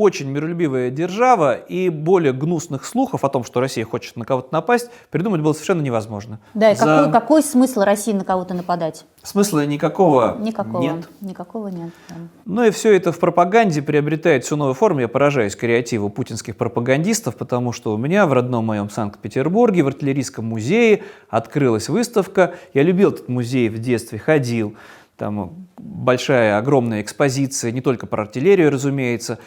очень 0.00 0.30
миролюбивая 0.30 0.90
держава, 0.90 1.54
и 1.54 1.90
более 1.90 2.32
гнусных 2.32 2.86
слухов 2.86 3.22
о 3.22 3.28
том, 3.28 3.44
что 3.44 3.60
Россия 3.60 3.84
хочет 3.84 4.16
на 4.16 4.24
кого-то 4.24 4.48
напасть, 4.50 4.90
придумать 5.10 5.42
было 5.42 5.52
совершенно 5.52 5.82
невозможно. 5.82 6.40
Да, 6.54 6.72
и 6.72 6.74
За... 6.74 6.86
какой, 6.86 7.12
какой 7.12 7.42
смысл 7.42 7.80
России 7.82 8.12
на 8.12 8.24
кого-то 8.24 8.54
нападать? 8.54 9.04
Смысла 9.22 9.66
никакого, 9.66 10.38
никакого 10.40 10.82
нет. 10.82 11.08
Никакого 11.20 11.68
нет. 11.68 11.90
Да. 12.08 12.14
Ну 12.46 12.64
и 12.64 12.70
все 12.70 12.96
это 12.96 13.12
в 13.12 13.18
пропаганде 13.18 13.82
приобретает 13.82 14.44
всю 14.44 14.56
новую 14.56 14.74
форму. 14.74 15.00
Я 15.00 15.08
поражаюсь 15.08 15.54
креативу 15.54 16.08
путинских 16.08 16.56
пропагандистов, 16.56 17.36
потому 17.36 17.72
что 17.72 17.92
у 17.92 17.98
меня 17.98 18.26
в 18.26 18.32
родном 18.32 18.64
моем 18.64 18.88
Санкт-Петербурге 18.88 19.82
в 19.82 19.88
артиллерийском 19.88 20.46
музее 20.46 21.02
открылась 21.28 21.90
выставка. 21.90 22.54
Я 22.72 22.82
любил 22.82 23.10
этот 23.10 23.28
музей 23.28 23.68
в 23.68 23.78
детстве, 23.78 24.18
ходил. 24.18 24.74
Там 25.18 25.68
большая, 25.76 26.56
огромная 26.56 27.02
экспозиция, 27.02 27.72
не 27.72 27.82
только 27.82 28.06
про 28.06 28.22
артиллерию, 28.22 28.70
разумеется, 28.70 29.38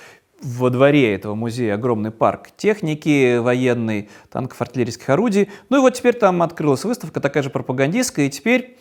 во 0.43 0.69
дворе 0.69 1.15
этого 1.15 1.35
музея 1.35 1.75
огромный 1.75 2.11
парк 2.11 2.49
техники 2.57 3.37
военной, 3.37 4.09
танков, 4.29 4.61
артиллерийских 4.61 5.09
орудий. 5.09 5.49
Ну 5.69 5.77
и 5.77 5.79
вот 5.79 5.93
теперь 5.93 6.13
там 6.13 6.41
открылась 6.41 6.83
выставка, 6.83 7.19
такая 7.19 7.43
же 7.43 7.49
пропагандистская, 7.49 8.27
и 8.27 8.29
теперь 8.29 8.77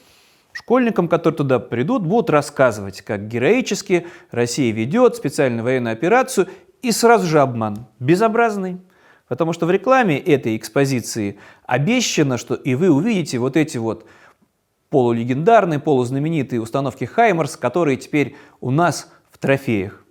школьникам, 0.52 1.08
которые 1.08 1.36
туда 1.36 1.58
придут, 1.58 2.02
будут 2.04 2.30
рассказывать, 2.30 3.02
как 3.02 3.28
героически 3.28 4.06
Россия 4.30 4.72
ведет 4.72 5.16
специальную 5.16 5.64
военную 5.64 5.92
операцию, 5.92 6.48
и 6.82 6.90
сразу 6.90 7.26
же 7.26 7.40
обман. 7.40 7.86
Безобразный. 8.00 8.78
Потому 9.28 9.52
что 9.52 9.66
в 9.66 9.70
рекламе 9.70 10.18
этой 10.18 10.56
экспозиции 10.56 11.38
обещано, 11.64 12.36
что 12.36 12.54
и 12.54 12.74
вы 12.74 12.90
увидите 12.90 13.38
вот 13.38 13.56
эти 13.56 13.78
вот 13.78 14.04
полулегендарные, 14.90 15.78
полузнаменитые 15.78 16.60
установки 16.60 17.04
«Хаймерс», 17.04 17.56
которые 17.56 17.96
теперь 17.96 18.36
у 18.60 18.70
нас 18.70 19.10
в 19.30 19.38
трофеях. 19.38 20.01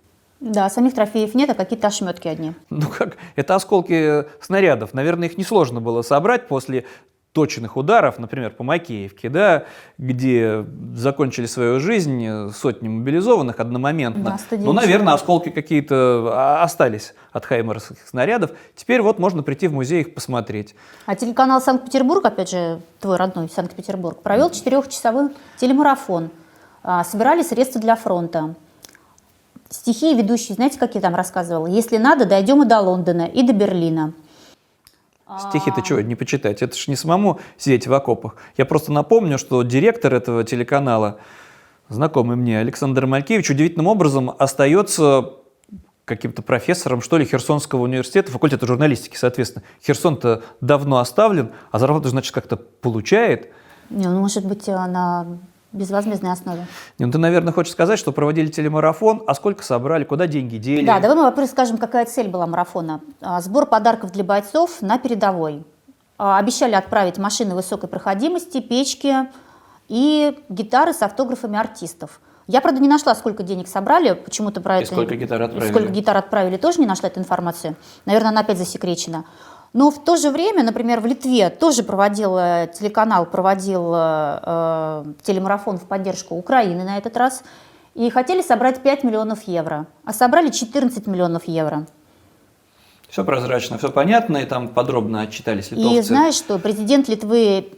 Да, 0.42 0.68
самих 0.68 0.92
трофеев 0.92 1.36
нет, 1.36 1.50
а 1.50 1.54
какие-то 1.54 1.86
ошметки 1.86 2.26
одни. 2.26 2.52
Ну 2.68 2.88
как, 2.88 3.16
это 3.36 3.54
осколки 3.54 4.24
снарядов. 4.40 4.92
Наверное, 4.92 5.28
их 5.28 5.38
несложно 5.38 5.80
было 5.80 6.02
собрать 6.02 6.48
после 6.48 6.84
точных 7.32 7.76
ударов, 7.76 8.18
например, 8.18 8.50
по 8.50 8.64
Макеевке, 8.64 9.28
да, 9.28 9.64
где 9.98 10.66
закончили 10.94 11.46
свою 11.46 11.78
жизнь 11.78 12.50
сотни 12.52 12.88
мобилизованных 12.88 13.60
одномоментно. 13.60 14.38
Да, 14.50 14.56
ну, 14.56 14.72
наверное, 14.72 15.14
осколки 15.14 15.48
какие-то 15.48 16.28
а, 16.32 16.62
остались 16.64 17.14
от 17.30 17.46
хаймерских 17.46 18.06
снарядов. 18.06 18.50
Теперь 18.74 19.00
вот 19.00 19.20
можно 19.20 19.44
прийти 19.44 19.68
в 19.68 19.72
музей 19.72 20.00
их 20.00 20.12
посмотреть. 20.12 20.74
А 21.06 21.14
телеканал 21.14 21.60
Санкт-Петербург, 21.60 22.24
опять 22.24 22.50
же, 22.50 22.80
твой 23.00 23.16
родной 23.16 23.48
Санкт-Петербург, 23.48 24.20
провел 24.22 24.50
четырехчасовой 24.50 25.30
телемарафон. 25.56 26.30
А, 26.82 27.04
собирали 27.04 27.42
средства 27.42 27.80
для 27.80 27.94
фронта. 27.94 28.56
Стихи 29.72 30.14
ведущие, 30.14 30.54
знаете, 30.54 30.78
как 30.78 30.94
я 30.94 31.00
там 31.00 31.14
рассказывала? 31.14 31.66
Если 31.66 31.96
надо, 31.96 32.26
дойдем 32.26 32.62
и 32.62 32.66
до 32.66 32.80
Лондона, 32.80 33.22
и 33.22 33.42
до 33.42 33.54
Берлина. 33.54 34.12
Стихи-то 35.48 35.82
что, 35.82 36.02
не 36.02 36.14
почитать? 36.14 36.60
Это 36.60 36.76
же 36.76 36.84
не 36.88 36.96
самому 36.96 37.40
сидеть 37.56 37.86
в 37.86 37.94
окопах. 37.94 38.36
Я 38.58 38.66
просто 38.66 38.92
напомню, 38.92 39.38
что 39.38 39.62
директор 39.62 40.12
этого 40.12 40.44
телеканала, 40.44 41.18
знакомый 41.88 42.36
мне 42.36 42.58
Александр 42.58 43.06
Малькевич, 43.06 43.48
удивительным 43.48 43.86
образом 43.86 44.34
остается 44.38 45.36
каким-то 46.04 46.42
профессором, 46.42 47.00
что 47.00 47.16
ли, 47.16 47.24
Херсонского 47.24 47.80
университета, 47.80 48.30
факультета 48.30 48.66
журналистики, 48.66 49.16
соответственно. 49.16 49.64
Херсон-то 49.82 50.42
давно 50.60 50.98
оставлен, 50.98 51.52
а 51.70 51.78
зарплату, 51.78 52.10
значит, 52.10 52.34
как-то 52.34 52.56
получает. 52.56 53.50
Не, 53.88 54.08
ну, 54.08 54.20
может 54.20 54.44
быть, 54.44 54.68
она 54.68 55.38
безвозмездной 55.72 56.32
основе. 56.32 56.66
Ну, 56.98 57.10
ты, 57.10 57.18
наверное, 57.18 57.52
хочешь 57.52 57.72
сказать, 57.72 57.98
что 57.98 58.12
проводили 58.12 58.48
телемарафон, 58.48 59.22
а 59.26 59.34
сколько 59.34 59.64
собрали, 59.64 60.04
куда 60.04 60.26
деньги 60.26 60.58
дели? 60.58 60.86
Да, 60.86 61.00
давай 61.00 61.16
мы, 61.16 61.22
во-первых, 61.24 61.50
скажем, 61.50 61.78
какая 61.78 62.04
цель 62.04 62.28
была 62.28 62.46
марафона. 62.46 63.00
А, 63.20 63.40
сбор 63.40 63.66
подарков 63.66 64.12
для 64.12 64.24
бойцов 64.24 64.82
на 64.82 64.98
передовой. 64.98 65.64
А, 66.18 66.38
обещали 66.38 66.74
отправить 66.74 67.18
машины 67.18 67.54
высокой 67.54 67.88
проходимости, 67.88 68.60
печки 68.60 69.28
и 69.88 70.38
гитары 70.48 70.92
с 70.92 71.02
автографами 71.02 71.58
артистов. 71.58 72.20
Я, 72.46 72.60
правда, 72.60 72.80
не 72.80 72.88
нашла, 72.88 73.14
сколько 73.14 73.42
денег 73.42 73.68
собрали, 73.68 74.12
почему-то 74.14 74.60
про 74.60 74.78
и 74.78 74.82
это... 74.82 74.92
сколько 74.92 75.14
гитар 75.14 75.40
отправили? 75.42 75.70
Сколько 75.70 75.88
гитар 75.90 76.16
отправили, 76.16 76.56
тоже 76.56 76.80
не 76.80 76.86
нашла 76.86 77.08
эту 77.08 77.20
информацию. 77.20 77.76
Наверное, 78.04 78.30
она 78.30 78.40
опять 78.40 78.58
засекречена. 78.58 79.24
Но 79.72 79.90
в 79.90 80.04
то 80.04 80.16
же 80.16 80.30
время, 80.30 80.62
например, 80.62 81.00
в 81.00 81.06
Литве 81.06 81.48
тоже 81.48 81.82
проводил 81.82 82.36
телеканал, 82.78 83.24
проводил 83.24 83.92
э, 83.94 85.04
телемарафон 85.22 85.78
в 85.78 85.84
поддержку 85.84 86.34
Украины 86.34 86.84
на 86.84 86.98
этот 86.98 87.16
раз. 87.16 87.42
И 87.94 88.08
хотели 88.10 88.42
собрать 88.42 88.82
5 88.82 89.04
миллионов 89.04 89.42
евро, 89.44 89.86
а 90.04 90.12
собрали 90.12 90.50
14 90.50 91.06
миллионов 91.06 91.46
евро. 91.46 91.86
Все 93.08 93.24
прозрачно, 93.24 93.76
все 93.76 93.90
понятно, 93.90 94.38
и 94.38 94.46
там 94.46 94.68
подробно 94.68 95.20
отчитались 95.20 95.70
литовцы. 95.70 95.98
И 95.98 96.00
знаешь 96.00 96.34
что, 96.34 96.58
президент 96.58 97.08
Литвы 97.08 97.68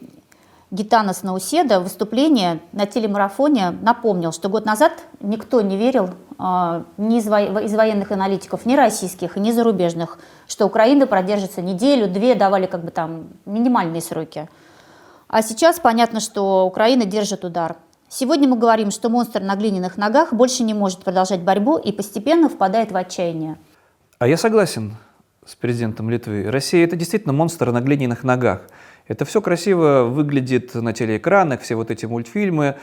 Гитанас 0.71 1.23
Науседа 1.23 1.81
в 1.81 1.85
выступлении 1.85 2.61
на 2.73 2.87
телемарафоне 2.87 3.71
напомнил, 3.71 4.33
что 4.33 4.49
год 4.49 4.65
назад 4.65 4.93
никто 5.21 5.61
не 5.61 5.77
верил 5.77 6.11
э, 6.39 6.83
ни 6.97 7.19
из, 7.19 7.27
во 7.27 7.41
из 7.41 7.75
военных 7.75 8.11
аналитиков, 8.12 8.67
ни 8.67 8.75
российских, 8.75 9.37
ни 9.37 9.53
зарубежных, 9.53 10.19
что 10.49 10.67
Украина 10.67 11.07
продержится 11.07 11.62
неделю, 11.62 12.09
две, 12.09 12.35
давали 12.35 12.67
как 12.67 12.85
бы 12.85 12.91
там 12.91 13.29
минимальные 13.47 14.01
сроки. 14.01 14.49
А 15.29 15.43
сейчас 15.43 15.81
понятно, 15.81 16.21
что 16.21 16.67
Украина 16.67 17.05
держит 17.05 17.45
удар. 17.45 17.77
Сегодня 18.09 18.49
мы 18.49 18.57
говорим, 18.57 18.91
что 18.91 19.09
монстр 19.09 19.41
на 19.41 19.57
глиняных 19.57 19.97
ногах 19.97 20.33
больше 20.33 20.62
не 20.62 20.75
может 20.75 21.01
продолжать 21.01 21.41
борьбу 21.41 21.79
и 21.79 21.91
постепенно 21.91 22.49
впадает 22.49 22.93
в 22.93 22.97
отчаяние. 22.97 23.57
А 24.19 24.29
я 24.29 24.37
согласен 24.37 24.97
с 25.45 25.55
президентом 25.57 26.09
Литвы. 26.11 26.51
Россия– 26.51 26.85
это 26.87 26.97
действительно 26.97 27.33
монстр 27.33 27.73
на 27.73 27.81
глиняных 27.81 28.23
ногах. 28.23 28.62
Это 29.07 29.27
все 29.27 29.43
красиво 29.43 30.05
выглядит 30.05 30.75
на 30.75 30.93
телеэкранах, 30.93 31.61
все 31.61 31.75
вот 31.75 31.91
эти 31.91 32.07
мультфильмы, 32.07 32.77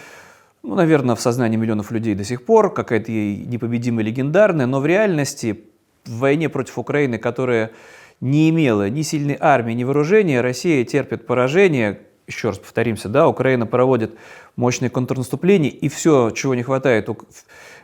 ну, 0.62 0.76
наверное, 0.76 1.16
в 1.16 1.22
сознании 1.22 1.58
миллионов 1.58 1.90
людей 1.90 2.14
до 2.14 2.24
сих 2.24 2.46
пор, 2.46 2.72
какая-то 2.72 3.12
непобедимая 3.12 4.06
легендарная, 4.06 4.68
но 4.68 4.80
в 4.80 4.86
реальности 4.86 5.64
в 6.06 6.20
войне 6.20 6.50
против 6.50 6.78
Украины, 6.78 7.18
которая 7.18 7.72
не 8.20 8.52
имела 8.52 8.88
ни 8.88 9.02
сильной 9.02 9.36
армии, 9.40 9.74
ни 9.74 9.84
вооружения, 9.84 10.42
Россия 10.42 10.86
терпит 10.86 11.26
поражение, 11.26 12.02
еще 12.28 12.50
раз 12.50 12.60
повторимся, 12.60 13.10
да, 13.10 13.28
Украина 13.28 13.66
проводит 13.66 14.14
мощное 14.56 14.92
контрнаступление, 14.92 15.72
и 15.72 15.90
все, 15.90 16.30
чего 16.30 16.54
не 16.54 16.62
хватает 16.62 17.10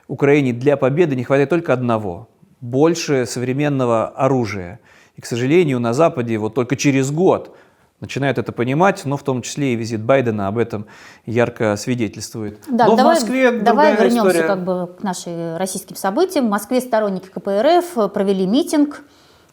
Украине 0.08 0.54
для 0.54 0.78
победы, 0.78 1.16
не 1.16 1.24
хватает 1.24 1.50
только 1.50 1.74
одного– 1.74 2.30
больше 2.62 3.26
современного 3.26 4.08
оружия. 4.08 4.80
И, 5.16 5.22
к 5.22 5.26
сожалению, 5.26 5.80
на 5.80 5.94
Западе 5.94 6.38
вот 6.38 6.54
только 6.54 6.76
через 6.76 7.10
год– 7.10 7.56
начинают 8.00 8.38
это 8.38 8.52
понимать, 8.52 9.06
но 9.06 9.18
в 9.18 9.24
том 9.24 9.42
числе 9.42 9.74
и 9.74 9.76
визит 9.76 10.02
Байдена 10.02 10.48
об 10.48 10.58
этом 10.58 10.86
ярко 11.26 11.76
свидетельствует. 11.76 12.60
Да, 12.70 12.88
но 12.88 12.96
давай, 12.96 13.16
в 13.16 13.20
Москве 13.20 13.52
давай 13.52 13.94
вернемся 13.94 14.30
история. 14.30 14.48
как 14.48 14.64
бы 14.64 14.88
к 15.00 15.04
нашим 15.04 15.58
российским 15.58 15.96
событиям. 15.96 16.48
В 16.48 16.50
Москве 16.50 16.82
сторонники 16.82 17.28
КПРФ 17.28 18.12
провели 18.14 18.46
митинг. 18.46 19.04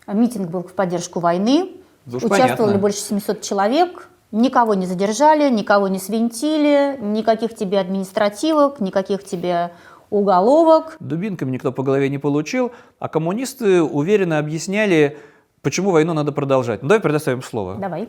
Митинг 0.06 0.50
был 0.50 0.62
в 0.62 0.72
поддержку 0.72 1.20
войны. 1.20 1.72
Да 2.06 2.18
Участвовали 2.18 2.56
понятно. 2.56 2.78
больше 2.78 2.98
700 2.98 3.40
человек. 3.40 4.08
Никого 4.30 4.74
не 4.74 4.86
задержали, 4.86 5.48
никого 5.48 5.88
не 5.88 5.98
свинтили, 5.98 6.98
никаких 7.00 7.54
тебе 7.54 7.78
административок, 7.78 8.80
никаких 8.80 9.24
тебе 9.24 9.70
уголовок. 10.10 10.96
Дубинками 11.00 11.52
никто 11.52 11.72
по 11.72 11.82
голове 11.82 12.08
не 12.08 12.18
получил, 12.18 12.72
а 12.98 13.08
коммунисты 13.08 13.80
уверенно 13.82 14.38
объясняли, 14.38 15.18
почему 15.62 15.92
войну 15.92 16.14
надо 16.14 16.32
продолжать. 16.32 16.82
Ну, 16.82 16.88
давай 16.88 17.00
предоставим 17.00 17.42
слово. 17.42 17.76
Давай. 17.76 18.08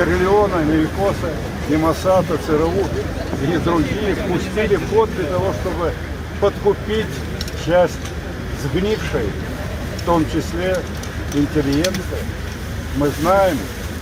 Терлеона, 0.00 0.64
Мелькоса, 0.64 1.30
и 1.68 1.76
Масата, 1.76 2.38
ЦРУ 2.38 2.72
и 3.52 3.58
другие 3.58 4.16
пустили 4.16 4.76
в 4.76 4.90
ход 4.90 5.10
для 5.14 5.26
того, 5.26 5.52
чтобы 5.60 5.92
подкупить 6.40 7.06
часть 7.66 8.00
сгнившей, 8.62 9.26
в 9.98 10.06
том 10.06 10.24
числе 10.24 10.78
интеллигенции. 11.34 12.18
Мы 12.96 13.08
знаем, 13.08 13.58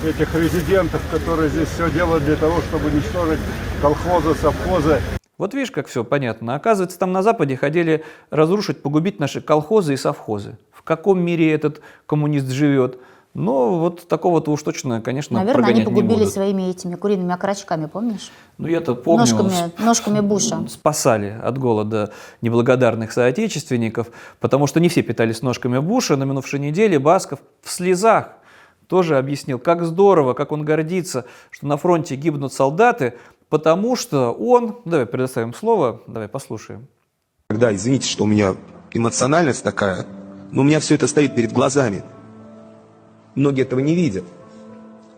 этих 0.06 0.32
резидентов, 0.36 1.02
которые 1.10 1.48
здесь 1.48 1.68
все 1.68 1.90
делают 1.90 2.24
для 2.24 2.36
того, 2.36 2.60
чтобы 2.60 2.86
уничтожить 2.86 3.40
колхозы, 3.82 4.36
совхозы. 4.36 5.00
Вот 5.36 5.52
видишь, 5.52 5.72
как 5.72 5.88
все 5.88 6.04
понятно. 6.04 6.54
Оказывается, 6.54 6.96
там 6.96 7.10
на 7.10 7.24
Западе 7.24 7.56
хотели 7.56 8.04
разрушить, 8.30 8.82
погубить 8.82 9.18
наши 9.18 9.40
колхозы 9.40 9.94
и 9.94 9.96
совхозы. 9.96 10.56
В 10.72 10.84
каком 10.84 11.20
мире 11.20 11.52
этот 11.52 11.80
коммунист 12.06 12.48
живет? 12.50 13.00
Но 13.34 13.78
вот 13.78 14.08
такого-то 14.08 14.50
уж 14.50 14.62
точно, 14.62 15.00
конечно, 15.00 15.38
Наверное, 15.38 15.68
они 15.70 15.82
погубили 15.82 16.08
не 16.10 16.18
будут. 16.20 16.32
своими 16.32 16.70
этими 16.70 16.96
куриными 16.96 17.32
окорочками, 17.32 17.86
помнишь? 17.86 18.32
Ну, 18.56 18.66
я-то 18.66 18.94
помню, 18.96 19.20
Ножками, 19.20 19.72
ножками 19.78 20.20
Буша. 20.20 20.66
спасали 20.68 21.38
от 21.40 21.56
голода 21.58 22.12
неблагодарных 22.40 23.12
соотечественников, 23.12 24.08
потому 24.40 24.66
что 24.66 24.80
не 24.80 24.88
все 24.88 25.02
питались 25.02 25.42
ножками 25.42 25.78
Буша. 25.78 26.16
На 26.16 26.24
минувшей 26.24 26.58
неделе 26.58 26.98
Басков 26.98 27.38
в 27.62 27.70
слезах 27.70 28.30
тоже 28.88 29.18
объяснил, 29.18 29.58
как 29.60 29.84
здорово, 29.84 30.32
как 30.34 30.50
он 30.50 30.64
гордится, 30.64 31.24
что 31.50 31.66
на 31.66 31.76
фронте 31.76 32.16
гибнут 32.16 32.52
солдаты, 32.52 33.14
потому 33.50 33.94
что 33.94 34.32
он... 34.32 34.78
Давай 34.84 35.06
предоставим 35.06 35.54
слово, 35.54 36.00
давай 36.06 36.26
послушаем. 36.28 36.88
Когда, 37.48 37.72
извините, 37.74 38.08
что 38.08 38.24
у 38.24 38.26
меня 38.26 38.56
эмоциональность 38.92 39.62
такая, 39.62 40.06
но 40.50 40.62
у 40.62 40.64
меня 40.64 40.80
все 40.80 40.96
это 40.96 41.06
стоит 41.06 41.34
перед 41.36 41.52
глазами. 41.52 42.02
Многие 43.38 43.62
этого 43.62 43.78
не 43.78 43.94
видят. 43.94 44.24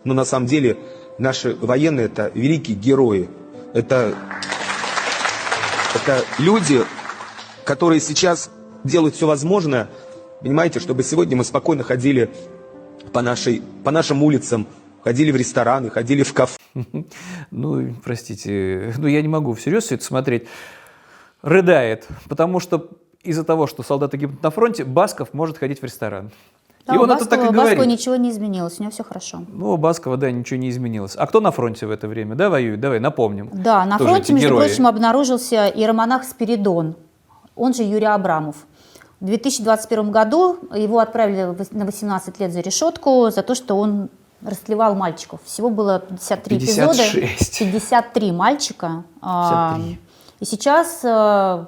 Но 0.03 0.13
на 0.13 0.25
самом 0.25 0.45
деле 0.45 0.77
наши 1.17 1.55
военные 1.55 2.05
это 2.05 2.31
великие 2.35 2.77
герои. 2.77 3.27
Это, 3.73 4.13
это 5.95 6.23
люди, 6.37 6.83
которые 7.65 7.99
сейчас 7.99 8.51
делают 8.83 9.15
все 9.15 9.25
возможное, 9.25 9.89
понимаете, 10.39 10.79
чтобы 10.79 11.01
сегодня 11.01 11.35
мы 11.35 11.43
спокойно 11.43 11.83
ходили 11.83 12.29
по, 13.11 13.23
нашей, 13.23 13.63
по 13.83 13.89
нашим 13.89 14.21
улицам, 14.21 14.67
ходили 15.03 15.31
в 15.31 15.35
рестораны, 15.35 15.89
ходили 15.89 16.21
в 16.21 16.31
кафе. 16.33 16.59
Ну, 17.49 17.95
простите, 18.03 18.93
ну 18.99 19.07
я 19.07 19.23
не 19.23 19.29
могу 19.29 19.53
всерьез 19.53 19.85
все 19.85 19.95
это 19.95 20.03
смотреть. 20.03 20.47
Рыдает, 21.41 22.07
потому 22.29 22.59
что 22.59 22.87
из-за 23.23 23.43
того, 23.43 23.65
что 23.65 23.81
солдаты 23.81 24.17
гибнут 24.17 24.43
на 24.43 24.51
фронте, 24.51 24.83
Басков 24.83 25.33
может 25.33 25.57
ходить 25.57 25.81
в 25.81 25.83
ресторан. 25.83 26.31
Да, 26.85 26.95
и 26.95 26.97
он 26.97 27.11
это 27.11 27.25
так 27.25 27.39
и 27.39 27.41
Баскова, 27.43 27.51
говорит. 27.51 27.77
Баскова 27.77 27.91
ничего 27.91 28.15
не 28.15 28.31
изменилось, 28.31 28.79
у 28.79 28.83
него 28.83 28.91
все 28.91 29.03
хорошо. 29.03 29.43
Ну, 29.47 29.73
у 29.73 29.77
Баскова, 29.77 30.17
да, 30.17 30.31
ничего 30.31 30.59
не 30.59 30.69
изменилось. 30.69 31.15
А 31.15 31.27
кто 31.27 31.39
на 31.39 31.51
фронте 31.51 31.85
в 31.85 31.91
это 31.91 32.07
время, 32.07 32.35
да, 32.35 32.49
воюет? 32.49 32.79
Давай 32.79 32.99
напомним. 32.99 33.49
Да, 33.53 33.85
на 33.85 33.97
фронте, 33.97 34.33
между 34.33 34.49
герои. 34.49 34.67
прочим, 34.67 34.87
обнаружился 34.87 35.67
иеромонах 35.67 36.23
Спиридон, 36.23 36.95
он 37.55 37.73
же 37.73 37.83
Юрий 37.83 38.05
Абрамов. 38.05 38.55
В 39.19 39.25
2021 39.25 40.11
году 40.11 40.57
его 40.75 40.99
отправили 40.99 41.55
на 41.71 41.85
18 41.85 42.39
лет 42.39 42.51
за 42.51 42.61
решетку 42.61 43.29
за 43.29 43.43
то, 43.43 43.53
что 43.53 43.77
он 43.77 44.09
растлевал 44.43 44.95
мальчиков. 44.95 45.39
Всего 45.45 45.69
было 45.69 45.99
53 45.99 46.57
эпизода. 46.57 47.03
56. 47.13 47.59
53 47.59 48.31
мальчика. 48.31 49.03
А, 49.21 49.75
53. 49.75 49.99
И 50.39 50.45
сейчас 50.45 51.01
э, 51.03 51.65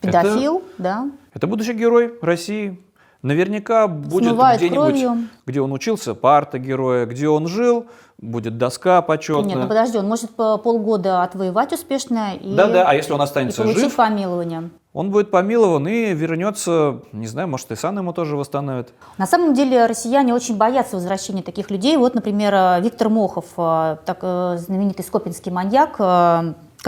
педофил, 0.00 0.62
да, 0.76 1.10
Это 1.32 1.46
будущий 1.46 1.72
герой 1.72 2.12
России. 2.20 2.78
Наверняка 3.22 3.88
будет 3.88 4.36
где-нибудь, 4.36 5.28
где 5.44 5.60
он 5.60 5.72
учился, 5.72 6.14
парта 6.14 6.58
героя, 6.58 7.04
где 7.04 7.28
он 7.28 7.48
жил, 7.48 7.86
будет 8.20 8.58
доска 8.58 9.02
почетная. 9.02 9.44
Нет, 9.44 9.58
ну 9.58 9.68
подожди, 9.68 9.98
он 9.98 10.06
может 10.08 10.30
по- 10.30 10.56
полгода 10.58 11.22
отвоевать 11.24 11.72
успешно 11.72 12.34
и, 12.34 12.54
Да-да, 12.54 12.84
а 12.86 12.94
если 12.94 13.12
он 13.12 13.20
и 13.20 13.24
останется 13.24 13.62
получить 13.62 13.80
жив, 13.80 13.96
помилование. 13.96 14.70
он 14.92 15.10
будет 15.10 15.30
помилован 15.32 15.86
и 15.88 16.14
вернется, 16.14 17.00
не 17.12 17.26
знаю, 17.26 17.48
может, 17.48 17.70
и 17.72 17.76
сан 17.76 17.98
ему 17.98 18.12
тоже 18.12 18.36
восстановит. 18.36 18.90
На 19.18 19.26
самом 19.26 19.52
деле 19.54 19.86
россияне 19.86 20.32
очень 20.32 20.56
боятся 20.56 20.96
возвращения 20.96 21.42
таких 21.42 21.70
людей. 21.70 21.96
Вот, 21.96 22.14
например, 22.14 22.54
э, 22.54 22.80
Виктор 22.82 23.08
Мохов, 23.08 23.46
э, 23.56 23.96
так, 24.04 24.18
э, 24.22 24.56
знаменитый 24.58 25.04
скопинский 25.04 25.50
маньяк, 25.52 25.96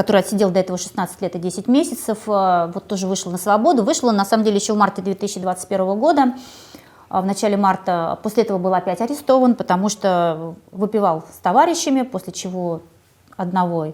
который 0.00 0.22
отсидел 0.22 0.50
до 0.50 0.60
этого 0.60 0.78
16 0.78 1.20
лет 1.20 1.36
и 1.36 1.38
10 1.38 1.68
месяцев, 1.68 2.20
э, 2.26 2.70
вот 2.74 2.86
тоже 2.86 3.06
вышел 3.06 3.30
на 3.30 3.36
свободу. 3.36 3.82
Вышел 3.82 4.08
он, 4.08 4.16
на 4.16 4.24
самом 4.24 4.44
деле, 4.44 4.56
еще 4.56 4.72
в 4.72 4.76
марте 4.78 5.02
2021 5.02 5.98
года. 5.98 6.34
А 7.10 7.20
В 7.20 7.26
начале 7.26 7.58
марта 7.58 8.18
после 8.22 8.44
этого 8.44 8.56
был 8.56 8.72
опять 8.72 9.02
арестован, 9.02 9.54
потому 9.54 9.90
что 9.90 10.54
выпивал 10.72 11.24
с 11.30 11.36
товарищами, 11.42 12.00
после 12.00 12.32
чего 12.32 12.80
одного 13.36 13.92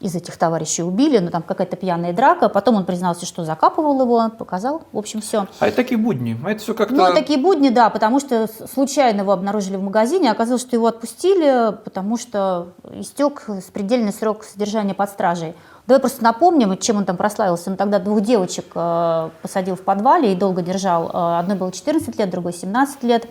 из 0.00 0.14
этих 0.14 0.36
товарищей 0.36 0.82
убили, 0.82 1.18
ну 1.18 1.30
там 1.30 1.42
какая-то 1.42 1.76
пьяная 1.76 2.12
драка. 2.12 2.48
Потом 2.48 2.76
он 2.76 2.84
признался, 2.84 3.26
что 3.26 3.44
закапывал 3.44 4.00
его, 4.00 4.30
показал, 4.30 4.82
в 4.92 4.98
общем, 4.98 5.20
все. 5.20 5.46
А 5.58 5.66
это 5.66 5.76
такие 5.76 5.98
будни, 5.98 6.38
а 6.44 6.52
это 6.52 6.62
все 6.62 6.74
как-то... 6.74 6.94
Ну, 6.94 7.12
такие 7.12 7.38
будни, 7.38 7.70
да, 7.70 7.90
потому 7.90 8.20
что 8.20 8.48
случайно 8.72 9.22
его 9.22 9.32
обнаружили 9.32 9.76
в 9.76 9.82
магазине, 9.82 10.30
оказалось, 10.30 10.62
что 10.62 10.76
его 10.76 10.86
отпустили, 10.86 11.76
потому 11.84 12.16
что 12.16 12.74
истек 12.92 13.46
предельный 13.72 14.12
срок 14.12 14.44
содержания 14.44 14.94
под 14.94 15.10
стражей. 15.10 15.54
Давай 15.88 16.00
просто 16.00 16.22
напомним, 16.22 16.76
чем 16.76 16.98
он 16.98 17.04
там 17.06 17.16
прославился. 17.16 17.70
Он 17.70 17.76
тогда 17.76 17.98
двух 17.98 18.20
девочек 18.20 18.66
э, 18.74 19.30
посадил 19.40 19.74
в 19.74 19.80
подвале 19.80 20.32
и 20.32 20.36
долго 20.36 20.60
держал. 20.60 21.08
Э, 21.08 21.38
одной 21.38 21.56
было 21.56 21.72
14 21.72 22.18
лет, 22.18 22.28
другой 22.28 22.52
17 22.52 23.02
лет. 23.04 23.26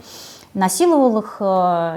Насиловал 0.55 1.19
их, 1.19 1.37
э, 1.39 1.43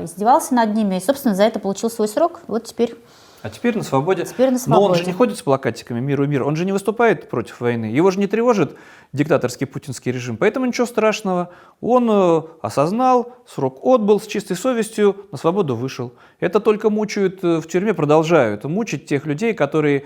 издевался 0.05 0.55
над 0.55 0.75
ними. 0.75 0.97
И, 0.97 1.01
собственно, 1.01 1.35
за 1.35 1.45
это 1.45 1.61
получил 1.61 1.91
свой 1.91 2.09
срок. 2.09 2.41
Вот 2.47 2.65
теперь 2.65 2.95
А 3.43 3.49
теперь 3.49 3.77
на 3.77 3.83
свободе. 3.83 4.25
Теперь 4.25 4.51
на 4.51 4.59
Но 4.67 4.83
он 4.83 4.93
же 4.93 4.99
свободе. 4.99 5.05
не 5.07 5.13
ходит 5.13 5.39
с 5.39 5.43
плакатиками 5.43 5.99
«Миру, 6.01 6.27
мир». 6.27 6.43
Он 6.43 6.57
же 6.57 6.65
не 6.65 6.73
выступает 6.73 7.31
против 7.31 7.61
войны. 7.61 7.87
Его 7.87 8.11
же 8.11 8.19
не 8.19 8.27
тревожит 8.27 8.77
диктаторский 9.13 9.67
путинский 9.67 10.13
режим. 10.13 10.37
Поэтому 10.37 10.67
ничего 10.67 10.87
страшного. 10.87 11.51
Он 11.81 12.09
э, 12.11 12.43
осознал, 12.61 13.37
срок 13.47 13.79
отбыл, 13.83 14.21
с 14.21 14.27
чистой 14.27 14.57
совестью 14.57 15.17
на 15.33 15.39
свободу 15.39 15.75
вышел. 15.75 16.13
Это 16.39 16.61
только 16.61 16.91
мучают 16.91 17.43
э, 17.43 17.61
в 17.61 17.67
тюрьме, 17.67 17.95
продолжают 17.95 18.65
мучить 18.65 19.07
тех 19.07 19.25
людей, 19.25 19.55
которые 19.55 20.05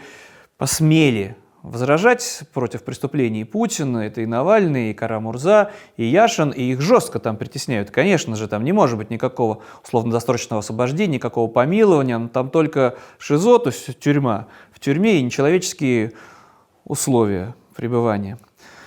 посмели 0.57 1.37
возражать 1.64 2.42
против 2.52 2.84
преступлений 2.84 3.44
Путина. 3.44 3.98
Это 3.98 4.20
и 4.20 4.26
Навальный, 4.26 4.90
и 4.90 4.94
Карамурза, 4.94 5.72
и 5.96 6.04
Яшин, 6.04 6.50
и 6.50 6.62
их 6.62 6.80
жестко 6.82 7.18
там 7.18 7.36
притесняют. 7.36 7.90
Конечно 7.90 8.36
же, 8.36 8.46
там 8.48 8.62
не 8.64 8.72
может 8.72 8.98
быть 8.98 9.10
никакого 9.10 9.62
условно-досрочного 9.82 10.60
освобождения, 10.60 11.14
никакого 11.14 11.50
помилования. 11.50 12.18
Ну, 12.18 12.28
Там 12.28 12.50
только 12.50 12.96
ШИЗО, 13.18 13.58
то 13.58 13.70
есть 13.70 13.98
тюрьма. 13.98 14.46
В 14.72 14.78
тюрьме 14.78 15.18
и 15.18 15.22
нечеловеческие 15.22 16.12
условия 16.84 17.54
пребывания. 17.74 18.38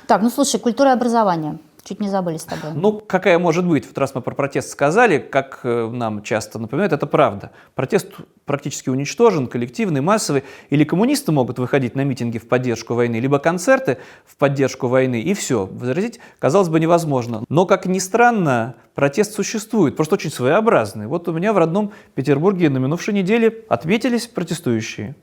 Так, 0.05 0.21
ну 0.21 0.29
слушай, 0.29 0.59
культура 0.59 0.91
и 0.91 0.93
образование. 0.93 1.57
Чуть 1.87 2.01
не 2.01 2.09
забыли 2.09 2.35
с 2.35 2.43
тобой. 2.43 2.71
Ну, 2.75 2.99
какая 2.99 3.39
может 3.39 3.65
быть? 3.65 3.87
Вот 3.87 3.97
раз 3.97 4.13
мы 4.13 4.21
про 4.21 4.35
протест 4.35 4.69
сказали, 4.71 5.19
как 5.19 5.61
э, 5.63 5.89
нам 5.89 6.21
часто 6.21 6.59
напоминают, 6.59 6.91
это 6.91 7.07
правда. 7.07 7.51
Протест 7.75 8.09
практически 8.43 8.89
уничтожен, 8.89 9.47
коллективный, 9.47 10.01
массовый. 10.01 10.43
Или 10.69 10.83
коммунисты 10.83 11.31
могут 11.31 11.59
выходить 11.59 11.95
на 11.95 12.03
митинги 12.03 12.39
в 12.39 12.49
поддержку 12.49 12.93
войны, 12.93 13.21
либо 13.21 13.39
концерты 13.39 13.99
в 14.25 14.35
поддержку 14.35 14.87
войны, 14.87 15.21
и 15.21 15.33
все. 15.33 15.65
Возразить, 15.65 16.19
казалось 16.39 16.67
бы, 16.67 16.81
невозможно. 16.81 17.45
Но, 17.47 17.65
как 17.65 17.85
ни 17.85 17.99
странно, 17.99 18.75
протест 18.93 19.33
существует, 19.33 19.95
просто 19.95 20.15
очень 20.15 20.29
своеобразный. 20.29 21.07
Вот 21.07 21.29
у 21.29 21.31
меня 21.31 21.53
в 21.53 21.57
родном 21.57 21.93
Петербурге 22.15 22.69
на 22.69 22.79
минувшей 22.79 23.13
неделе 23.13 23.63
отметились 23.69 24.27
протестующие 24.27 25.15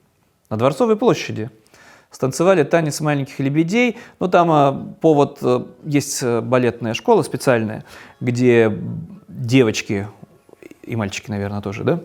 на 0.49 0.57
Дворцовой 0.57 0.97
площади 0.97 1.51
станцевали 2.15 2.63
танец 2.63 3.01
маленьких 3.01 3.41
лебедей. 3.41 3.99
Ну, 4.21 4.29
там 4.29 4.51
а, 4.53 4.95
повод, 5.01 5.39
э, 5.43 5.65
есть 5.85 6.23
э, 6.23 6.41
балетная 6.41 6.95
школа 6.95 7.23
специальная, 7.23 7.85
где 8.21 8.73
девочки 9.27 10.07
и 10.85 10.95
мальчики, 10.95 11.29
наверное, 11.29 11.61
тоже, 11.61 11.83
да, 11.83 12.01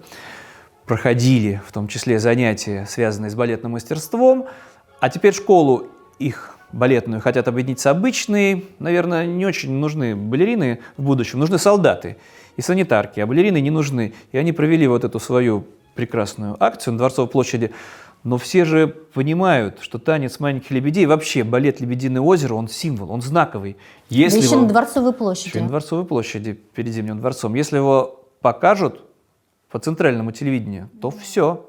проходили 0.88 1.62
в 1.68 1.72
том 1.72 1.88
числе 1.88 2.18
занятия, 2.18 2.88
связанные 2.90 3.30
с 3.30 3.36
балетным 3.36 3.74
мастерством, 3.74 4.48
а 5.00 5.10
теперь 5.10 5.34
школу 5.36 5.88
их 6.18 6.58
балетную 6.72 7.22
хотят 7.22 7.48
объединить 7.48 7.80
с 7.80 7.86
обычной. 7.86 8.66
Наверное, 8.80 9.28
не 9.28 9.46
очень 9.46 9.72
нужны 9.72 10.16
балерины 10.16 10.80
в 10.98 11.04
будущем, 11.04 11.38
нужны 11.38 11.60
солдаты 11.60 12.18
и 12.58 12.62
санитарки, 12.62 13.20
а 13.20 13.28
балерины 13.28 13.62
не 13.62 13.70
нужны. 13.70 14.14
И 14.32 14.40
они 14.40 14.54
провели 14.54 14.88
вот 14.88 15.04
эту 15.04 15.20
свою 15.20 15.68
прекрасную 15.94 16.56
акцию 16.60 16.94
на 16.94 16.98
Дворцовой 16.98 17.30
площади. 17.30 17.72
Но 18.24 18.38
все 18.38 18.66
же 18.66 18.88
понимают, 18.88 19.78
что 19.82 19.98
танец 19.98 20.40
маленьких 20.40 20.72
лебедей, 20.72 21.06
вообще 21.06 21.44
балет 21.44 21.80
«Лебединое 21.80 22.22
озеро», 22.22 22.56
он 22.56 22.68
символ, 22.68 23.12
он 23.12 23.22
знаковый. 23.22 23.78
Если 24.10 24.40
да 24.40 24.46
еще 24.46 24.56
его- 24.56 24.64
на 24.64 24.70
Дворцовой 24.70 25.14
площади. 25.14 25.48
еще 25.50 25.62
на 25.62 25.70
Дворцовой 25.70 26.06
площади 26.06 26.52
перед 26.54 26.92
Зимним 26.94 27.20
дворцом. 27.20 27.56
Если 27.56 27.78
его 27.78 28.26
покажут 28.42 29.02
по 29.72 29.80
центральному 29.80 30.32
телевидению, 30.34 30.90
то 31.02 31.12
все. 31.12 31.66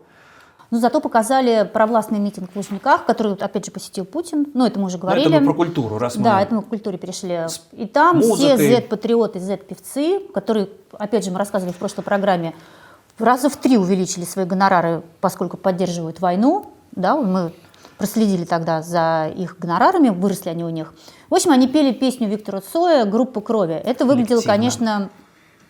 Ну, 0.73 0.79
зато 0.79 1.01
показали 1.01 1.69
провластный 1.73 2.19
митинг 2.21 2.51
в 2.53 2.57
Лужниках, 2.57 3.05
который, 3.05 3.33
опять 3.35 3.67
же, 3.67 3.71
посетил 3.73 4.05
Путин. 4.05 4.47
Ну, 4.55 4.65
это 4.67 4.79
мы 4.79 4.87
уже 4.87 4.99
говорили. 4.99 5.27
это 5.29 5.41
мы 5.41 5.45
про 5.47 5.55
культуру, 5.55 5.99
раз 5.99 6.17
мы- 6.17 6.25
Да, 6.25 6.41
это 6.43 6.55
мы 6.55 6.63
к 6.63 6.69
культуре 6.69 6.97
перешли. 6.99 7.41
И 7.73 7.87
там 7.87 8.19
музыкой. 8.19 8.57
все 8.57 8.77
Z-патриоты, 8.77 9.41
Z-певцы, 9.41 10.21
которые, 10.33 10.69
опять 10.93 11.25
же, 11.25 11.31
мы 11.33 11.39
рассказывали 11.39 11.73
в 11.73 11.77
прошлой 11.77 12.03
программе, 12.03 12.55
раза 13.23 13.49
в 13.49 13.57
три 13.57 13.77
увеличили 13.77 14.25
свои 14.25 14.45
гонорары, 14.45 15.03
поскольку 15.21 15.57
поддерживают 15.57 16.21
войну. 16.21 16.73
Да, 16.93 17.17
мы 17.17 17.53
проследили 17.99 18.45
тогда 18.45 18.83
за 18.83 19.31
их 19.37 19.59
гонорарами, 19.59 20.09
выросли 20.09 20.49
они 20.49 20.65
у 20.65 20.71
них. 20.71 20.95
В 21.29 21.35
общем, 21.35 21.51
они 21.51 21.69
пели 21.69 21.93
песню 21.93 22.29
Виктора 22.29 22.61
Цоя 22.61 23.05
«Группа 23.05 23.41
крови». 23.41 23.75
Это 23.75 24.05
выглядело, 24.07 24.41
Коллективно. 24.41 24.53
конечно, 24.57 25.11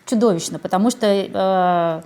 чудовищно, 0.05 0.57
потому 0.57 0.89
что, 0.89 1.05
э, 1.07 2.01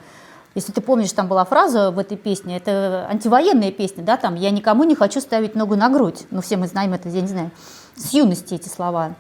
если 0.56 0.72
ты 0.72 0.82
помнишь, 0.82 1.12
там 1.12 1.28
была 1.28 1.46
фраза 1.46 1.92
в 1.92 2.00
этой 2.00 2.18
песне, 2.18 2.58
это 2.58 3.08
антивоенная 3.10 3.72
песня, 3.72 4.04
да, 4.04 4.18
там 4.18 4.36
«я 4.36 4.50
никому 4.50 4.84
не 4.84 4.96
хочу 4.96 5.22
ставить 5.22 5.56
ногу 5.56 5.76
на 5.76 5.90
грудь». 5.90 6.26
Ну, 6.32 6.42
все 6.42 6.58
мы 6.58 6.68
знаем 6.68 6.94
это, 6.94 7.08
я 7.08 7.22
не 7.22 7.28
знаю, 7.28 7.52
с 7.96 8.12
юности 8.12 8.56
эти 8.56 8.68
слова. 8.68 9.16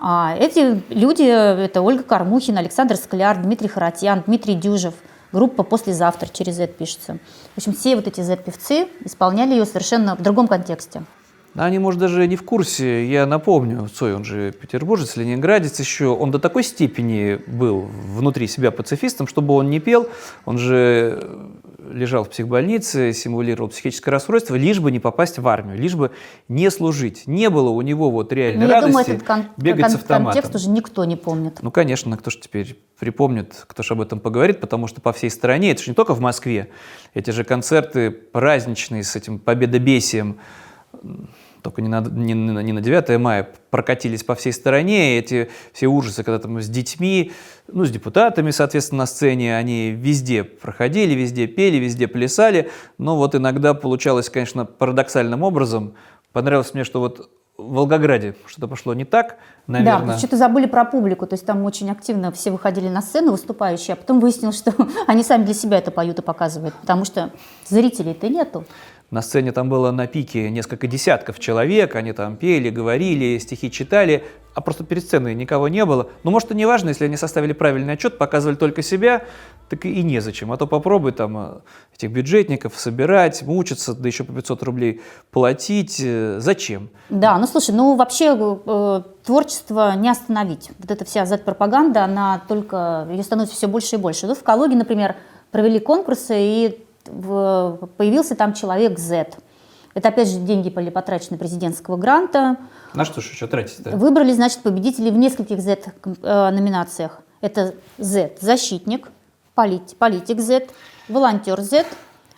А 0.00 0.34
эти 0.38 0.82
люди, 0.88 1.22
это 1.22 1.80
Ольга 1.82 2.02
Кормухина, 2.02 2.60
Александр 2.60 2.96
Скляр, 2.96 3.42
Дмитрий 3.42 3.68
Харатьян, 3.68 4.22
Дмитрий 4.26 4.54
Дюжев, 4.54 4.94
группа 5.32 5.62
«Послезавтра» 5.62 6.28
через 6.32 6.56
Z 6.56 6.68
пишется. 6.68 7.18
В 7.54 7.58
общем, 7.58 7.72
все 7.72 7.96
вот 7.96 8.06
эти 8.06 8.20
Z-певцы 8.20 8.88
исполняли 9.04 9.50
ее 9.52 9.64
совершенно 9.64 10.16
в 10.16 10.22
другом 10.22 10.48
контексте. 10.48 11.04
Они, 11.54 11.78
может, 11.78 11.98
даже 11.98 12.26
не 12.26 12.36
в 12.36 12.44
курсе. 12.44 13.06
Я 13.06 13.24
напомню, 13.24 13.88
Цой, 13.88 14.14
он 14.14 14.24
же 14.24 14.52
петербуржец, 14.52 15.16
ленинградец 15.16 15.80
еще. 15.80 16.06
Он 16.06 16.30
до 16.30 16.38
такой 16.38 16.62
степени 16.62 17.40
был 17.46 17.88
внутри 18.14 18.46
себя 18.46 18.70
пацифистом, 18.70 19.26
чтобы 19.26 19.54
он 19.54 19.70
не 19.70 19.80
пел. 19.80 20.06
Он 20.44 20.58
же 20.58 21.50
лежал 21.90 22.24
в 22.24 22.30
психбольнице, 22.30 23.12
симулировал 23.12 23.68
психическое 23.68 24.10
расстройство, 24.10 24.54
лишь 24.54 24.80
бы 24.80 24.90
не 24.90 25.00
попасть 25.00 25.38
в 25.38 25.48
армию, 25.48 25.78
лишь 25.78 25.94
бы 25.94 26.12
не 26.48 26.70
служить. 26.70 27.26
Не 27.26 27.50
было 27.50 27.70
у 27.70 27.80
него 27.80 28.10
вот 28.10 28.32
реальной 28.32 28.66
ну, 28.66 28.72
радости 28.72 28.90
думаю, 28.92 29.06
этот 29.06 29.26
кон- 29.26 29.44
бегать 29.56 29.82
кон- 29.82 29.90
с 29.90 29.94
автоматом. 29.94 30.26
контекст 30.26 30.54
уже 30.54 30.70
никто 30.70 31.04
не 31.04 31.16
помнит. 31.16 31.58
Ну, 31.62 31.70
конечно, 31.70 32.16
кто 32.16 32.30
же 32.30 32.38
теперь 32.38 32.78
припомнит, 32.98 33.64
кто 33.66 33.82
же 33.82 33.94
об 33.94 34.00
этом 34.00 34.20
поговорит, 34.20 34.60
потому 34.60 34.86
что 34.86 35.00
по 35.00 35.12
всей 35.12 35.30
стране, 35.30 35.72
это 35.72 35.82
же 35.82 35.90
не 35.90 35.94
только 35.94 36.14
в 36.14 36.20
Москве, 36.20 36.70
эти 37.14 37.30
же 37.30 37.44
концерты 37.44 38.10
праздничные 38.10 39.02
с 39.02 39.16
этим 39.16 39.38
победобесием, 39.38 40.38
только 41.66 41.82
не 41.82 41.88
на, 41.88 42.00
не, 42.00 42.32
не 42.32 42.72
на 42.72 42.80
9 42.80 43.18
мая, 43.18 43.48
прокатились 43.70 44.22
по 44.22 44.36
всей 44.36 44.52
стране, 44.52 45.18
эти 45.18 45.50
все 45.72 45.88
ужасы, 45.88 46.22
когда 46.22 46.38
там 46.38 46.60
с 46.60 46.68
детьми, 46.68 47.32
ну, 47.66 47.84
с 47.84 47.90
депутатами, 47.90 48.52
соответственно, 48.52 49.00
на 49.00 49.06
сцене, 49.06 49.56
они 49.56 49.90
везде 49.90 50.44
проходили, 50.44 51.14
везде 51.14 51.48
пели, 51.48 51.78
везде 51.78 52.06
плясали, 52.06 52.70
но 52.98 53.16
вот 53.16 53.34
иногда 53.34 53.74
получалось, 53.74 54.30
конечно, 54.30 54.64
парадоксальным 54.64 55.42
образом. 55.42 55.94
Понравилось 56.32 56.72
мне, 56.72 56.84
что 56.84 57.00
вот 57.00 57.28
в 57.58 57.72
Волгограде 57.72 58.36
что-то 58.46 58.68
пошло 58.68 58.94
не 58.94 59.04
так, 59.04 59.38
наверное. 59.66 60.14
Да, 60.14 60.18
что-то 60.18 60.36
забыли 60.36 60.66
про 60.66 60.84
публику, 60.84 61.26
то 61.26 61.34
есть 61.34 61.46
там 61.46 61.64
очень 61.64 61.90
активно 61.90 62.30
все 62.30 62.50
выходили 62.50 62.88
на 62.88 63.00
сцену 63.00 63.32
выступающие, 63.32 63.94
а 63.94 63.96
потом 63.96 64.20
выяснилось, 64.20 64.56
что 64.56 64.72
они 65.06 65.24
сами 65.24 65.44
для 65.44 65.54
себя 65.54 65.78
это 65.78 65.90
поют 65.90 66.18
и 66.18 66.22
показывают, 66.22 66.74
потому 66.74 67.04
что 67.04 67.30
зрителей-то 67.66 68.28
нету. 68.28 68.64
На 69.10 69.22
сцене 69.22 69.52
там 69.52 69.68
было 69.68 69.92
на 69.92 70.08
пике 70.08 70.50
несколько 70.50 70.88
десятков 70.88 71.38
человек, 71.38 71.94
они 71.94 72.12
там 72.12 72.36
пели, 72.36 72.70
говорили, 72.70 73.38
стихи 73.38 73.70
читали, 73.70 74.24
а 74.52 74.60
просто 74.60 74.82
перед 74.82 75.04
сценой 75.04 75.34
никого 75.34 75.68
не 75.68 75.84
было. 75.84 76.08
Ну, 76.24 76.32
может, 76.32 76.50
и 76.50 76.54
не 76.54 76.66
важно, 76.66 76.88
если 76.88 77.04
они 77.04 77.16
составили 77.16 77.52
правильный 77.52 77.92
отчет, 77.92 78.18
показывали 78.18 78.56
только 78.56 78.82
себя, 78.82 79.22
так 79.68 79.84
и 79.84 80.02
незачем. 80.02 80.50
А 80.50 80.56
то 80.56 80.66
попробуй 80.66 81.12
там 81.12 81.38
э, 81.38 81.50
этих 81.94 82.10
бюджетников 82.10 82.74
собирать, 82.76 83.42
мучиться, 83.42 83.94
да 83.94 84.08
еще 84.08 84.24
по 84.24 84.32
500 84.32 84.62
рублей 84.64 85.02
платить. 85.30 86.00
Э, 86.02 86.38
зачем? 86.40 86.88
Да, 87.08 87.38
ну 87.38 87.46
слушай, 87.46 87.74
ну 87.74 87.94
вообще 87.94 88.34
э, 88.36 89.02
творчество 89.24 89.94
не 89.94 90.08
остановить. 90.08 90.70
Вот 90.78 90.90
эта 90.90 91.04
вся 91.04 91.26
Z-пропаганда, 91.26 92.02
она 92.04 92.42
только, 92.48 93.06
ее 93.10 93.22
становится 93.22 93.54
все 93.54 93.68
больше 93.68 93.96
и 93.96 93.98
больше. 93.98 94.26
Вот 94.26 94.38
в 94.38 94.42
Калуге, 94.42 94.74
например, 94.74 95.16
провели 95.50 95.78
конкурсы, 95.78 96.34
и 96.34 96.85
появился 97.06 98.34
там 98.34 98.54
человек 98.54 98.98
Z. 98.98 99.36
Это, 99.96 100.08
опять 100.08 100.28
же, 100.28 100.38
деньги 100.40 100.68
были 100.68 100.90
потрачены 100.90 101.38
президентского 101.38 101.96
гранта. 101.96 102.58
На 102.92 103.06
что 103.06 103.22
же 103.22 103.30
еще 103.30 103.46
тратить-то? 103.46 103.96
Выбрали, 103.96 104.32
значит, 104.32 104.62
победителей 104.62 105.10
в 105.10 105.16
нескольких 105.16 105.60
Z-номинациях. 105.60 107.22
Это 107.40 107.74
Z– 107.96 108.32
защитник, 108.40 109.08
политик, 109.54 109.96
политик 109.96 110.40
Z, 110.40 110.66
волонтер 111.08 111.62
Z, 111.62 111.86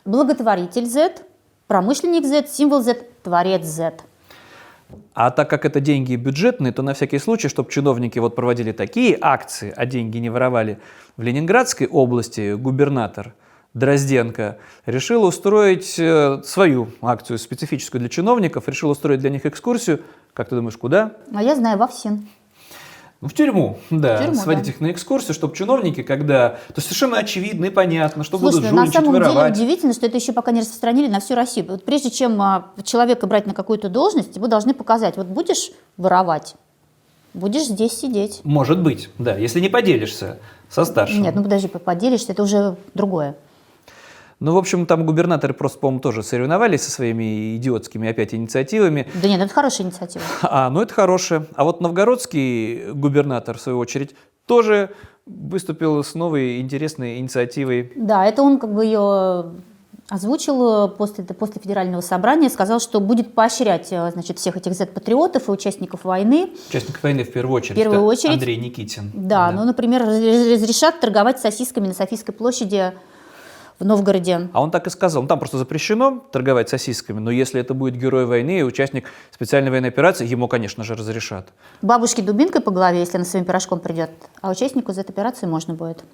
благотворитель 0.05 0.87
Z, 0.87 1.23
промышленник 1.67 2.25
Z, 2.25 2.47
символ 2.49 2.81
Z, 2.81 2.97
творец 3.25 3.65
Z. 3.65 4.05
А 5.15 5.33
так 5.33 5.51
как 5.51 5.65
это 5.65 5.81
деньги 5.81 6.15
бюджетные, 6.15 6.73
то 6.73 6.83
на 6.83 6.95
всякий 6.95 7.19
случай, 7.19 7.49
чтобы 7.49 7.73
чиновники 7.73 8.21
вот 8.21 8.37
проводили 8.37 8.71
такие 8.71 9.19
акции, 9.21 9.75
а 9.77 9.85
деньги 9.85 10.19
не 10.19 10.31
воровали, 10.31 10.79
в 11.17 11.23
Ленинградской 11.23 11.89
области 11.89 12.55
губернатор– 12.55 13.35
Дрозденко, 13.75 14.59
решил 14.87 15.25
устроить 15.25 15.99
э, 15.99 16.41
свою 16.45 16.89
акцию 17.03 17.39
специфическую 17.39 18.01
для 18.01 18.09
чиновников, 18.09 18.69
решил 18.69 18.91
устроить 18.91 19.21
для 19.21 19.31
них 19.31 19.47
экскурсию. 19.47 20.03
Как 20.33 20.49
ты 20.49 20.57
думаешь, 20.57 20.77
куда? 20.77 21.13
А 21.35 21.43
я 21.43 21.55
знаю, 21.55 21.79
во 21.79 21.87
ФСИН. 21.87 22.27
Ну, 23.21 23.27
в 23.27 23.35
тюрьму, 23.35 23.79
да, 23.91 24.17
в 24.17 24.21
тюрьму, 24.21 24.35
сводить 24.37 24.67
да. 24.67 24.71
их 24.71 24.81
на 24.81 24.93
экскурсию, 24.93 25.35
чтобы 25.35 25.57
чиновники, 25.57 26.05
когда... 26.05 26.51
То 26.51 26.75
есть 26.77 26.87
совершенно 26.87 27.19
очевидно 27.19 27.65
и 27.65 27.71
понятно, 27.71 28.23
что 28.23 28.39
Слушай, 28.39 28.61
будут 28.61 28.71
на 28.71 28.71
жульничать, 28.71 28.95
самом 28.95 29.13
воровать. 29.15 29.53
деле 29.55 29.65
удивительно, 29.65 29.93
что 29.93 30.07
это 30.07 30.17
еще 30.17 30.33
пока 30.33 30.53
не 30.53 30.61
распространили 30.61 31.09
на 31.09 31.19
всю 31.19 31.35
Россию. 31.35 31.67
Вот 31.69 31.85
прежде 31.85 32.13
чем 32.13 32.41
а, 32.41 32.71
человека 32.85 33.27
брать 33.27 33.47
на 33.47 33.55
какую-то 33.55 33.89
должность, 33.89 34.37
его 34.37 34.47
должны 34.47 34.73
показать, 34.73 35.17
вот 35.17 35.27
будешь 35.27 35.73
воровать, 35.97 36.55
будешь 37.35 37.65
здесь 37.65 37.99
сидеть. 37.99 38.41
Может 38.45 38.81
быть, 38.81 39.11
да, 39.19 39.37
если 39.37 39.59
не 39.59 39.69
поделишься 39.69 40.39
со 40.71 40.85
старшим. 40.85 41.23
Нет, 41.23 41.35
ну 41.35 41.43
подожди, 41.43 41.67
поделишься, 41.67 42.31
это 42.31 42.45
уже 42.45 42.77
другое. 42.95 43.35
Ну, 44.41 44.55
в 44.55 44.59
общем, 44.59 44.87
там 44.87 45.05
губернаторы 45.05 45.53
просто, 45.53 45.81
по-моему, 45.81 46.01
тоже 46.01 46.23
соревновались 46.23 46.83
со 46.83 46.91
своими 46.93 47.57
идиотскими 47.57 48.09
опять 48.09 48.35
инициативами. 48.35 49.09
Да 49.21 49.29
нет, 49.29 49.41
это 49.41 49.53
хорошая 49.53 49.87
инициатива. 49.87 50.25
А, 50.43 50.71
ну 50.71 50.81
это 50.81 50.95
хорошая. 50.95 51.47
А 51.57 51.65
вот 51.65 51.81
новгородский 51.81 52.93
губернатор, 52.93 53.59
в 53.59 53.61
свою 53.61 53.79
очередь, 53.79 54.15
тоже 54.47 54.91
выступил 55.27 56.03
с 56.03 56.15
новой 56.15 56.61
интересной 56.61 57.19
инициативой. 57.19 57.93
Да, 57.97 58.25
это 58.25 58.43
он 58.43 58.59
как 58.59 58.73
бы 58.73 58.85
ее 58.85 59.53
озвучил 60.09 60.89
после, 60.89 61.25
после 61.25 61.61
федерального 61.61 62.01
собрания, 62.01 62.49
сказал, 62.49 62.81
что 62.81 63.01
будет 63.01 63.35
поощрять 63.35 63.89
значит, 63.89 64.39
всех 64.39 64.57
этих 64.57 64.73
Z-патриотов 64.73 65.49
и 65.49 65.51
участников 65.51 66.05
войны. 66.05 66.51
Участников 66.71 67.03
войны 67.03 67.25
в 67.25 67.33
первую 67.33 67.57
очередь. 67.57 67.77
В 67.77 67.83
первую 67.83 68.05
очередь. 68.05 68.35
Андрей 68.35 68.57
Никитин. 68.57 69.11
Да, 69.13 69.51
да, 69.51 69.53
ну, 69.53 69.65
например, 69.65 70.03
разрешат 70.03 71.01
торговать 71.01 71.41
сосисками 71.41 71.89
на 71.89 71.95
Софийской 71.95 72.35
площади 72.35 72.93
в 73.79 73.85
Новгороде. 73.85 74.49
А 74.53 74.63
он 74.63 74.71
так 74.71 74.87
и 74.87 74.91
сказал. 74.91 75.23
Ну, 75.23 75.29
там 75.29 75.39
просто 75.39 75.59
запрещено 75.59 76.23
торговать 76.33 76.69
сосисками, 76.69 77.19
но 77.19 77.31
если 77.31 77.61
это 77.61 77.75
будет 77.75 77.97
герой 77.97 78.27
войны 78.27 78.61
и 78.61 78.63
участник 78.63 79.09
специальной 79.31 79.71
военной 79.71 79.89
операции, 79.89 80.27
ему, 80.27 80.49
конечно 80.49 80.85
же, 80.85 80.95
разрешат. 80.95 81.49
Бабушке 81.83 82.23
дубинкой 82.23 82.61
по 82.61 82.71
голове, 82.71 83.01
если 83.01 83.17
она 83.17 83.25
своим 83.25 83.45
пирожком 83.45 83.81
придет, 83.81 84.11
а 84.41 84.51
участнику 84.51 84.93
из 84.93 84.99
этой 84.99 85.11
операции 85.11 85.47
можно 85.47 85.75
будет. 85.75 86.05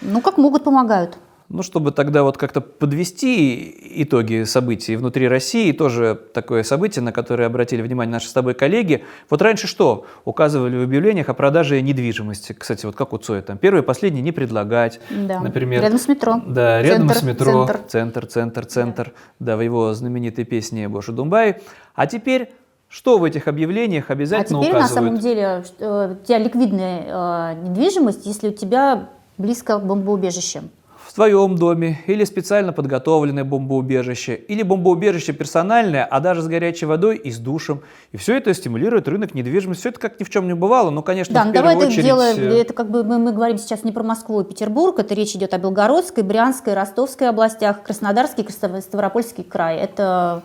Ну, 0.00 0.20
как 0.20 0.38
могут, 0.38 0.64
помогают. 0.64 1.18
Ну, 1.52 1.64
чтобы 1.64 1.90
тогда 1.90 2.22
вот 2.22 2.38
как-то 2.38 2.60
подвести 2.60 3.74
итоги 4.02 4.44
событий 4.44 4.94
внутри 4.94 5.26
России, 5.26 5.72
тоже 5.72 6.16
такое 6.32 6.62
событие, 6.62 7.02
на 7.02 7.10
которое 7.10 7.46
обратили 7.46 7.82
внимание 7.82 8.12
наши 8.12 8.28
с 8.28 8.32
тобой 8.32 8.54
коллеги. 8.54 9.04
Вот 9.28 9.42
раньше 9.42 9.66
что? 9.66 10.06
Указывали 10.24 10.76
в 10.76 10.84
объявлениях 10.84 11.28
о 11.28 11.34
продаже 11.34 11.82
недвижимости. 11.82 12.52
Кстати, 12.52 12.86
вот 12.86 12.94
как 12.94 13.12
у 13.12 13.18
Цоя, 13.18 13.42
там 13.42 13.58
первый 13.58 13.82
и 13.82 13.84
последний 13.84 14.22
не 14.22 14.30
предлагать. 14.30 15.00
Да. 15.10 15.40
Например, 15.40 15.82
рядом 15.82 15.98
с 15.98 16.06
метро. 16.06 16.40
Да, 16.46 16.80
рядом 16.82 17.08
центр, 17.08 17.16
с 17.16 17.22
метро. 17.24 17.66
Центр, 17.66 17.80
центр, 17.88 18.26
центр. 18.26 18.66
центр. 18.66 19.12
Да. 19.40 19.46
да, 19.46 19.56
в 19.56 19.60
его 19.62 19.92
знаменитой 19.92 20.44
песне 20.44 20.88
«Боже 20.88 21.10
Думбай». 21.10 21.62
А 21.96 22.06
теперь 22.06 22.52
что 22.86 23.18
в 23.18 23.24
этих 23.24 23.48
объявлениях 23.48 24.10
обязательно 24.10 24.60
а 24.60 24.62
теперь, 24.62 24.76
указывают? 24.76 25.14
на 25.14 25.20
самом 25.20 25.20
деле, 25.20 25.64
у 25.78 26.24
тебя 26.24 26.38
ликвидная 26.38 27.04
э, 27.06 27.54
недвижимость, 27.62 28.24
если 28.26 28.50
у 28.50 28.52
тебя 28.52 29.08
близко 29.36 29.78
к 29.78 29.84
бомбоубежищам 29.84 30.70
в 31.10 31.12
твоем 31.12 31.56
доме 31.56 31.98
или 32.06 32.22
специально 32.22 32.72
подготовленное 32.72 33.42
бомбоубежище, 33.42 34.36
или 34.36 34.62
бомбоубежище 34.62 35.32
персональное, 35.32 36.04
а 36.04 36.20
даже 36.20 36.40
с 36.40 36.46
горячей 36.46 36.86
водой 36.86 37.16
и 37.16 37.32
с 37.32 37.38
душем. 37.38 37.80
И 38.12 38.16
все 38.16 38.36
это 38.36 38.54
стимулирует 38.54 39.08
рынок 39.08 39.34
недвижимости. 39.34 39.80
Все 39.80 39.88
это 39.88 39.98
как 39.98 40.20
ни 40.20 40.24
в 40.24 40.30
чем 40.30 40.46
не 40.46 40.54
бывало, 40.54 40.90
но, 40.90 41.02
конечно, 41.02 41.34
да, 41.34 41.40
в 41.40 41.52
первую 41.52 41.72
давай 41.72 41.88
очередь... 41.88 41.98
это 41.98 42.06
делаем, 42.06 42.38
это 42.52 42.72
как 42.74 42.92
бы 42.92 43.02
мы, 43.02 43.18
мы 43.18 43.32
говорим 43.32 43.58
сейчас 43.58 43.82
не 43.82 43.90
про 43.90 44.04
Москву 44.04 44.42
и 44.42 44.44
Петербург, 44.44 45.00
это 45.00 45.12
речь 45.14 45.34
идет 45.34 45.52
о 45.52 45.58
Белгородской, 45.58 46.22
Брянской, 46.22 46.74
Ростовской 46.74 47.28
областях, 47.28 47.82
Краснодарский, 47.82 48.46
Ставропольский 48.80 49.42
край. 49.42 49.78
Это 49.78 50.42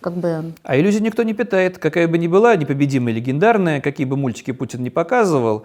как 0.00 0.14
бы... 0.14 0.52
А 0.64 0.76
иллюзий 0.76 1.00
никто 1.00 1.22
не 1.22 1.32
питает, 1.32 1.78
какая 1.78 2.08
бы 2.08 2.18
ни 2.18 2.26
была, 2.26 2.56
непобедимая, 2.56 3.14
легендарная, 3.14 3.80
какие 3.80 4.08
бы 4.08 4.16
мультики 4.16 4.50
Путин 4.50 4.82
не 4.82 4.90
показывал, 4.90 5.64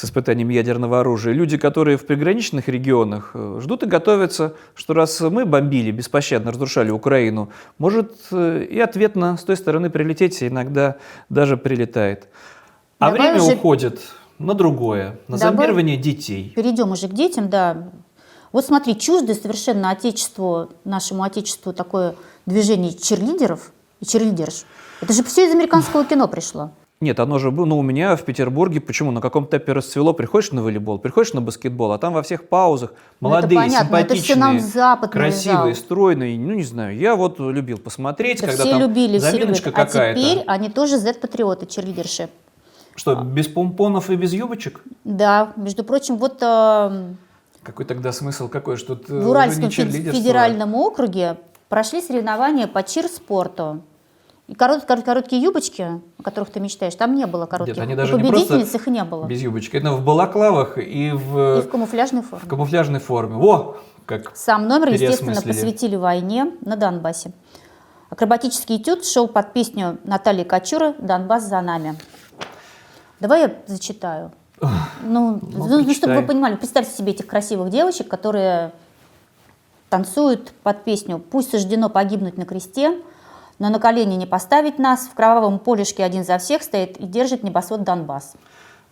с 0.00 0.04
испытанием 0.06 0.48
ядерного 0.48 1.00
оружия. 1.00 1.34
Люди, 1.34 1.58
которые 1.58 1.98
в 1.98 2.06
приграничных 2.06 2.68
регионах 2.68 3.32
э, 3.34 3.58
ждут 3.60 3.82
и 3.82 3.86
готовятся, 3.86 4.54
что 4.74 4.94
раз 4.94 5.20
мы 5.20 5.44
бомбили, 5.44 5.90
беспощадно 5.90 6.52
разрушали 6.52 6.90
Украину, 6.90 7.50
может 7.76 8.12
э, 8.32 8.64
и 8.64 8.80
ответно 8.80 9.36
с 9.36 9.44
той 9.44 9.58
стороны 9.58 9.90
прилететь, 9.90 10.42
иногда 10.42 10.96
даже 11.28 11.58
прилетает. 11.58 12.28
А 12.98 13.10
Давай 13.10 13.32
время 13.32 13.42
уже... 13.42 13.56
уходит 13.56 14.00
на 14.38 14.54
другое, 14.54 15.18
на 15.28 15.36
Давай 15.36 15.54
зомбирование 15.54 15.98
детей. 15.98 16.50
Перейдем 16.56 16.92
уже 16.92 17.06
к 17.06 17.12
детям, 17.12 17.50
да. 17.50 17.90
Вот 18.52 18.64
смотри, 18.64 18.98
чуждое 18.98 19.34
совершенно 19.34 19.90
отечеству, 19.90 20.70
нашему 20.84 21.24
отечеству 21.24 21.74
такое 21.74 22.14
движение 22.46 22.94
черлидеров 22.94 23.70
и 24.00 24.06
черлидерш. 24.06 24.64
Это 25.02 25.12
же 25.12 25.22
все 25.24 25.46
из 25.46 25.54
американского 25.54 26.04
кино 26.06 26.26
пришло. 26.26 26.70
Нет, 27.02 27.18
оно 27.18 27.38
же 27.38 27.50
было, 27.50 27.64
ну, 27.64 27.78
у 27.78 27.82
меня 27.82 28.14
в 28.14 28.24
Петербурге, 28.24 28.78
почему, 28.78 29.10
на 29.10 29.22
каком 29.22 29.46
этапе 29.46 29.72
расцвело, 29.72 30.12
приходишь 30.12 30.52
на 30.52 30.62
волейбол, 30.62 30.98
приходишь 30.98 31.32
на 31.32 31.40
баскетбол, 31.40 31.92
а 31.92 31.98
там 31.98 32.12
во 32.12 32.22
всех 32.22 32.46
паузах 32.46 32.92
Ну, 33.22 33.30
молодые, 33.30 33.58
это 33.58 33.70
понятно, 33.70 33.96
это 33.96 34.14
все 34.16 34.36
нам 34.36 34.58
симпатичные, 34.58 34.82
Запад 34.82 35.10
красивые, 35.10 35.58
навязал. 35.60 35.82
стройные, 35.82 36.38
ну, 36.38 36.52
не 36.52 36.62
знаю, 36.62 36.98
я 36.98 37.16
вот 37.16 37.40
любил 37.40 37.78
посмотреть, 37.78 38.42
Да 38.42 38.48
когда 38.48 38.64
все 38.64 38.72
там 38.72 38.80
любили, 38.82 39.18
все 39.18 39.30
любят. 39.30 39.56
заминочка 39.56 39.72
А 39.74 39.86
теперь 39.86 40.44
они 40.46 40.68
тоже 40.68 40.98
Z-патриоты, 40.98 41.64
черлидерши. 41.64 42.28
Что, 42.94 43.14
без 43.14 43.48
помпонов 43.48 44.10
и 44.10 44.16
без 44.16 44.34
юбочек? 44.34 44.82
Да, 45.04 45.54
между 45.56 45.84
прочим, 45.84 46.18
вот 46.18 46.36
э, 46.42 47.14
Какой 47.62 47.86
тогда 47.86 48.12
смысл, 48.12 48.48
какой, 48.48 48.76
что 48.76 49.00
э, 49.08 49.20
в 49.22 49.26
Уральском 49.26 49.70
федеральном 49.70 50.74
округе 50.74 51.38
прошли 51.70 52.02
соревнования 52.02 52.66
по 52.66 52.82
чир-спорту. 52.82 53.80
Корот- 54.56 54.86
кор- 54.86 55.02
короткие 55.02 55.40
юбочки, 55.42 56.00
о 56.18 56.22
которых 56.22 56.50
ты 56.50 56.60
мечтаешь, 56.60 56.94
там 56.94 57.14
не 57.14 57.26
было 57.26 57.46
коротких. 57.46 57.76
Нет, 57.76 57.82
они 57.84 57.94
даже 57.94 58.14
не 58.14 58.22
победительниц 58.24 58.74
их 58.74 58.86
не 58.88 59.04
было. 59.04 59.24
без 59.26 59.40
юбочки. 59.40 59.76
Это 59.76 59.92
в 59.92 60.04
балаклавах 60.04 60.76
и 60.78 61.12
в, 61.12 61.58
И 61.58 61.62
в 61.62 61.68
камуфляжной 61.70 62.22
форме. 62.22 62.44
в 62.44 62.48
камуфляжной 62.48 63.00
форме. 63.00 63.36
Во! 63.36 63.76
Как 64.06 64.34
Сам 64.36 64.66
номер, 64.66 64.88
естественно, 64.88 65.40
посвятили 65.40 65.94
войне 65.96 66.52
на 66.62 66.76
Донбассе. 66.76 67.32
Акробатический 68.08 68.78
этюд 68.78 69.04
шел 69.04 69.28
под 69.28 69.52
песню 69.52 69.98
Натальи 70.02 70.42
Кочуры 70.42 70.94
«Донбасс 70.98 71.44
за 71.44 71.60
нами». 71.60 71.96
Давай 73.20 73.42
я 73.42 73.54
зачитаю. 73.68 74.32
Ну, 74.60 74.68
ну, 75.02 75.40
ну, 75.40 75.66
чтобы 75.68 75.84
прочитай. 75.84 76.16
вы 76.20 76.26
понимали, 76.26 76.56
представьте 76.56 76.92
себе 76.96 77.12
этих 77.12 77.26
красивых 77.28 77.70
девочек, 77.70 78.08
которые 78.08 78.72
танцуют 79.88 80.52
под 80.64 80.82
песню 80.84 81.18
«Пусть 81.18 81.50
суждено 81.50 81.88
погибнуть 81.88 82.36
на 82.36 82.44
кресте, 82.44 82.98
но 83.60 83.68
на 83.68 83.78
колени 83.78 84.16
не 84.16 84.26
поставить 84.26 84.80
нас, 84.80 85.06
в 85.06 85.14
кровавом 85.14 85.60
полюшке 85.60 86.02
один 86.02 86.24
за 86.24 86.38
всех 86.38 86.64
стоит 86.64 86.96
и 86.96 87.06
держит 87.06 87.44
небосвод 87.44 87.84
Донбасс». 87.84 88.34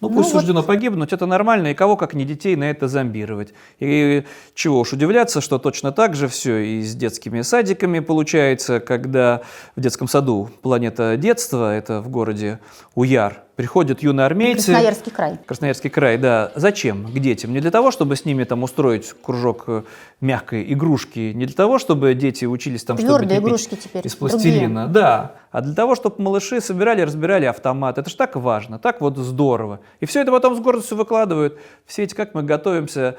Ну, 0.01 0.09
Ну 0.09 0.15
пусть 0.15 0.33
вот. 0.33 0.41
суждено 0.41 0.63
погибнуть, 0.63 1.13
это 1.13 1.27
нормально, 1.27 1.69
и 1.69 1.75
кого, 1.75 1.97
как 1.97 2.15
не 2.15 2.25
детей, 2.25 2.55
на 2.55 2.71
это 2.71 2.87
зомбировать. 2.87 3.53
И 3.81 4.25
чего 4.55 4.79
уж 4.79 4.93
удивляться, 4.93 5.41
что 5.41 5.59
точно 5.59 5.91
так 5.91 6.15
же 6.15 6.29
все 6.29 6.59
и 6.59 6.83
с 6.83 6.95
детскими 6.95 7.41
садиками 7.41 7.99
получается, 7.99 8.79
когда 8.79 9.43
в 9.75 9.81
детском 9.81 10.07
саду 10.07 10.51
«Планета 10.63 11.17
детства», 11.17 11.75
это 11.75 12.01
в 12.01 12.09
городе 12.11 12.61
Уяр, 12.95 13.43
приходят 13.59 14.05
юные 14.05 14.25
армейцы. 14.25 14.67
Красноярский 14.67 15.11
край. 15.11 15.39
Красноярский 15.45 15.91
край, 15.91 16.17
да. 16.17 16.53
Зачем? 16.55 17.09
К 17.09 17.19
детям. 17.19 17.53
Не 17.53 17.59
для 17.59 17.73
того, 17.73 17.91
чтобы 17.91 18.15
с 18.15 18.25
ними 18.25 18.45
там 18.45 18.63
устроить 18.63 19.13
кружок 19.21 19.65
э, 19.67 19.83
мягкой 20.21 20.73
игрушки, 20.73 21.33
не 21.35 21.45
для 21.45 21.57
того, 21.57 21.81
чтобы 21.81 22.15
дети 22.15 22.45
учились 22.45 22.85
там 22.85 22.97
что-то 22.97 23.37
игрушки 23.37 23.75
теперь, 23.75 24.07
из 24.07 24.15
пластилина, 24.15 24.85
другие. 24.85 24.95
да. 24.95 25.35
А 25.51 25.61
для 25.61 25.75
того, 25.75 25.97
чтобы 25.97 26.23
малыши 26.23 26.61
собирали, 26.61 27.01
разбирали 27.01 27.47
автомат. 27.47 27.99
Это 27.99 28.09
же 28.09 28.17
так 28.17 28.37
важно, 28.37 28.79
так 28.79 29.01
вот 29.01 29.19
здорово. 29.19 29.81
И 29.99 30.07
все 30.07 30.23
это 30.23 30.31
потом 30.31 30.55
с 30.55 30.61
гордостью 30.61 30.97
выкладывают. 30.97 31.59
Все 31.85 32.05
эти, 32.05 32.15
как 32.15 32.35
мы 32.35 32.45
готовимся, 32.45 33.17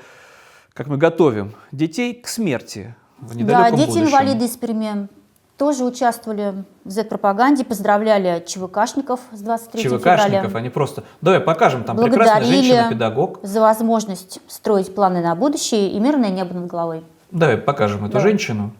как 0.71 0.87
мы 0.87 0.95
готовим 0.95 1.51
детей 1.73 2.13
к 2.13 2.29
смерти 2.29 2.95
в 3.17 3.33
Да, 3.35 3.39
недалеком 3.41 3.77
дети-инвалиды 3.77 4.45
из 4.45 4.55
Перми 4.55 5.09
тоже 5.59 5.83
участвовали 5.83 6.63
в 6.85 6.89
Z-пропаганде, 6.89 7.65
поздравляли 7.65 8.41
ЧВКшников 8.47 9.19
с 9.31 9.41
23 9.41 9.83
ЧВКшников, 9.83 10.01
февраля. 10.01 10.49
они 10.53 10.69
просто... 10.69 11.03
Давай 11.21 11.41
покажем, 11.41 11.83
там 11.83 11.97
прекрасная 11.97 12.45
женщина-педагог. 12.45 13.39
за 13.43 13.59
возможность 13.59 14.39
строить 14.47 14.95
планы 14.95 15.21
на 15.21 15.35
будущее 15.35 15.91
и 15.91 15.99
мирное 15.99 16.29
небо 16.29 16.53
над 16.53 16.67
головой. 16.67 17.03
Давай 17.29 17.57
покажем 17.57 18.05
эту 18.05 18.13
Давай. 18.13 18.29
женщину. 18.29 18.71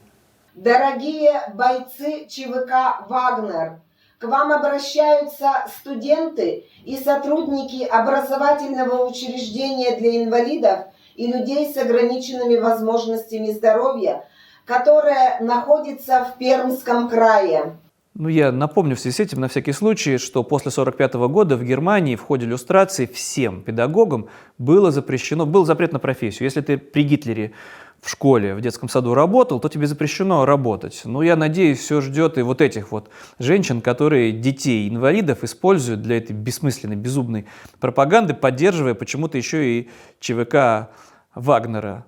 Дорогие 0.56 1.54
бойцы 1.54 2.26
ЧВК 2.30 3.08
«Вагнер», 3.10 3.82
к 4.18 4.24
вам 4.24 4.52
обращаются 4.54 5.50
студенты 5.82 6.66
и 6.86 6.96
сотрудники 6.96 7.84
образовательного 7.84 9.06
учреждения 9.06 9.98
для 9.98 10.24
инвалидов 10.24 10.86
и 11.16 11.28
людей 11.28 11.74
с 11.74 11.78
ограниченными 11.78 12.56
возможностями 12.58 13.52
здоровья, 13.52 14.26
которое 14.70 15.40
находится 15.42 16.26
в 16.26 16.38
Пермском 16.38 17.10
крае. 17.10 17.76
Ну, 18.14 18.28
я 18.28 18.52
напомню 18.52 18.96
в 18.96 19.00
связи 19.00 19.16
с 19.16 19.20
этим 19.20 19.42
на 19.42 19.48
всякий 19.48 19.72
случай, 19.72 20.20
что 20.20 20.44
после 20.44 20.70
1945 20.70 21.14
года 21.32 21.58
в 21.58 21.64
Германии 21.64 22.16
в 22.16 22.22
ходе 22.22 22.46
иллюстрации 22.46 23.08
всем 23.08 23.64
педагогам 23.64 24.30
было 24.60 24.92
запрещено, 24.92 25.48
был 25.48 25.66
запрет 25.66 25.92
на 25.92 25.98
профессию. 25.98 26.44
Если 26.44 26.62
ты 26.62 26.78
при 26.78 27.04
Гитлере 27.04 27.54
в 28.00 28.10
школе, 28.10 28.54
в 28.54 28.62
детском 28.62 28.90
саду 28.90 29.16
работал, 29.16 29.60
то 29.60 29.70
тебе 29.70 29.88
запрещено 29.88 30.46
работать. 30.46 31.02
Но 31.04 31.24
я 31.24 31.36
надеюсь, 31.36 31.80
все 31.80 32.00
ждет 32.00 32.38
и 32.38 32.44
вот 32.44 32.62
этих 32.62 32.92
вот 32.92 33.10
женщин, 33.40 33.82
которые 33.82 34.32
детей-инвалидов 34.34 35.44
используют 35.44 36.04
для 36.04 36.18
этой 36.18 36.34
бессмысленной, 36.34 36.96
безумной 36.96 37.48
пропаганды, 37.80 38.36
поддерживая 38.36 38.94
почему-то 38.94 39.38
еще 39.38 39.66
и 39.66 39.90
ЧВК 40.20 40.90
Вагнера. 41.34 42.06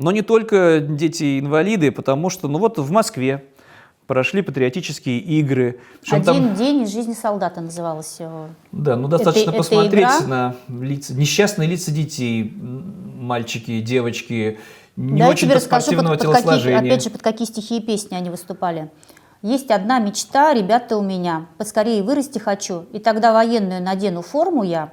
Но 0.00 0.12
не 0.12 0.22
только 0.22 0.80
дети-инвалиды, 0.80 1.92
потому 1.92 2.30
что, 2.30 2.48
ну 2.48 2.58
вот 2.58 2.78
в 2.78 2.90
Москве 2.90 3.44
прошли 4.06 4.42
патриотические 4.42 5.18
игры. 5.20 5.78
Причем 6.00 6.16
Один 6.16 6.24
там- 6.24 6.54
день 6.54 6.82
из 6.82 6.92
жизни 6.92 7.12
солдата 7.12 7.60
называлась 7.60 8.18
его. 8.18 8.46
да, 8.72 8.96
ну 8.96 9.08
достаточно 9.08 9.50
Это- 9.50 9.50
это 9.50 9.58
посмотреть 9.58 10.04
игра. 10.04 10.20
на 10.26 10.56
лица, 10.80 11.14
несчастные 11.14 11.68
лица 11.68 11.92
детей, 11.92 12.52
мальчики, 12.60 13.80
девочки, 13.80 14.58
не 14.96 15.18
да, 15.20 15.26
я 15.26 15.30
очень 15.30 15.46
тебе 15.46 15.56
расскажу, 15.56 15.92
под, 15.92 16.18
какие, 16.32 16.74
опять 16.74 17.04
же, 17.04 17.10
под 17.10 17.22
какие 17.22 17.46
стихи 17.46 17.76
и 17.76 17.80
песни 17.80 18.14
они 18.16 18.30
выступали. 18.30 18.90
Есть 19.42 19.70
одна 19.70 19.98
мечта, 20.00 20.52
ребята, 20.54 20.96
у 20.96 21.02
меня. 21.02 21.46
Поскорее 21.56 22.02
вырасти 22.02 22.38
хочу, 22.38 22.86
и 22.92 22.98
тогда 22.98 23.32
военную 23.32 23.82
надену 23.82 24.22
форму 24.22 24.62
я, 24.64 24.92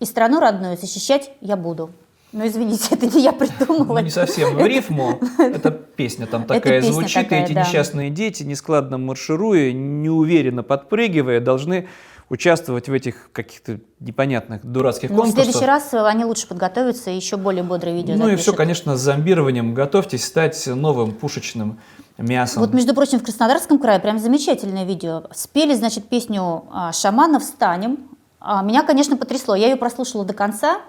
и 0.00 0.04
страну 0.04 0.38
родную 0.38 0.76
защищать 0.76 1.32
я 1.40 1.56
буду. 1.56 1.90
Ну, 2.32 2.46
извините, 2.46 2.88
это 2.94 3.06
не 3.06 3.22
я 3.22 3.32
придумала. 3.32 3.98
Ну, 3.98 4.04
не 4.04 4.10
совсем 4.10 4.56
в 4.56 4.66
рифму. 4.66 5.20
Это 5.38 5.70
песня 5.70 6.26
там 6.26 6.44
такая 6.44 6.80
песня 6.80 6.92
звучит, 6.92 7.24
такая, 7.24 7.40
и 7.40 7.44
эти 7.44 7.52
да. 7.52 7.60
несчастные 7.60 8.10
дети, 8.10 8.42
нескладно 8.42 8.96
маршируя, 8.98 9.72
неуверенно 9.72 10.62
подпрыгивая, 10.62 11.40
должны 11.40 11.88
участвовать 12.30 12.88
в 12.88 12.92
этих 12.94 13.30
каких-то 13.32 13.80
непонятных 14.00 14.64
дурацких 14.64 15.10
Ну, 15.10 15.16
в 15.16 15.18
конкурсах. 15.18 15.44
следующий 15.44 15.66
раз 15.66 15.92
они 15.92 16.24
лучше 16.24 16.48
подготовятся 16.48 17.10
и 17.10 17.16
еще 17.16 17.36
более 17.36 17.62
бодрое 17.62 17.94
видео 17.94 18.14
Ну 18.16 18.28
и 18.28 18.36
все, 18.36 18.44
запишут. 18.44 18.56
конечно, 18.56 18.96
с 18.96 19.00
зомбированием. 19.00 19.74
Готовьтесь 19.74 20.24
стать 20.24 20.66
новым 20.66 21.12
пушечным 21.12 21.78
мясом. 22.16 22.62
Вот, 22.62 22.72
между 22.72 22.94
прочим, 22.94 23.18
в 23.18 23.22
Краснодарском 23.22 23.78
крае 23.78 24.00
прям 24.00 24.18
замечательное 24.18 24.84
видео. 24.86 25.24
Спели, 25.34 25.74
значит, 25.74 26.08
песню 26.08 26.64
а, 26.72 26.92
«Шамана 26.92 27.38
встанем». 27.38 27.98
А, 28.40 28.62
Меня, 28.62 28.82
конечно, 28.82 29.18
потрясло. 29.18 29.54
Я 29.54 29.68
ее 29.68 29.76
прослушала 29.76 30.24
до 30.24 30.32
конца. 30.32 30.80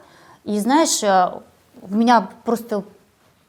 И, 0.45 0.59
знаешь, 0.59 1.01
в 1.81 1.95
меня 1.95 2.29
просто 2.43 2.83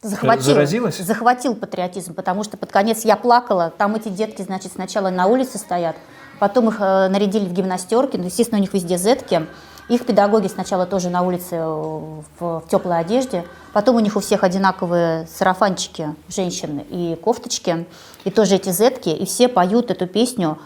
захватил, 0.04 0.54
Заразилась? 0.54 0.98
захватил 0.98 1.54
патриотизм, 1.54 2.14
потому 2.14 2.44
что 2.44 2.56
под 2.56 2.70
конец 2.70 3.04
я 3.04 3.16
плакала. 3.16 3.72
Там 3.76 3.94
эти 3.96 4.08
детки, 4.08 4.42
значит, 4.42 4.72
сначала 4.72 5.10
на 5.10 5.26
улице 5.26 5.58
стоят, 5.58 5.96
потом 6.38 6.68
их 6.68 6.76
э, 6.80 7.08
нарядили 7.08 7.46
в 7.46 7.52
гимнастерки, 7.52 8.16
ну, 8.16 8.24
естественно, 8.24 8.58
у 8.58 8.60
них 8.60 8.72
везде 8.72 8.96
зетки. 8.98 9.46
Их 9.88 10.06
педагоги 10.06 10.46
сначала 10.48 10.86
тоже 10.86 11.10
на 11.10 11.22
улице 11.22 11.56
э, 11.56 11.64
в, 11.64 12.22
в 12.38 12.64
теплой 12.70 13.00
одежде, 13.00 13.44
потом 13.72 13.96
у 13.96 14.00
них 14.00 14.16
у 14.16 14.20
всех 14.20 14.44
одинаковые 14.44 15.26
сарафанчики 15.26 16.14
женщин 16.28 16.82
и 16.90 17.16
кофточки, 17.22 17.86
и 18.24 18.30
тоже 18.30 18.56
эти 18.56 18.70
зетки, 18.70 19.08
и 19.08 19.24
все 19.26 19.48
поют 19.48 19.90
эту 19.90 20.06
песню. 20.06 20.58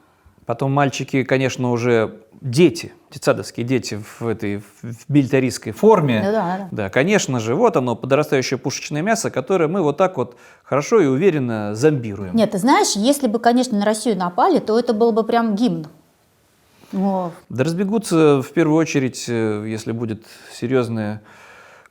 Потом 0.47 0.73
мальчики, 0.73 1.25
конечно, 1.25 1.71
уже 1.73 2.21
дети, 2.41 2.93
детсадовские 3.11 3.67
дети 3.67 4.01
в 4.21 4.27
этой 4.27 4.59
в 4.59 5.09
милитаристской 5.09 5.73
форме. 5.73 6.23
Ну 6.25 6.33
да, 6.33 6.57
да. 6.59 6.69
Да, 6.71 6.91
конечно 6.91 7.41
же, 7.41 7.55
вот 7.55 7.77
оно, 7.77 7.97
подрастающее 7.97 8.59
пушечное 8.59 9.03
мясо, 9.03 9.31
которое 9.31 9.69
мы 9.69 9.83
вот 9.83 9.97
так 9.97 10.17
вот 10.17 10.37
хорошо 10.63 11.01
и 11.01 11.07
уверенно 11.07 11.75
зомбируем. 11.75 12.35
Нет, 12.35 12.53
ты 12.53 12.59
знаешь, 12.59 12.93
если 12.95 13.27
бы, 13.27 13.39
конечно, 13.39 13.79
на 13.79 13.85
Россию 13.85 14.17
напали, 14.17 14.59
то 14.59 14.79
это 14.79 14.93
был 14.93 15.13
бы 15.13 15.25
прям 15.25 15.55
гимн. 15.55 15.87
О, 16.93 17.33
Да 17.49 17.65
разбегутся 17.65 18.41
в 18.43 18.51
первую 18.53 18.79
очередь, 18.79 19.27
э, 19.29 19.65
если 19.67 19.93
будет 19.93 20.25
серьезное 20.53 21.21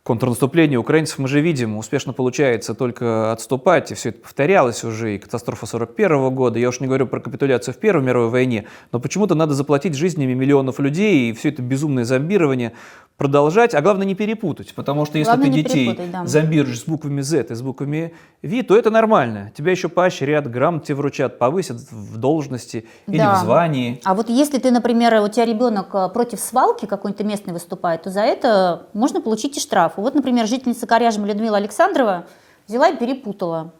контрнаступление 0.07 0.79
украинцев, 0.79 1.19
мы 1.19 1.27
же 1.27 1.41
видим, 1.41 1.75
успешно 1.75 2.13
получается 2.13 2.73
только 2.73 3.33
отступать, 3.33 3.91
и 3.91 3.93
все 3.93 4.09
это 4.09 4.21
повторялось 4.21 4.85
уже, 4.85 5.15
и 5.15 5.19
катастрофа 5.19 5.65
41 5.65 6.33
года, 6.33 6.57
я 6.57 6.69
уж 6.69 6.79
не 6.79 6.87
говорю 6.87 7.07
про 7.07 7.19
капитуляцию 7.19 7.73
в 7.73 7.77
Первой 7.77 8.05
мировой 8.05 8.29
войне, 8.29 8.67
но 8.93 9.01
почему-то 9.01 9.35
надо 9.35 9.53
заплатить 9.53 9.95
жизнями 9.95 10.33
миллионов 10.33 10.79
людей, 10.79 11.29
и 11.29 11.33
все 11.33 11.49
это 11.49 11.61
безумное 11.61 12.05
зомбирование 12.05 12.71
продолжать, 13.17 13.73
а 13.73 13.81
главное 13.81 14.05
не 14.05 14.15
перепутать, 14.15 14.73
потому 14.75 15.05
что 15.05 15.17
если 15.17 15.31
Главное 15.31 15.51
ты 15.51 15.63
детей 15.63 15.99
да. 16.11 16.25
зомбируешь 16.25 16.81
с 16.81 16.85
буквами 16.85 17.21
Z 17.21 17.47
и 17.49 17.55
с 17.55 17.61
буквами 17.61 18.13
V, 18.43 18.63
то 18.63 18.77
это 18.77 18.91
нормально, 18.91 19.51
тебя 19.57 19.71
еще 19.71 19.89
поощрят, 19.89 20.49
грамм 20.49 20.79
тебе 20.81 20.95
вручат, 20.95 21.39
повысят 21.39 21.77
в 21.91 22.17
должности 22.17 22.85
или 23.07 23.17
Да. 23.17 23.35
в 23.35 23.39
звании. 23.39 23.99
А 24.05 24.13
вот 24.13 24.29
если 24.29 24.59
ты, 24.59 24.69
например, 24.69 25.15
у 25.15 25.27
тебя 25.27 25.45
ребенок 25.45 25.87
э, 25.93 26.09
против 26.09 26.39
свалки 26.39 26.85
какой-то 26.85 27.23
местный 27.23 27.53
выступает, 27.53 28.03
то 28.03 28.11
за 28.11 28.21
это 28.21 28.87
можно 28.93 29.19
получить 29.19 29.57
и 29.57 29.59
штраф. 29.59 29.96
Вот, 29.97 30.15
например, 30.15 30.47
жительница 30.47 30.85
Коряжма 30.87 31.27
Людмила 31.27 31.57
Александрова 31.57 32.27
взяла 32.67 32.89
и 32.89 32.97
перепутала. 32.97 33.73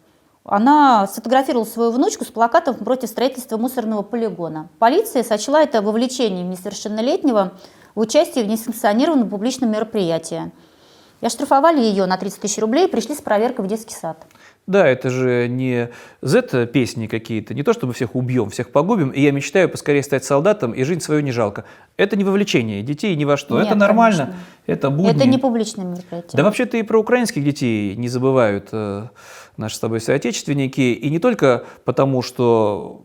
она 0.44 1.08
сфотографировала 1.08 1.66
свою 1.66 1.92
внучку 1.92 2.26
с 2.26 2.30
плакатом 2.30 2.76
против 2.76 3.10
строительства 3.10 3.58
мусорного 3.58 4.02
полигона. 4.02 4.70
Полиция 4.80 5.24
сочла 5.24 5.62
это 5.62 5.82
вовлечением 5.82 6.50
несовершеннолетнего 6.50 7.54
в 7.96 8.00
участие 8.00 8.46
в 8.46 8.48
несанкционированном 8.48 9.30
публичном 9.30 9.72
мероприятии. 9.72 10.52
И 11.22 11.26
оштрафовали 11.26 11.82
ее 11.82 12.06
на 12.06 12.18
30 12.18 12.40
тысяч 12.40 12.60
рублей 12.60 12.88
и 12.88 12.92
пришли 12.92 13.16
с 13.16 13.22
проверкой 13.22 13.66
в 13.66 13.68
детский 13.68 13.96
сад. 13.96 14.26
Да, 14.68 14.86
это 14.86 15.10
же 15.10 15.48
не 15.48 15.92
Z-песни 16.22 17.08
какие-то, 17.08 17.54
не 17.54 17.64
то, 17.64 17.72
что 17.72 17.88
мы 17.88 17.94
всех 17.94 18.16
убьем, 18.16 18.50
всех 18.50 18.70
погубим, 18.70 19.12
и 19.12 19.22
я 19.22 19.32
мечтаю 19.32 19.70
поскорее 19.70 20.04
стать 20.04 20.26
солдатом, 20.26 20.74
и 20.74 20.84
жизнь 20.84 21.00
свою 21.00 21.22
не 21.22 21.32
жалко. 21.32 21.64
Это 21.96 22.18
не 22.18 22.26
вовлечение 22.26 22.84
детей 22.84 23.16
ни 23.16 23.24
во 23.24 23.38
что, 23.38 23.58
Нет, 23.58 23.68
это 23.68 23.76
нормально, 23.76 24.26
конечно. 24.26 24.40
это 24.66 24.90
будни. 24.90 25.16
Это 25.16 25.26
не 25.26 25.38
публичное 25.38 25.86
мероприятие. 25.86 26.32
Да 26.34 26.44
вообще-то 26.44 26.76
и 26.76 26.84
про 26.84 27.00
украинских 27.00 27.46
детей 27.46 27.96
не 27.96 28.10
забывают 28.10 28.68
э, 28.74 29.08
наши 29.56 29.78
с 29.78 29.80
тобой 29.80 30.02
соотечественники, 30.02 30.82
и 30.82 31.10
не 31.10 31.20
только 31.20 31.64
потому, 31.86 32.22
что 32.22 33.02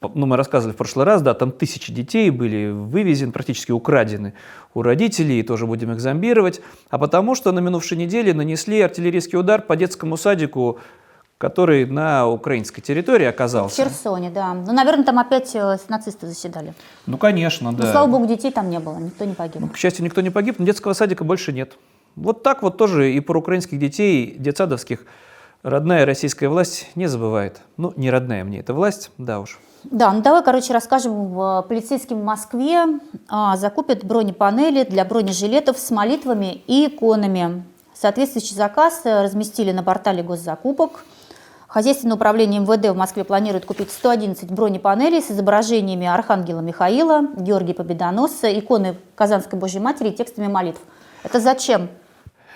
ну, 0.00 0.26
мы 0.26 0.36
рассказывали 0.36 0.74
в 0.74 0.76
прошлый 0.78 1.04
раз, 1.04 1.22
да, 1.22 1.34
там 1.34 1.52
тысячи 1.52 1.92
детей 1.92 2.30
были 2.30 2.70
вывезены, 2.70 3.32
практически 3.32 3.72
украдены 3.72 4.32
у 4.74 4.82
родителей, 4.82 5.40
и 5.40 5.42
тоже 5.42 5.66
будем 5.66 5.92
их 5.92 6.00
зомбировать, 6.00 6.60
а 6.88 6.98
потому 6.98 7.34
что 7.34 7.52
на 7.52 7.60
минувшей 7.60 7.98
неделе 7.98 8.32
нанесли 8.32 8.80
артиллерийский 8.80 9.38
удар 9.38 9.60
по 9.60 9.76
детскому 9.76 10.16
садику, 10.16 10.78
который 11.36 11.86
на 11.86 12.26
украинской 12.28 12.80
территории 12.80 13.26
В 13.26 13.30
оказался. 13.30 13.84
Херсоне, 13.84 14.30
да. 14.30 14.54
Ну, 14.54 14.72
наверное, 14.72 15.04
там 15.04 15.18
опять 15.18 15.54
э, 15.54 15.78
нацисты 15.88 16.26
заседали. 16.26 16.74
Ну, 17.06 17.16
конечно, 17.18 17.72
да. 17.72 17.86
Но, 17.86 17.92
слава 17.92 18.10
богу, 18.10 18.26
детей 18.26 18.50
там 18.50 18.70
не 18.70 18.78
было, 18.78 18.98
никто 18.98 19.24
не 19.24 19.34
погиб. 19.34 19.70
К 19.72 19.76
счастью, 19.76 20.04
никто 20.04 20.20
не 20.20 20.30
погиб, 20.30 20.58
но 20.58 20.66
детского 20.66 20.92
садика 20.92 21.24
больше 21.24 21.52
нет. 21.52 21.76
Вот 22.16 22.42
так 22.42 22.62
вот 22.62 22.76
тоже 22.76 23.12
и 23.12 23.20
про 23.20 23.38
украинских 23.38 23.78
детей, 23.78 24.34
детсадовских, 24.38 25.04
родная 25.62 26.04
российская 26.04 26.48
власть 26.48 26.90
не 26.94 27.06
забывает. 27.06 27.60
Ну, 27.76 27.92
не 27.96 28.10
родная 28.10 28.44
мне 28.44 28.60
эта 28.60 28.74
власть, 28.74 29.10
да 29.16 29.40
уж. 29.40 29.58
Да, 29.84 30.12
ну 30.12 30.20
давай, 30.20 30.42
короче, 30.42 30.72
расскажем. 30.72 31.28
В- 31.32 31.64
Полицейским 31.68 32.20
в 32.20 32.24
Москве 32.24 32.84
а, 33.28 33.56
закупят 33.56 34.04
бронепанели 34.04 34.84
для 34.84 35.04
бронежилетов 35.04 35.78
с 35.78 35.90
молитвами 35.90 36.62
и 36.66 36.86
иконами. 36.86 37.64
Соответствующий 37.94 38.56
заказ 38.56 39.02
э, 39.04 39.22
разместили 39.22 39.72
на 39.72 39.82
портале 39.82 40.22
госзакупок. 40.22 41.04
Хозяйственное 41.68 42.16
управление 42.16 42.60
МВД 42.60 42.88
в 42.88 42.96
Москве 42.96 43.24
планирует 43.24 43.64
купить 43.64 43.90
111 43.92 44.50
бронепанелей 44.50 45.22
с 45.22 45.30
изображениями 45.30 46.06
Архангела 46.06 46.60
Михаила, 46.60 47.22
Георгия 47.36 47.74
Победоносца, 47.74 48.58
иконы 48.58 48.96
Казанской 49.14 49.58
Божьей 49.58 49.80
Матери 49.80 50.08
и 50.08 50.12
текстами 50.12 50.48
молитв. 50.48 50.80
Это 51.22 51.40
зачем? 51.40 51.88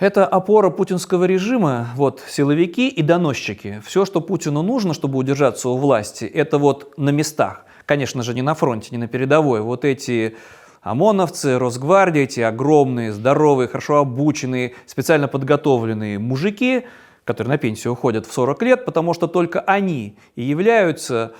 Это 0.00 0.26
опора 0.26 0.70
путинского 0.70 1.24
режима, 1.24 1.90
вот, 1.94 2.20
силовики 2.26 2.88
и 2.88 3.00
доносчики. 3.00 3.80
Все, 3.86 4.04
что 4.04 4.20
Путину 4.20 4.62
нужно, 4.62 4.92
чтобы 4.92 5.18
удержаться 5.18 5.68
у 5.68 5.76
власти, 5.76 6.24
это 6.24 6.58
вот 6.58 6.98
на 6.98 7.10
местах. 7.10 7.64
Конечно 7.86 8.24
же, 8.24 8.34
не 8.34 8.42
на 8.42 8.54
фронте, 8.54 8.88
не 8.90 8.98
на 8.98 9.06
передовой. 9.06 9.60
Вот 9.60 9.84
эти 9.84 10.36
ОМОНовцы, 10.82 11.58
Росгвардия, 11.58 12.24
эти 12.24 12.40
огромные, 12.40 13.12
здоровые, 13.12 13.68
хорошо 13.68 13.98
обученные, 13.98 14.74
специально 14.86 15.28
подготовленные 15.28 16.18
мужики, 16.18 16.86
которые 17.24 17.52
на 17.52 17.58
пенсию 17.58 17.92
уходят 17.92 18.26
в 18.26 18.32
40 18.32 18.62
лет, 18.62 18.84
потому 18.84 19.14
что 19.14 19.28
только 19.28 19.60
они 19.60 20.16
и 20.34 20.42
являются 20.42 21.34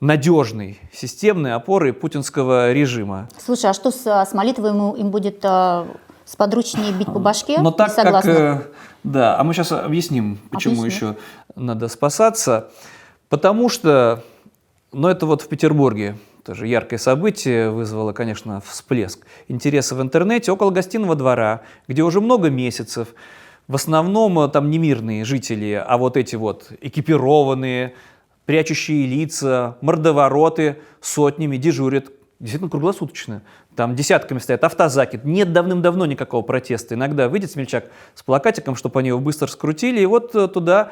надежной 0.00 0.80
системной 0.90 1.52
опорой 1.52 1.92
путинского 1.92 2.72
режима. 2.72 3.28
Слушай, 3.38 3.70
а 3.70 3.74
что 3.74 3.90
с, 3.90 4.06
с 4.06 4.32
молитвой 4.32 4.70
ему, 4.70 4.94
им 4.94 5.10
будет 5.10 5.44
э, 5.44 5.84
сподручнее 6.30 6.92
бить 6.92 7.08
по 7.08 7.18
башке? 7.18 7.60
Но 7.60 7.72
так 7.72 7.88
как... 7.88 8.04
согласна? 8.04 8.30
э, 8.30 8.60
Да, 9.02 9.38
а 9.38 9.44
мы 9.44 9.52
сейчас 9.52 9.72
объясним, 9.72 10.38
почему 10.50 10.80
Объясни. 10.80 11.08
еще 11.08 11.16
надо 11.56 11.88
спасаться. 11.88 12.70
Потому 13.28 13.68
что, 13.68 14.22
ну 14.92 15.08
это 15.08 15.26
вот 15.26 15.42
в 15.42 15.48
Петербурге 15.48 16.18
тоже 16.44 16.68
яркое 16.68 16.98
событие 16.98 17.70
вызвало, 17.70 18.12
конечно, 18.12 18.60
всплеск 18.60 19.26
интереса 19.48 19.94
в 19.94 20.02
интернете 20.02 20.52
около 20.52 20.70
гостиного 20.70 21.16
двора, 21.16 21.62
где 21.88 22.02
уже 22.02 22.20
много 22.20 22.48
месяцев 22.48 23.08
в 23.66 23.74
основном 23.74 24.38
э, 24.38 24.48
там 24.48 24.70
не 24.70 24.78
мирные 24.78 25.24
жители, 25.24 25.72
а 25.84 25.96
вот 25.96 26.16
эти 26.16 26.36
вот 26.36 26.70
экипированные, 26.80 27.94
прячущие 28.46 29.06
лица, 29.06 29.78
мордовороты 29.80 30.78
сотнями 31.00 31.56
дежурят 31.56 32.10
действительно 32.40 32.70
круглосуточно. 32.70 33.42
Там 33.80 33.96
десятками 33.96 34.38
стоят 34.40 34.62
автозаки. 34.62 35.18
Нет 35.24 35.54
давным-давно 35.54 36.04
никакого 36.04 36.42
протеста. 36.42 36.96
Иногда 36.96 37.30
выйдет 37.30 37.50
смельчак 37.50 37.86
с 38.14 38.22
плакатиком, 38.22 38.76
чтобы 38.76 39.00
они 39.00 39.08
его 39.08 39.20
быстро 39.20 39.46
скрутили, 39.46 40.00
и 40.02 40.04
вот 40.04 40.34
э, 40.34 40.48
туда 40.48 40.90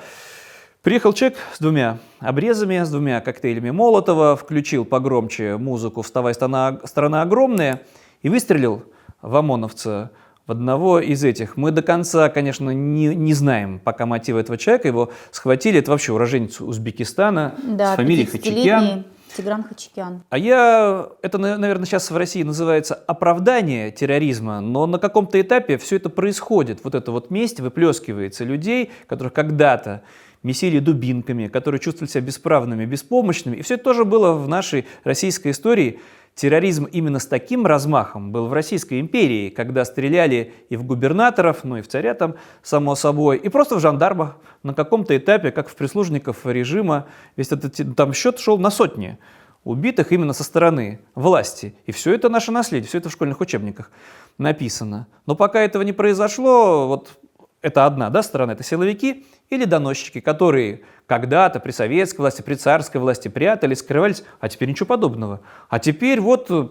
Приехал 0.81 1.13
человек 1.13 1.37
с 1.53 1.59
двумя 1.59 1.99
обрезами, 2.19 2.83
с 2.83 2.89
двумя 2.91 3.21
коктейлями 3.21 3.71
Молотова, 3.71 4.37
включил 4.37 4.87
погромче 4.87 5.59
музыку 5.59 6.01
«Вставай, 6.01 6.33
страна, 6.33 6.81
страна 6.85 7.21
огромная» 7.21 7.83
и 8.23 8.31
выстрелил 8.31 8.85
в 9.21 9.37
ОМОНовца 9.37 10.11
в 10.47 10.53
одного 10.53 10.99
из 10.99 11.23
этих. 11.25 11.59
Мы 11.59 11.73
до 11.73 11.83
конца, 11.83 12.31
конечно, 12.31 12.71
не, 12.71 13.15
не 13.15 13.35
знаем 13.35 13.81
пока 13.81 14.07
мотива 14.07 14.39
этого 14.39 14.57
человека. 14.57 14.89
Его 14.89 15.13
схватили. 15.31 15.79
Это 15.81 15.91
вообще 15.91 16.15
уроженец 16.15 16.59
Узбекистана 16.63 17.55
Да, 17.63 17.93
с 17.93 17.97
фамилией 17.97 18.25
50-летний 18.25 18.71
Хачикян. 18.71 19.05
Тигран 19.37 19.63
Хачикян. 19.65 20.23
А 20.31 20.39
я, 20.39 21.09
это, 21.23 21.39
на- 21.39 21.59
наверное, 21.59 21.87
сейчас 21.87 22.11
в 22.11 22.17
России 22.17 22.43
называется 22.43 22.95
оправдание 22.95 23.91
терроризма, 23.91 24.61
но 24.61 24.87
на 24.87 24.99
каком-то 24.99 25.41
этапе 25.41 25.79
все 25.79 25.97
это 25.97 26.09
происходит. 26.11 26.81
Вот 26.85 26.95
эта 26.95 27.13
вот 27.13 27.31
месть 27.31 27.61
выплескивается 27.61 28.45
людей, 28.45 28.91
которых 29.07 29.33
когда-то 29.33 30.03
месили 30.43 30.79
дубинками, 30.79 31.49
которые 31.49 31.81
чувствовали 31.81 32.11
себя 32.11 32.23
бесправными, 32.23 32.85
беспомощными. 32.85 33.57
И 33.57 33.63
все 33.63 33.75
это 33.75 33.85
тоже 33.85 34.05
было 34.05 34.33
в 34.35 34.49
нашей 34.49 34.87
российской 35.05 35.51
истории. 35.51 36.01
Терроризм 36.39 36.85
именно 36.85 37.19
с 37.19 37.27
таким 37.27 37.67
размахом 37.67 38.31
был 38.31 38.47
в 38.47 38.53
Российской 38.53 39.01
империи, 39.01 39.51
когда 39.51 39.85
стреляли 39.85 40.55
и 40.69 40.77
в 40.77 40.85
губернаторов, 40.85 41.65
ну 41.65 41.79
и 41.79 41.83
в 41.83 41.89
царя 41.89 42.15
там, 42.15 42.37
само 42.63 42.95
собой, 42.95 43.39
и 43.39 43.49
просто 43.49 43.75
в 43.75 43.81
жандармах 43.81 44.37
на 44.63 44.73
каком-то 44.73 45.17
этапе, 45.17 45.51
как 45.51 45.69
в 45.69 45.75
прислужников 45.75 46.47
режима. 46.47 47.09
Весь 47.35 47.51
этот 47.51 47.97
там 47.97 48.13
счет 48.13 48.39
шел 48.39 48.57
на 48.57 48.71
сотни 48.71 49.19
убитых 49.65 50.13
именно 50.13 50.33
со 50.33 50.45
стороны 50.45 51.01
власти. 51.17 51.75
И 51.87 51.91
все 51.91 52.15
это 52.15 52.29
наше 52.29 52.53
наследие, 52.53 52.89
все 52.89 52.99
это 52.99 53.09
в 53.09 53.13
школьных 53.13 53.41
учебниках 53.41 53.91
написано. 54.39 55.09
Но 55.27 55.35
пока 55.35 55.61
этого 55.61 55.83
не 55.83 55.93
произошло, 55.93 56.87
вот 56.87 57.19
это 57.63 57.85
одна 57.85 58.11
да, 58.11 58.23
сторона, 58.23 58.53
это 58.53 58.63
силовики 58.63 59.27
или 59.51 59.65
доносчики, 59.65 60.21
которые 60.21 60.83
когда-то 61.07 61.59
при 61.61 61.71
советской 61.71 62.21
власти, 62.21 62.43
при 62.43 62.55
царской 62.55 63.01
власти 63.01 63.29
прятались, 63.29 63.79
скрывались, 63.79 64.23
а 64.41 64.49
теперь 64.49 64.69
ничего 64.69 64.87
подобного. 64.87 65.41
А 65.71 65.79
теперь 65.79 66.21
вот 66.21 66.51
э, 66.51 66.69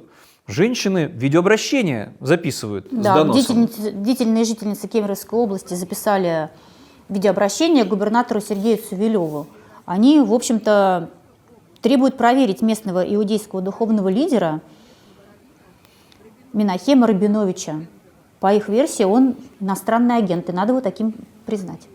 женщины 0.48 1.06
видеообращения 1.12 2.14
записывают 2.20 2.86
с 2.92 2.96
Да, 2.96 3.16
доносом. 3.16 3.66
деятельницы- 3.68 3.92
деятельные 3.92 4.44
жительницы 4.46 4.88
Кемеровской 4.88 5.40
области 5.40 5.74
записали 5.74 6.50
видеообращение 7.10 7.84
к 7.84 7.88
губернатору 7.88 8.40
Сергею 8.42 8.78
Савелеву. 8.78 9.48
Они, 9.86 10.20
в 10.20 10.32
общем-то, 10.34 11.10
требуют 11.82 12.18
проверить 12.18 12.62
местного 12.62 13.02
иудейского 13.02 13.62
духовного 13.62 14.10
лидера 14.10 14.62
Минахема 16.54 17.08
Рабиновича. 17.08 17.86
По 18.40 18.54
их 18.54 18.70
версии, 18.70 19.04
он 19.04 19.36
иностранный 19.60 20.18
агент, 20.18 20.50
и 20.50 20.52
надо 20.52 20.74
его 20.74 20.82
таким 20.82 21.14
признать. 21.46 21.88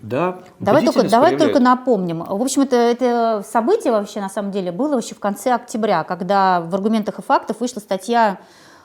Да, 0.00 0.38
Давай 0.60 0.84
только, 0.84 1.08
давай 1.08 1.36
только 1.36 1.58
напомним. 1.60 2.22
В 2.24 2.40
общем, 2.40 2.62
это, 2.62 2.76
это 2.76 3.44
событие 3.50 3.92
вообще 3.92 4.20
на 4.20 4.28
самом 4.28 4.52
деле 4.52 4.70
было 4.70 4.98
еще 4.98 5.14
в 5.14 5.20
конце 5.20 5.52
октября, 5.54 6.04
когда 6.04 6.60
в 6.60 6.74
аргументах 6.74 7.18
и 7.18 7.22
фактах 7.22 7.58
вышла 7.60 7.80
статья 7.80 8.38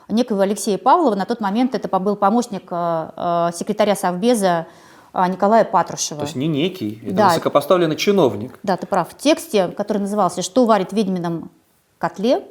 некого 0.08 0.42
Алексея 0.42 0.76
Павлова. 0.76 1.14
На 1.14 1.24
тот 1.24 1.40
момент 1.40 1.74
это 1.74 1.88
был 2.00 2.16
помощник 2.16 2.64
э, 2.70 3.10
э, 3.16 3.50
секретаря 3.56 3.94
Совбеза 3.94 4.66
э, 5.12 5.26
Николая 5.28 5.64
Патрушева. 5.64 6.20
То 6.20 6.26
есть 6.26 6.36
не 6.36 6.48
некий, 6.48 7.00
это 7.06 7.14
Да. 7.14 7.28
высокопоставленный 7.28 7.96
чиновник. 7.96 8.58
Да, 8.62 8.76
ты 8.76 8.86
прав. 8.86 9.08
В 9.10 9.16
тексте, 9.16 9.68
который 9.68 9.98
назывался 9.98 10.42
«Что 10.42 10.66
варит 10.66 10.90
в 10.90 10.94
ведьмином 10.94 11.50
котле?» 11.98 12.42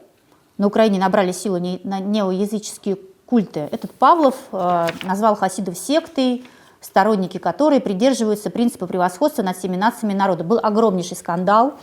на 0.57 0.67
Украине 0.67 0.99
набрали 0.99 1.31
силу 1.31 1.57
не- 1.57 1.81
на 1.83 1.99
неоязыческие 1.99 2.97
культы. 3.25 3.67
Этот 3.71 3.91
Павлов 3.91 4.35
э, 4.51 4.87
назвал 5.03 5.35
хасидов 5.35 5.77
сектой, 5.77 6.45
сторонники 6.83 7.37
которой 7.37 7.79
придерживаются 7.79 8.49
принципа 8.49 8.87
превосходства 8.87 9.41
над 9.41 9.57
всеми 9.57 9.75
нациями 9.75 10.13
народа. 10.13 10.43
Был 10.43 10.59
огромнейший 10.61 11.17
скандал. 11.17 11.73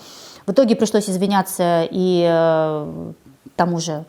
В 0.46 0.52
итоге 0.52 0.76
пришлось 0.76 1.08
извиняться 1.08 1.86
и 1.90 2.26
э, 2.28 3.12
тому 3.56 3.78
же 3.78 4.04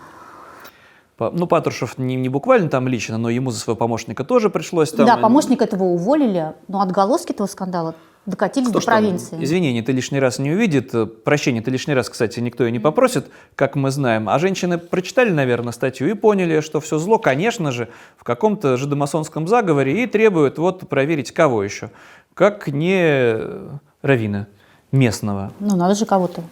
Ну, 1.19 1.45
Патрушев 1.47 1.97
не, 1.97 2.15
не 2.15 2.29
буквально 2.29 2.69
там 2.69 2.87
лично, 2.87 3.17
но 3.17 3.29
ему 3.29 3.51
за 3.51 3.59
своего 3.59 3.77
помощника 3.77 4.23
тоже 4.23 4.49
пришлось 4.49 4.91
там... 4.91 5.05
да, 5.05 5.17
помощника 5.17 5.65
этого 5.65 5.83
уволили, 5.83 6.53
но 6.67 6.81
отголоски 6.81 7.31
этого 7.31 7.47
скандала 7.47 7.95
докатились 8.25 8.67
Кто 8.67 8.79
до 8.79 8.81
ж 8.81 8.85
там 8.85 8.95
провинции. 8.95 9.43
Извинения 9.43 9.81
ты 9.81 9.91
лишний 9.91 10.19
раз 10.19 10.39
не 10.39 10.51
увидит, 10.51 10.93
э, 10.93 11.05
прощения 11.05 11.61
ты 11.61 11.71
лишний 11.71 11.93
раз, 11.93 12.09
кстати, 12.09 12.39
никто 12.39 12.65
и 12.65 12.71
не 12.71 12.79
попросит, 12.79 13.27
как 13.55 13.75
мы 13.75 13.91
знаем. 13.91 14.29
А 14.29 14.37
женщины 14.39 14.77
прочитали, 14.77 15.31
наверное, 15.31 15.73
статью 15.73 16.09
и 16.09 16.13
поняли, 16.13 16.61
что 16.61 16.79
все 16.79 16.97
зло, 16.97 17.17
конечно 17.17 17.71
же, 17.71 17.89
в 18.17 18.23
каком-то 18.23 18.77
жидомасонском 18.77 19.47
заговоре 19.47 20.03
и 20.03 20.07
требуют 20.07 20.57
вот 20.57 20.87
проверить 20.87 21.31
кого 21.31 21.63
еще, 21.63 21.91
как 22.33 22.67
не 22.67 23.01
э, 23.03 23.69
Равина. 24.01 24.47
местного. 24.91 25.53
Ну, 25.59 25.75
надо 25.75 25.95
же 25.95 26.05
кого-то 26.05 26.43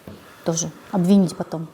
тоже 0.46 0.72
обвинить 0.92 1.36
потом. 1.36 1.68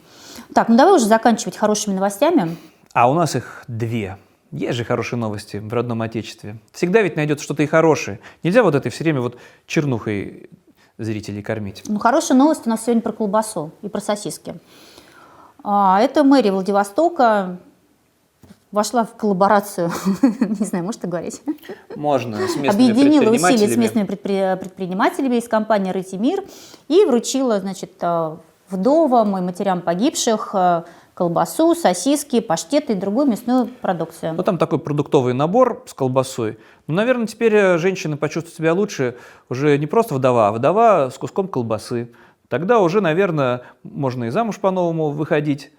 Так, 0.54 0.70
ну 0.70 0.78
давай 0.78 0.96
уже 0.96 1.06
заканчивать 1.06 1.58
хорошими 1.58 1.94
новостями. 1.94 2.58
А 2.94 3.10
у 3.10 3.14
нас 3.14 3.36
их 3.36 3.64
две. 3.68 4.18
Есть 4.52 4.78
же 4.78 4.84
хорошие 4.84 5.20
новости 5.20 5.58
в 5.58 5.74
родном 5.74 6.02
отечестве. 6.02 6.58
Всегда 6.72 7.02
ведь 7.02 7.16
найдется 7.16 7.44
что-то 7.44 7.64
и 7.64 7.66
хорошее. 7.66 8.20
Нельзя 8.44 8.64
вот 8.64 8.76
этой 8.76 8.92
все 8.92 9.04
время 9.04 9.22
вот 9.22 9.38
чернухой 9.66 10.50
зрителей 10.98 11.42
кормить. 11.42 11.84
Ну, 11.88 12.00
хорошая 12.00 12.38
новость 12.38 12.66
у 12.66 12.70
нас 12.70 12.84
сегодня 12.84 13.02
про 13.02 13.12
колбасу 13.12 13.72
и 13.82 13.90
про 13.90 14.00
сосиски. 14.00 14.56
А, 15.64 16.00
это 16.00 16.24
мэрия 16.24 16.52
Владивостока 16.52 17.58
вошла 18.72 19.06
в 19.06 19.16
коллаборацию, 19.16 19.90
не 20.22 20.66
знаю, 20.66 20.84
можно 20.84 21.02
так 21.02 21.12
говорить? 21.12 21.42
Можно, 21.96 22.38
с 22.38 22.56
местными 22.56 22.92
Объединила 22.92 23.32
усилия 23.32 23.68
с 23.68 23.78
местными 23.78 24.06
предпринимателями 24.06 25.38
из 25.38 25.48
компании 25.48 25.92
«Рыти 25.92 26.16
мир» 26.16 26.44
и 26.88 27.06
вручила, 27.06 27.60
значит, 27.60 27.94
а, 28.02 28.38
вдовам 28.70 29.38
и 29.38 29.42
матерям 29.42 29.82
погибших 29.82 30.50
а, 30.54 30.86
колбасу, 31.16 31.74
сосиски, 31.74 32.42
паштеты 32.42 32.94
и 32.94 32.96
другую 32.96 33.26
мясную 33.26 33.68
продукцию. 33.68 34.34
Ну, 34.36 34.44
там 34.44 34.58
такой 34.58 34.80
продуктовый 34.80 35.34
набор 35.34 35.84
с 35.88 35.94
колбасой. 35.94 36.60
Ну, 36.88 36.94
наверное, 36.94 37.26
теперь 37.26 37.56
э, 37.56 37.78
женщины 37.78 38.18
почувствуют 38.18 38.56
себя 38.56 38.74
лучше. 38.74 39.16
Уже 39.50 39.78
не 39.78 39.88
просто 39.88 40.14
вдова, 40.14 40.50
а 40.50 40.52
вдова 40.52 41.10
с 41.10 41.18
куском 41.18 41.48
колбасы. 41.48 42.12
Тогда 42.50 42.80
уже, 42.80 43.02
наверное, 43.02 43.62
можно 43.84 44.26
и 44.26 44.30
замуж 44.30 44.60
по-новому 44.60 45.10
выходить. 45.10 45.72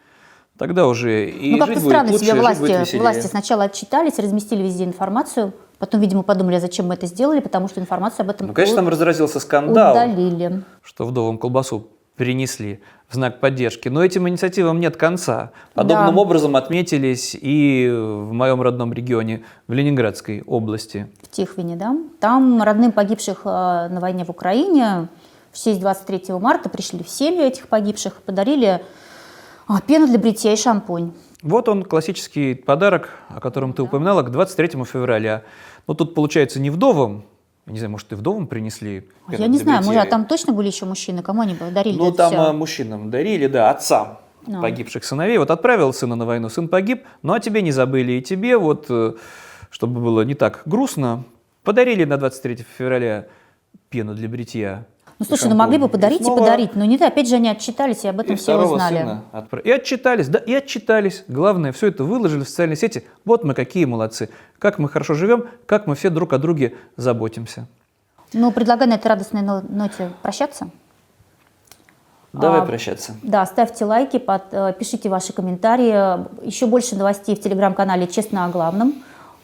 Тогда 0.58 0.86
уже 0.86 1.28
и 1.28 1.52
ну, 1.52 1.58
как-то 1.58 1.80
странно 1.80 2.12
лучше, 2.12 2.24
себе 2.24 2.40
власти, 2.40 2.96
власти 2.96 3.26
сначала 3.26 3.64
отчитались, 3.64 4.18
разместили 4.18 4.62
везде 4.62 4.84
информацию, 4.84 5.52
потом, 5.78 6.00
видимо, 6.00 6.22
подумали, 6.22 6.58
зачем 6.58 6.86
мы 6.86 6.94
это 6.94 7.06
сделали, 7.06 7.40
потому 7.40 7.68
что 7.68 7.78
информацию 7.78 8.22
об 8.22 8.30
этом 8.30 8.46
Ну, 8.46 8.54
конечно, 8.54 8.76
там 8.76 8.88
разразился 8.88 9.38
скандал, 9.38 9.92
удалили. 9.92 10.62
что 10.82 11.04
вдовам 11.04 11.36
колбасу 11.36 11.88
перенесли 12.16 12.80
в 13.08 13.14
знак 13.14 13.40
поддержки. 13.40 13.88
Но 13.88 14.04
этим 14.04 14.28
инициативам 14.28 14.80
нет 14.80 14.96
конца. 14.96 15.52
Подобным 15.74 16.14
да. 16.14 16.20
образом 16.20 16.56
отметились 16.56 17.36
и 17.40 17.88
в 17.88 18.32
моем 18.32 18.62
родном 18.62 18.92
регионе, 18.92 19.44
в 19.68 19.72
Ленинградской 19.72 20.42
области. 20.46 21.08
В 21.22 21.28
Тихвине, 21.28 21.76
да. 21.76 21.96
Там 22.20 22.62
родным 22.62 22.92
погибших 22.92 23.42
э, 23.44 23.48
на 23.48 23.98
войне 24.00 24.24
в 24.24 24.30
Украине 24.30 25.08
в 25.52 25.64
честь 25.64 25.80
23 25.80 26.34
марта 26.34 26.68
пришли 26.68 27.02
в 27.02 27.08
семьи 27.08 27.46
этих 27.46 27.68
погибших, 27.68 28.16
подарили 28.22 28.82
а, 29.66 29.80
пену 29.80 30.06
для 30.06 30.18
бритья 30.18 30.52
и 30.52 30.56
шампунь. 30.56 31.12
Вот 31.42 31.68
он, 31.68 31.82
классический 31.82 32.54
подарок, 32.54 33.10
о 33.28 33.40
котором 33.40 33.72
ты 33.72 33.78
да. 33.78 33.84
упоминала, 33.84 34.22
к 34.22 34.30
23 34.30 34.84
февраля. 34.84 35.44
Но 35.86 35.94
тут, 35.94 36.14
получается, 36.14 36.60
не 36.60 36.70
вдовам, 36.70 37.24
не 37.72 37.78
знаю, 37.78 37.90
может, 37.90 38.12
и 38.12 38.14
вдовам 38.14 38.46
принесли? 38.46 39.08
Я 39.28 39.46
не 39.48 39.58
знаю, 39.58 39.84
может, 39.84 40.02
а 40.02 40.06
там 40.06 40.26
точно 40.26 40.52
были 40.52 40.68
еще 40.68 40.84
мужчины? 40.86 41.22
Кому 41.22 41.42
они 41.42 41.56
дарили? 41.72 41.96
Ну, 41.96 42.12
там 42.12 42.32
все? 42.32 42.52
мужчинам 42.52 43.10
дарили, 43.10 43.46
да, 43.46 43.70
отцам. 43.70 44.18
А. 44.48 44.60
погибших 44.60 45.04
сыновей. 45.04 45.38
Вот 45.38 45.50
отправил 45.50 45.92
сына 45.92 46.14
на 46.14 46.24
войну, 46.24 46.48
сын 46.48 46.68
погиб, 46.68 47.04
ну 47.22 47.32
а 47.32 47.40
тебе 47.40 47.62
не 47.62 47.72
забыли, 47.72 48.12
и 48.12 48.22
тебе 48.22 48.56
вот, 48.56 48.86
э, 48.88 49.14
чтобы 49.70 50.00
было 50.00 50.22
не 50.22 50.34
так 50.34 50.62
грустно, 50.66 51.24
подарили 51.64 52.04
на 52.04 52.16
23 52.16 52.64
февраля 52.78 53.26
пену 53.88 54.14
для 54.14 54.28
бритья. 54.28 54.86
Ну 55.18 55.24
слушай, 55.24 55.48
ну 55.48 55.54
могли 55.54 55.78
бы 55.78 55.88
подарить 55.88 56.20
и, 56.20 56.24
снова... 56.24 56.38
и 56.38 56.40
подарить, 56.40 56.76
но 56.76 56.84
не 56.84 56.98
да, 56.98 57.06
опять 57.06 57.28
же 57.28 57.36
они 57.36 57.48
отчитались 57.48 58.04
и 58.04 58.08
об 58.08 58.20
этом 58.20 58.34
и 58.34 58.36
все 58.36 58.54
узнали. 58.58 59.20
Отправ... 59.32 59.64
И 59.64 59.70
отчитались, 59.70 60.28
да, 60.28 60.38
и 60.38 60.52
отчитались. 60.52 61.24
Главное, 61.26 61.72
все 61.72 61.86
это 61.86 62.04
выложили 62.04 62.44
в 62.44 62.48
социальные 62.48 62.76
сети. 62.76 63.04
Вот 63.24 63.42
мы 63.42 63.54
какие 63.54 63.86
молодцы, 63.86 64.28
как 64.58 64.78
мы 64.78 64.90
хорошо 64.90 65.14
живем, 65.14 65.46
как 65.64 65.86
мы 65.86 65.94
все 65.94 66.10
друг 66.10 66.34
о 66.34 66.38
друге 66.38 66.74
заботимся. 66.96 67.66
Ну, 68.34 68.50
предлагаю 68.52 68.90
на 68.90 68.94
этой 68.94 69.08
радостной 69.08 69.42
ноте 69.42 70.10
прощаться. 70.22 70.68
Давай 72.32 72.60
а, 72.60 72.64
прощаться. 72.66 73.14
Да, 73.22 73.46
ставьте 73.46 73.86
лайки, 73.86 74.18
под, 74.18 74.52
э, 74.52 74.74
пишите 74.78 75.08
ваши 75.08 75.32
комментарии. 75.32 76.46
Еще 76.46 76.66
больше 76.66 76.94
новостей 76.94 77.34
в 77.34 77.40
телеграм-канале 77.40 78.06
«Честно 78.06 78.44
о 78.44 78.48
главном». 78.50 78.94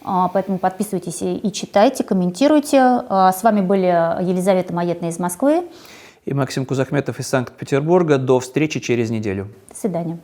А, 0.05 0.29
поэтому 0.29 0.59
подписывайтесь 0.59 1.23
и 1.23 1.53
читайте, 1.53 2.05
комментируйте. 2.05 2.79
А, 2.81 3.33
с 3.33 3.43
вами 3.43 3.61
были 3.61 3.87
Елизавета 4.23 4.73
Маетна 4.73 5.07
из 5.07 5.19
Москвы. 5.19 5.65
И 6.25 6.35
Максим 6.35 6.67
Кузахметов 6.67 7.19
из 7.19 7.29
Санкт-Петербурга. 7.29 8.19
До 8.19 8.39
встречи 8.41 8.81
через 8.81 9.11
неделю. 9.11 9.49
До 9.69 9.77
свидания. 9.77 10.19